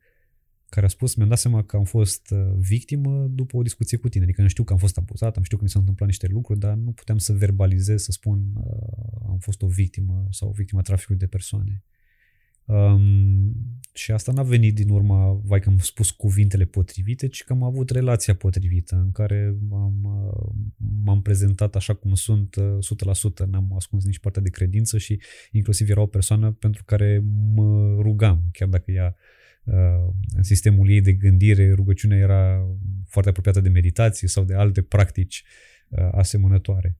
care 0.69 0.87
a 0.87 0.89
spus, 0.89 1.15
mi-am 1.15 1.29
dat 1.29 1.39
seama 1.39 1.63
că 1.63 1.77
am 1.77 1.85
fost 1.85 2.31
uh, 2.31 2.53
victimă 2.59 3.27
după 3.31 3.57
o 3.57 3.63
discuție 3.63 3.99
cu 3.99 4.09
tine. 4.09 4.25
Adică 4.25 4.43
nu 4.43 4.49
știu 4.49 4.65
că 4.65 4.73
am 4.73 4.79
fost 4.79 4.99
abuzat, 4.99 5.37
am 5.37 5.43
știu 5.43 5.57
că 5.57 5.63
mi 5.63 5.69
s-au 5.69 5.81
întâmplat 5.81 6.09
niște 6.09 6.27
lucruri, 6.27 6.59
dar 6.59 6.75
nu 6.75 6.93
puteam 6.93 7.19
să 7.19 7.33
verbalizez, 7.33 8.03
să 8.03 8.13
spun 8.13 8.53
uh, 8.55 9.29
am 9.29 9.39
fost 9.39 9.63
o 9.63 9.67
victimă 9.67 10.27
sau 10.31 10.49
o 10.49 10.53
victimă 10.53 10.83
traficului 10.83 11.21
de 11.21 11.27
persoane. 11.27 11.85
Um, 12.65 13.53
și 13.95 14.13
asta 14.13 14.33
n-a 14.33 14.43
venit 14.43 14.75
din 14.75 14.89
urma, 14.89 15.41
vai 15.45 15.61
că 15.61 15.69
am 15.69 15.79
spus 15.79 16.11
cuvintele 16.11 16.65
potrivite, 16.65 17.29
ci 17.29 17.45
că 17.45 17.53
am 17.53 17.63
avut 17.63 17.91
relația 17.91 18.35
potrivită 18.35 18.97
în 18.97 19.13
care 19.13 19.57
am, 19.73 19.93
m-am 21.05 21.23
prezentat 21.23 21.77
așa 21.77 21.95
cum 21.95 22.15
sunt 22.15 22.57
100%, 22.57 23.47
n-am 23.47 23.73
ascuns 23.77 24.05
nici 24.05 24.19
partea 24.19 24.43
de 24.43 24.51
credință 24.51 24.99
și 24.99 25.21
inclusiv 25.51 25.91
era 25.91 26.01
o 26.01 26.07
persoană 26.07 26.53
pentru 26.53 26.85
care 26.85 27.23
mă 27.55 27.97
rugam, 28.01 28.43
chiar 28.53 28.69
dacă 28.69 28.91
ea 28.91 29.17
în 30.37 30.43
sistemul 30.43 30.91
ei 30.91 31.01
de 31.01 31.13
gândire, 31.13 31.73
rugăciunea 31.73 32.19
era 32.19 32.69
foarte 33.07 33.31
apropiată 33.31 33.61
de 33.61 33.69
meditație 33.69 34.29
sau 34.29 34.45
de 34.45 34.55
alte 34.55 34.83
practici 34.83 35.45
asemănătoare. 36.13 36.99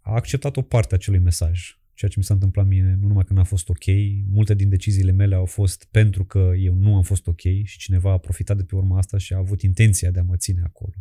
A 0.00 0.12
acceptat 0.12 0.56
o 0.56 0.62
parte 0.62 0.94
a 0.94 0.96
acelui 0.96 1.20
mesaj 1.20 1.79
ceea 2.00 2.10
ce 2.10 2.18
mi 2.18 2.24
s-a 2.24 2.34
întâmplat 2.34 2.66
mie, 2.66 2.96
nu 3.00 3.06
numai 3.06 3.24
că 3.24 3.32
n-a 3.32 3.44
fost 3.44 3.68
ok, 3.68 3.84
multe 4.26 4.54
din 4.54 4.68
deciziile 4.68 5.12
mele 5.12 5.34
au 5.34 5.44
fost 5.44 5.84
pentru 5.90 6.24
că 6.24 6.52
eu 6.58 6.74
nu 6.74 6.96
am 6.96 7.02
fost 7.02 7.26
ok 7.26 7.40
și 7.40 7.78
cineva 7.78 8.12
a 8.12 8.18
profitat 8.18 8.56
de 8.56 8.64
pe 8.64 8.74
urma 8.74 8.98
asta 8.98 9.18
și 9.18 9.32
a 9.32 9.36
avut 9.36 9.62
intenția 9.62 10.10
de 10.10 10.18
a 10.18 10.22
mă 10.22 10.36
ține 10.36 10.62
acolo. 10.64 10.94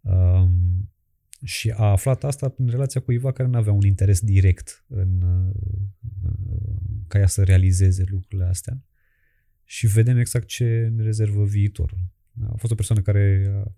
Um, 0.00 0.90
și 1.44 1.70
a 1.70 1.90
aflat 1.90 2.24
asta 2.24 2.48
prin 2.48 2.68
relația 2.68 3.00
cu 3.00 3.06
cuiva 3.06 3.32
care 3.32 3.48
nu 3.48 3.58
avea 3.58 3.72
un 3.72 3.84
interes 3.84 4.20
direct 4.20 4.84
în, 4.88 5.22
în, 5.22 6.34
ca 7.08 7.18
ea 7.18 7.26
să 7.26 7.42
realizeze 7.42 8.04
lucrurile 8.06 8.48
astea. 8.48 8.84
Și 9.64 9.86
vedem 9.86 10.18
exact 10.18 10.46
ce 10.46 10.92
ne 10.94 11.02
rezervă 11.02 11.44
viitorul. 11.44 11.98
A 12.48 12.56
fost 12.56 12.72
o 12.72 12.74
persoană 12.76 13.02
care 13.02 13.52
a 13.64 13.72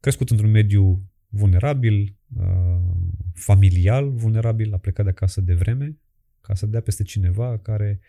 crescut 0.00 0.30
într-un 0.30 0.50
mediu 0.50 1.10
vulnerabil, 1.32 2.16
uh, 2.36 2.82
familial 3.34 4.10
vulnerabil, 4.10 4.74
a 4.74 4.78
plecat 4.78 5.04
de 5.04 5.10
acasă 5.10 5.40
de 5.40 5.54
vreme 5.54 5.98
ca 6.40 6.54
să 6.54 6.66
dea 6.66 6.80
peste 6.80 7.02
cineva 7.02 7.58
care 7.58 8.00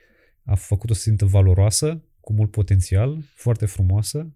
a 0.44 0.56
făcut-o 0.56 0.94
să 0.94 1.02
simtă 1.02 1.26
valoroasă, 1.26 2.04
cu 2.20 2.34
mult 2.34 2.52
potențial, 2.52 3.24
foarte 3.36 3.66
frumoasă, 3.66 4.34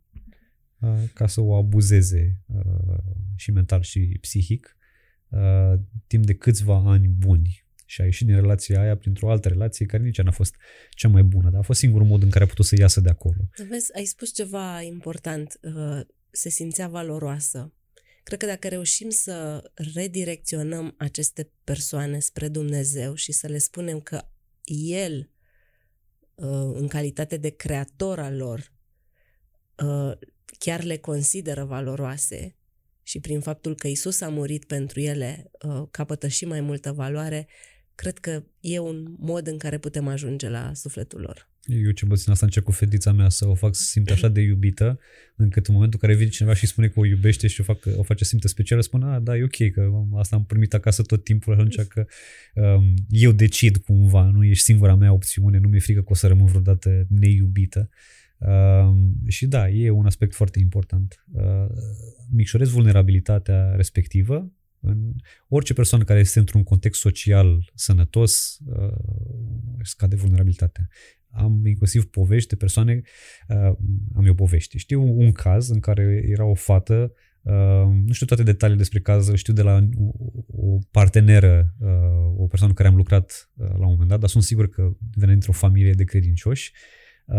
uh, 0.79 1.03
ca 1.13 1.27
să 1.27 1.41
o 1.41 1.55
abuzeze 1.55 2.41
uh, 2.45 2.97
și 3.35 3.51
mental 3.51 3.81
și 3.81 4.17
psihic 4.21 4.71
timp 6.07 6.25
de 6.25 6.33
câțiva 6.33 6.75
ani 6.75 7.07
buni 7.07 7.65
și 7.85 8.01
a 8.01 8.03
ieșit 8.03 8.25
din 8.25 8.35
relația 8.35 8.81
aia 8.81 8.97
printr-o 8.97 9.31
altă 9.31 9.47
relație 9.47 9.85
care 9.85 10.03
nici 10.03 10.21
n-a 10.21 10.31
fost 10.31 10.55
cea 10.89 11.07
mai 11.07 11.23
bună, 11.23 11.49
dar 11.49 11.59
a 11.59 11.63
fost 11.63 11.79
singurul 11.79 12.07
mod 12.07 12.23
în 12.23 12.29
care 12.29 12.43
a 12.43 12.47
putut 12.47 12.65
să 12.65 12.75
iasă 12.79 13.01
de 13.01 13.09
acolo. 13.09 13.49
Vezi, 13.69 13.95
ai 13.95 14.05
spus 14.05 14.33
ceva 14.33 14.81
important, 14.81 15.59
se 16.31 16.49
simțea 16.49 16.87
valoroasă. 16.87 17.73
Cred 18.27 18.39
că 18.39 18.45
dacă 18.45 18.67
reușim 18.67 19.09
să 19.09 19.63
redirecționăm 19.93 20.95
aceste 20.97 21.51
persoane 21.63 22.19
spre 22.19 22.47
Dumnezeu 22.47 23.13
și 23.13 23.31
să 23.31 23.47
le 23.47 23.57
spunem 23.57 23.99
că 23.99 24.21
El, 24.89 25.29
uh, 26.35 26.71
în 26.73 26.87
calitate 26.87 27.37
de 27.37 27.49
creator 27.49 28.19
al 28.19 28.35
lor, 28.35 28.73
uh, 29.83 30.17
chiar 30.57 30.83
le 30.83 30.97
consideră 30.97 31.63
valoroase 31.63 32.55
și 33.03 33.19
prin 33.19 33.39
faptul 33.39 33.75
că 33.75 33.87
Isus 33.87 34.21
a 34.21 34.29
murit 34.29 34.65
pentru 34.65 34.99
ele 34.99 35.51
uh, 35.61 35.87
capătă 35.91 36.27
și 36.27 36.45
mai 36.45 36.61
multă 36.61 36.91
valoare, 36.91 37.47
cred 37.95 38.17
că 38.17 38.43
e 38.59 38.79
un 38.79 39.15
mod 39.17 39.47
în 39.47 39.57
care 39.57 39.77
putem 39.77 40.07
ajunge 40.07 40.49
la 40.49 40.73
sufletul 40.73 41.21
lor. 41.21 41.49
Eu 41.67 41.91
ce 41.91 42.05
puțin 42.05 42.31
asta 42.31 42.45
încerc 42.45 42.65
cu 42.65 42.71
fetița 42.71 43.11
mea 43.11 43.29
să 43.29 43.47
o 43.47 43.53
fac 43.53 43.75
să 43.75 43.83
simtă 43.83 44.13
așa 44.13 44.27
de 44.27 44.41
iubită, 44.41 44.99
încât 45.35 45.67
în 45.67 45.73
momentul 45.73 45.99
în 46.01 46.07
care 46.07 46.19
vine 46.19 46.31
cineva 46.31 46.55
și 46.55 46.65
spune 46.65 46.87
că 46.87 46.99
o 46.99 47.05
iubește 47.05 47.47
și 47.47 47.61
o, 47.61 47.63
fac, 47.63 47.77
o 47.95 48.03
face 48.03 48.23
să 48.23 48.29
simtă 48.29 48.47
specială, 48.47 48.81
spune, 48.81 49.05
a, 49.05 49.19
da, 49.19 49.37
e 49.37 49.43
ok, 49.43 49.71
că 49.71 49.91
asta 50.15 50.35
am 50.35 50.45
primit 50.45 50.73
acasă 50.73 51.01
tot 51.01 51.23
timpul, 51.23 51.53
atunci 51.53 51.81
că 51.81 52.05
um, 52.53 52.93
eu 53.09 53.31
decid 53.31 53.77
cumva, 53.77 54.29
nu 54.29 54.43
ești 54.43 54.63
singura 54.63 54.95
mea 54.95 55.13
opțiune, 55.13 55.57
nu 55.57 55.67
mi-e 55.67 55.79
frică 55.79 56.01
că 56.01 56.09
o 56.11 56.15
să 56.15 56.27
rămân 56.27 56.45
vreodată 56.45 57.05
neiubită. 57.09 57.89
Um, 58.37 59.15
și 59.27 59.47
da, 59.47 59.69
e 59.69 59.89
un 59.89 60.05
aspect 60.05 60.33
foarte 60.33 60.59
important. 60.59 61.25
Uh, 61.31 61.67
micșorez 62.31 62.69
vulnerabilitatea 62.69 63.73
respectivă, 63.75 64.35
în 64.35 64.51
orice 65.47 65.73
persoană 65.73 66.03
care 66.03 66.19
este 66.19 66.39
într-un 66.39 66.63
context 66.63 66.99
social 66.99 67.71
sănătos, 67.73 68.57
uh, 68.65 68.97
scade 69.81 70.15
vulnerabilitatea 70.15 70.89
am 71.37 71.65
inclusiv 71.65 72.05
povești 72.05 72.49
de 72.49 72.55
persoane, 72.55 73.01
uh, 73.47 73.75
am 74.15 74.25
eu 74.25 74.33
povești. 74.33 74.77
Știu 74.77 75.01
un 75.01 75.31
caz 75.31 75.69
în 75.69 75.79
care 75.79 76.23
era 76.27 76.45
o 76.45 76.53
fată, 76.53 77.13
uh, 77.41 77.53
nu 78.05 78.11
știu 78.11 78.25
toate 78.25 78.43
detaliile 78.43 78.81
despre 78.81 78.99
caz, 78.99 79.33
știu 79.33 79.53
de 79.53 79.61
la 79.61 79.87
o, 79.95 80.11
o 80.47 80.77
parteneră, 80.91 81.75
uh, 81.79 81.87
o 82.37 82.47
persoană 82.47 82.73
cu 82.73 82.77
care 82.81 82.89
am 82.89 82.95
lucrat 82.95 83.49
uh, 83.55 83.67
la 83.67 83.85
un 83.85 83.91
moment 83.91 84.09
dat, 84.09 84.19
dar 84.19 84.29
sunt 84.29 84.43
sigur 84.43 84.69
că 84.69 84.91
venea 85.13 85.33
dintr-o 85.33 85.51
familie 85.51 85.91
de 85.91 86.03
credincioși, 86.03 86.71
uh, 87.25 87.35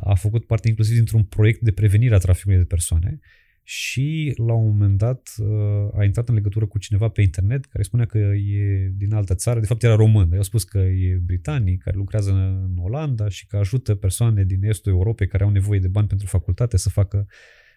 a 0.00 0.14
făcut 0.18 0.46
parte 0.46 0.68
inclusiv 0.68 0.94
dintr-un 0.94 1.22
proiect 1.22 1.60
de 1.60 1.72
prevenire 1.72 2.14
a 2.14 2.18
traficului 2.18 2.58
de 2.58 2.64
persoane 2.64 3.20
și 3.64 4.34
la 4.36 4.52
un 4.52 4.66
moment 4.66 4.98
dat 4.98 5.34
uh, 5.38 5.98
a 5.98 6.04
intrat 6.04 6.28
în 6.28 6.34
legătură 6.34 6.66
cu 6.66 6.78
cineva 6.78 7.08
pe 7.08 7.22
internet 7.22 7.64
care 7.64 7.82
spunea 7.82 8.06
că 8.06 8.18
e 8.18 8.92
din 8.96 9.12
altă 9.12 9.34
țară, 9.34 9.60
de 9.60 9.66
fapt 9.66 9.82
era 9.82 9.94
român, 9.94 10.28
dar 10.28 10.36
i-a 10.36 10.42
spus 10.42 10.64
că 10.64 10.78
e 10.78 11.20
britanic, 11.24 11.82
care 11.82 11.96
lucrează 11.96 12.30
în 12.30 12.76
Olanda 12.78 13.28
și 13.28 13.46
că 13.46 13.56
ajută 13.56 13.94
persoane 13.94 14.44
din 14.44 14.64
estul 14.64 14.92
Europei 14.92 15.26
care 15.26 15.44
au 15.44 15.50
nevoie 15.50 15.80
de 15.80 15.88
bani 15.88 16.06
pentru 16.06 16.26
facultate 16.26 16.76
să 16.76 16.88
facă, 16.88 17.26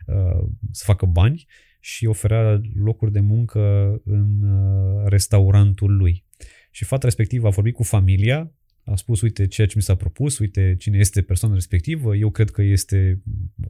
uh, 0.08 0.48
să 0.72 0.84
facă 0.86 1.06
bani 1.06 1.46
și 1.80 2.06
oferea 2.06 2.62
locuri 2.76 3.12
de 3.12 3.20
muncă 3.20 3.62
în 4.06 4.44
uh, 4.44 5.04
restaurantul 5.06 5.96
lui. 5.96 6.26
Și 6.72 6.84
fata 6.84 7.06
respectivă 7.08 7.48
a 7.48 7.50
vorbit 7.50 7.74
cu 7.74 7.84
familia, 7.84 8.54
a 8.84 8.96
spus, 8.96 9.22
uite 9.22 9.48
ceea 9.48 9.68
ce 9.68 9.74
mi 9.76 9.82
s-a 9.82 9.96
propus, 9.96 10.40
uite 10.40 10.76
cine 10.80 10.98
este 10.98 11.22
persoana 11.22 11.54
respectivă, 11.54 12.16
eu 12.16 12.30
cred 12.30 12.50
că 12.50 12.62
este 12.62 13.22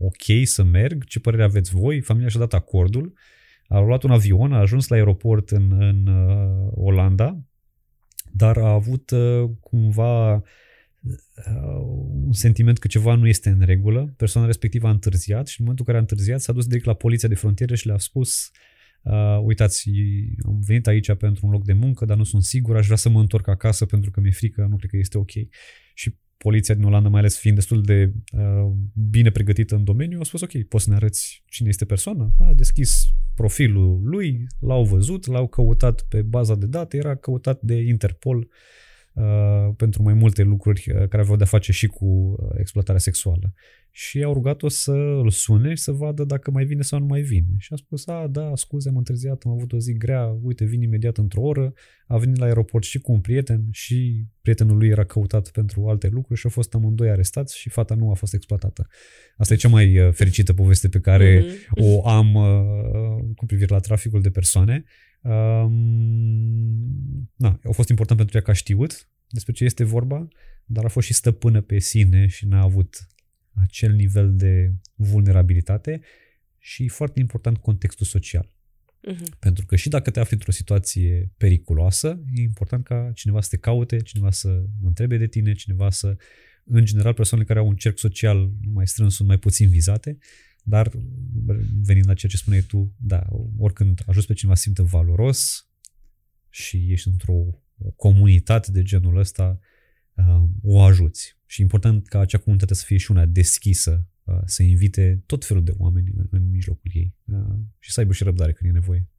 ok 0.05 0.47
să 0.47 0.63
merg, 0.63 1.03
ce 1.03 1.19
părere 1.19 1.43
aveți 1.43 1.71
voi? 1.71 2.01
Familia 2.01 2.29
și-a 2.29 2.39
dat 2.39 2.53
acordul, 2.53 3.13
a 3.67 3.79
luat 3.79 4.03
un 4.03 4.11
avion, 4.11 4.53
a 4.53 4.59
ajuns 4.59 4.87
la 4.87 4.95
aeroport 4.95 5.49
în, 5.49 5.71
în 5.71 6.07
uh, 6.07 6.71
Olanda, 6.73 7.37
dar 8.31 8.57
a 8.57 8.69
avut 8.69 9.11
uh, 9.11 9.49
cumva 9.59 10.33
uh, 10.33 10.41
un 12.25 12.33
sentiment 12.33 12.77
că 12.77 12.87
ceva 12.87 13.15
nu 13.15 13.27
este 13.27 13.49
în 13.49 13.61
regulă. 13.61 14.13
Persoana 14.17 14.47
respectivă 14.47 14.87
a 14.87 14.91
întârziat 14.91 15.47
și 15.47 15.59
în 15.59 15.65
momentul 15.65 15.85
în 15.87 15.93
care 15.93 15.97
a 15.97 16.07
întârziat 16.09 16.41
s-a 16.41 16.53
dus 16.53 16.67
direct 16.67 16.85
la 16.85 16.93
poliția 16.93 17.29
de 17.29 17.35
frontieră 17.35 17.75
și 17.75 17.87
le-a 17.87 17.97
spus 17.97 18.51
uh, 18.51 18.75
uh, 19.05 19.39
uitați, 19.43 19.89
am 20.45 20.59
venit 20.65 20.87
aici 20.87 21.13
pentru 21.13 21.45
un 21.45 21.51
loc 21.51 21.63
de 21.63 21.73
muncă, 21.73 22.05
dar 22.05 22.17
nu 22.17 22.23
sunt 22.23 22.43
sigur, 22.43 22.75
aș 22.75 22.85
vrea 22.85 22.97
să 22.97 23.09
mă 23.09 23.19
întorc 23.19 23.47
acasă 23.47 23.85
pentru 23.85 24.11
că 24.11 24.19
mi-e 24.19 24.31
frică, 24.31 24.67
nu 24.69 24.75
cred 24.75 24.89
că 24.89 24.97
este 24.97 25.17
ok. 25.17 25.31
Și 25.93 26.15
poliția 26.37 26.75
din 26.75 26.83
Olanda, 26.83 27.09
mai 27.09 27.19
ales 27.19 27.37
fiind 27.39 27.57
destul 27.57 27.81
de 27.81 28.13
uh, 28.37 28.71
bine 29.09 29.29
pregătită 29.29 29.75
în 29.75 29.83
domeniu, 29.83 30.19
a 30.19 30.23
spus 30.23 30.41
ok, 30.41 30.63
poți 30.63 30.83
să 30.83 30.89
ne 30.89 30.95
arăți 30.95 31.43
cine 31.49 31.69
este 31.69 31.85
persoana? 31.85 32.31
A 32.39 32.53
deschis 32.53 33.05
profilul 33.35 33.99
lui, 34.03 34.45
l-au 34.59 34.83
văzut, 34.83 35.25
l-au 35.25 35.47
căutat 35.47 36.01
pe 36.01 36.21
baza 36.21 36.55
de 36.55 36.65
date, 36.65 36.97
era 36.97 37.15
căutat 37.15 37.61
de 37.61 37.75
Interpol 37.75 38.37
uh, 38.37 38.45
Uh, 38.45 38.84
pentru 39.77 40.03
mai 40.03 40.13
multe 40.13 40.43
lucruri 40.43 40.85
uh, 40.87 41.07
care 41.07 41.21
aveau 41.21 41.35
de-a 41.35 41.45
face 41.45 41.71
și 41.71 41.87
cu 41.87 42.05
uh, 42.05 42.49
exploatarea 42.59 42.99
sexuală. 42.99 43.53
Și 43.91 44.23
au 44.23 44.33
rugat-o 44.33 44.67
să 44.67 44.91
îl 44.91 45.29
sune 45.29 45.73
și 45.73 45.81
să 45.81 45.91
vadă 45.91 46.23
dacă 46.23 46.51
mai 46.51 46.65
vine 46.65 46.81
sau 46.81 46.99
nu 46.99 47.05
mai 47.05 47.21
vine. 47.21 47.47
Și 47.57 47.73
a 47.73 47.75
spus, 47.75 48.07
a, 48.07 48.27
da, 48.27 48.51
scuze, 48.55 48.89
am 48.89 48.97
întârziat, 48.97 49.41
am 49.45 49.51
avut 49.51 49.73
o 49.73 49.79
zi 49.79 49.93
grea, 49.93 50.37
uite, 50.41 50.65
vin 50.65 50.81
imediat 50.81 51.17
într-o 51.17 51.41
oră. 51.41 51.73
A 52.07 52.17
venit 52.17 52.37
la 52.37 52.45
aeroport 52.45 52.83
și 52.83 52.99
cu 52.99 53.11
un 53.11 53.21
prieten 53.21 53.67
și 53.71 54.25
prietenul 54.41 54.77
lui 54.77 54.87
era 54.87 55.03
căutat 55.03 55.49
pentru 55.49 55.87
alte 55.87 56.07
lucruri 56.07 56.39
și 56.39 56.45
au 56.45 56.51
fost 56.51 56.73
amândoi 56.73 57.09
arestați 57.09 57.57
și 57.57 57.69
fata 57.69 57.95
nu 57.95 58.11
a 58.11 58.13
fost 58.13 58.33
exploatată. 58.33 58.87
Asta 59.37 59.53
e 59.53 59.57
cea 59.57 59.69
mai 59.69 60.09
fericită 60.11 60.53
poveste 60.53 60.87
pe 60.87 60.99
care 60.99 61.43
mm-hmm. 61.43 61.69
o 61.69 62.07
am 62.07 62.33
cu 63.35 63.45
privire 63.45 63.73
la 63.73 63.79
traficul 63.79 64.21
de 64.21 64.29
persoane. 64.29 64.83
Um, 65.25 65.73
na, 67.35 67.59
a 67.63 67.71
fost 67.71 67.89
important 67.89 68.19
pentru 68.19 68.37
ea 68.37 68.43
că 68.43 68.51
a 68.51 68.53
știut 68.53 69.09
despre 69.29 69.53
ce 69.53 69.63
este 69.63 69.83
vorba, 69.83 70.27
dar 70.65 70.85
a 70.85 70.87
fost 70.87 71.07
și 71.07 71.13
stăpână 71.13 71.61
pe 71.61 71.79
sine 71.79 72.27
și 72.27 72.45
n-a 72.45 72.61
avut 72.61 73.07
acel 73.53 73.93
nivel 73.93 74.35
de 74.35 74.73
vulnerabilitate 74.95 76.01
și 76.57 76.87
foarte 76.87 77.19
important 77.19 77.57
contextul 77.57 78.05
social. 78.05 78.49
Uh-huh. 79.11 79.39
Pentru 79.39 79.65
că 79.65 79.75
și 79.75 79.89
dacă 79.89 80.09
te 80.11 80.19
afli 80.19 80.35
într-o 80.35 80.51
situație 80.51 81.31
periculoasă, 81.37 82.19
e 82.33 82.41
important 82.41 82.83
ca 82.83 83.11
cineva 83.13 83.41
să 83.41 83.47
te 83.49 83.57
caute, 83.57 83.99
cineva 84.01 84.31
să 84.31 84.63
întrebe 84.83 85.17
de 85.17 85.27
tine, 85.27 85.53
cineva 85.53 85.89
să... 85.89 86.17
În 86.67 86.85
general, 86.85 87.13
persoanele 87.13 87.47
care 87.47 87.59
au 87.59 87.67
un 87.67 87.75
cerc 87.75 87.97
social 87.97 88.51
mai 88.73 88.87
strâns 88.87 89.15
sunt 89.15 89.27
mai 89.27 89.37
puțin 89.37 89.69
vizate, 89.69 90.17
dar 90.67 90.91
venind 91.81 92.07
la 92.07 92.13
ceea 92.13 92.31
ce 92.31 92.37
spuneai 92.37 92.61
tu, 92.61 92.93
da, 92.97 93.27
oricând 93.57 94.01
ajuți 94.05 94.27
pe 94.27 94.33
cineva 94.33 94.55
să 94.55 94.61
simtă 94.61 94.83
valoros 94.83 95.69
și 96.49 96.91
ești 96.91 97.07
într-o 97.07 97.33
o 97.77 97.89
comunitate 97.89 98.71
de 98.71 98.81
genul 98.81 99.17
ăsta, 99.17 99.59
uh, 100.13 100.43
o 100.61 100.81
ajuți. 100.81 101.37
Și 101.45 101.61
important 101.61 102.07
ca 102.07 102.19
acea 102.19 102.37
comunitate 102.37 102.73
să 102.73 102.83
fie 102.85 102.97
și 102.97 103.11
una 103.11 103.25
deschisă, 103.25 104.07
uh, 104.23 104.41
să 104.45 104.63
invite 104.63 105.23
tot 105.25 105.45
felul 105.45 105.63
de 105.63 105.73
oameni 105.77 106.11
în, 106.15 106.27
în 106.31 106.49
mijlocul 106.49 106.91
ei 106.93 107.15
uh, 107.25 107.59
și 107.79 107.91
să 107.91 107.99
aibă 107.99 108.13
și 108.13 108.23
răbdare 108.23 108.53
când 108.53 108.69
e 108.69 108.73
nevoie. 108.73 109.09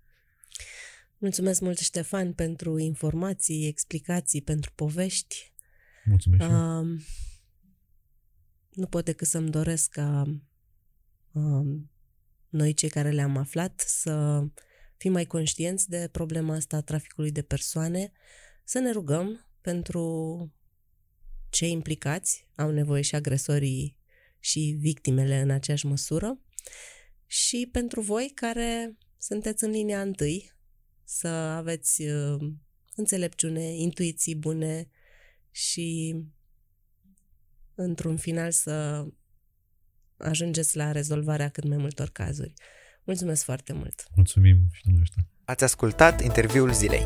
Mulțumesc 1.19 1.61
mult, 1.61 1.79
Ștefan, 1.79 2.33
pentru 2.33 2.79
informații, 2.79 3.67
explicații, 3.67 4.43
pentru 4.43 4.73
povești. 4.75 5.53
Mulțumesc 6.05 6.43
și 6.43 6.51
eu. 6.51 6.79
Um, 6.79 7.01
nu 8.71 8.87
pot 8.87 9.05
decât 9.05 9.27
să-mi 9.27 9.51
doresc 9.51 9.91
ca 9.91 10.23
um, 10.27 10.49
noi 12.49 12.75
cei 12.75 12.89
care 12.89 13.11
le-am 13.11 13.37
aflat 13.37 13.81
să 13.87 14.45
fim 14.97 15.13
mai 15.13 15.25
conștienți 15.25 15.89
de 15.89 16.09
problema 16.13 16.55
asta 16.55 16.77
a 16.77 16.83
traficului 16.83 17.31
de 17.31 17.43
persoane, 17.43 18.13
să 18.65 18.79
ne 18.79 18.91
rugăm 18.91 19.49
pentru 19.61 20.53
cei 21.51 21.71
implicați, 21.71 22.49
au 22.55 22.71
nevoie 22.71 23.03
și 23.03 23.15
agresorii 23.15 23.97
și 24.39 24.77
victimele 24.79 25.41
în 25.41 25.51
aceeași 25.51 25.87
măsură, 25.87 26.41
și 27.27 27.69
pentru 27.73 28.01
voi 28.01 28.33
care 28.35 28.97
sunteți 29.19 29.65
în 29.65 29.71
linia 29.71 30.01
întâi, 30.01 30.53
să 31.05 31.29
aveți 31.29 32.03
uh, 32.03 32.53
înțelepciune, 32.95 33.77
intuiții 33.77 34.35
bune 34.35 34.89
și 35.51 36.17
într-un 37.75 38.17
final 38.17 38.51
să 38.51 39.07
ajungeți 40.19 40.77
la 40.77 40.93
rezolvarea 40.93 41.49
cât 41.49 41.65
mai 41.65 41.77
multor 41.77 42.09
cazuri. 42.13 42.53
Mulțumesc 43.05 43.45
foarte 43.45 43.73
mult! 43.73 44.05
Mulțumim 44.15 44.57
și 44.73 44.83
dumneavoastră. 44.83 45.27
Ați 45.45 45.65
ascultat 45.65 46.23
interviul 46.23 46.73
zilei. 46.73 47.05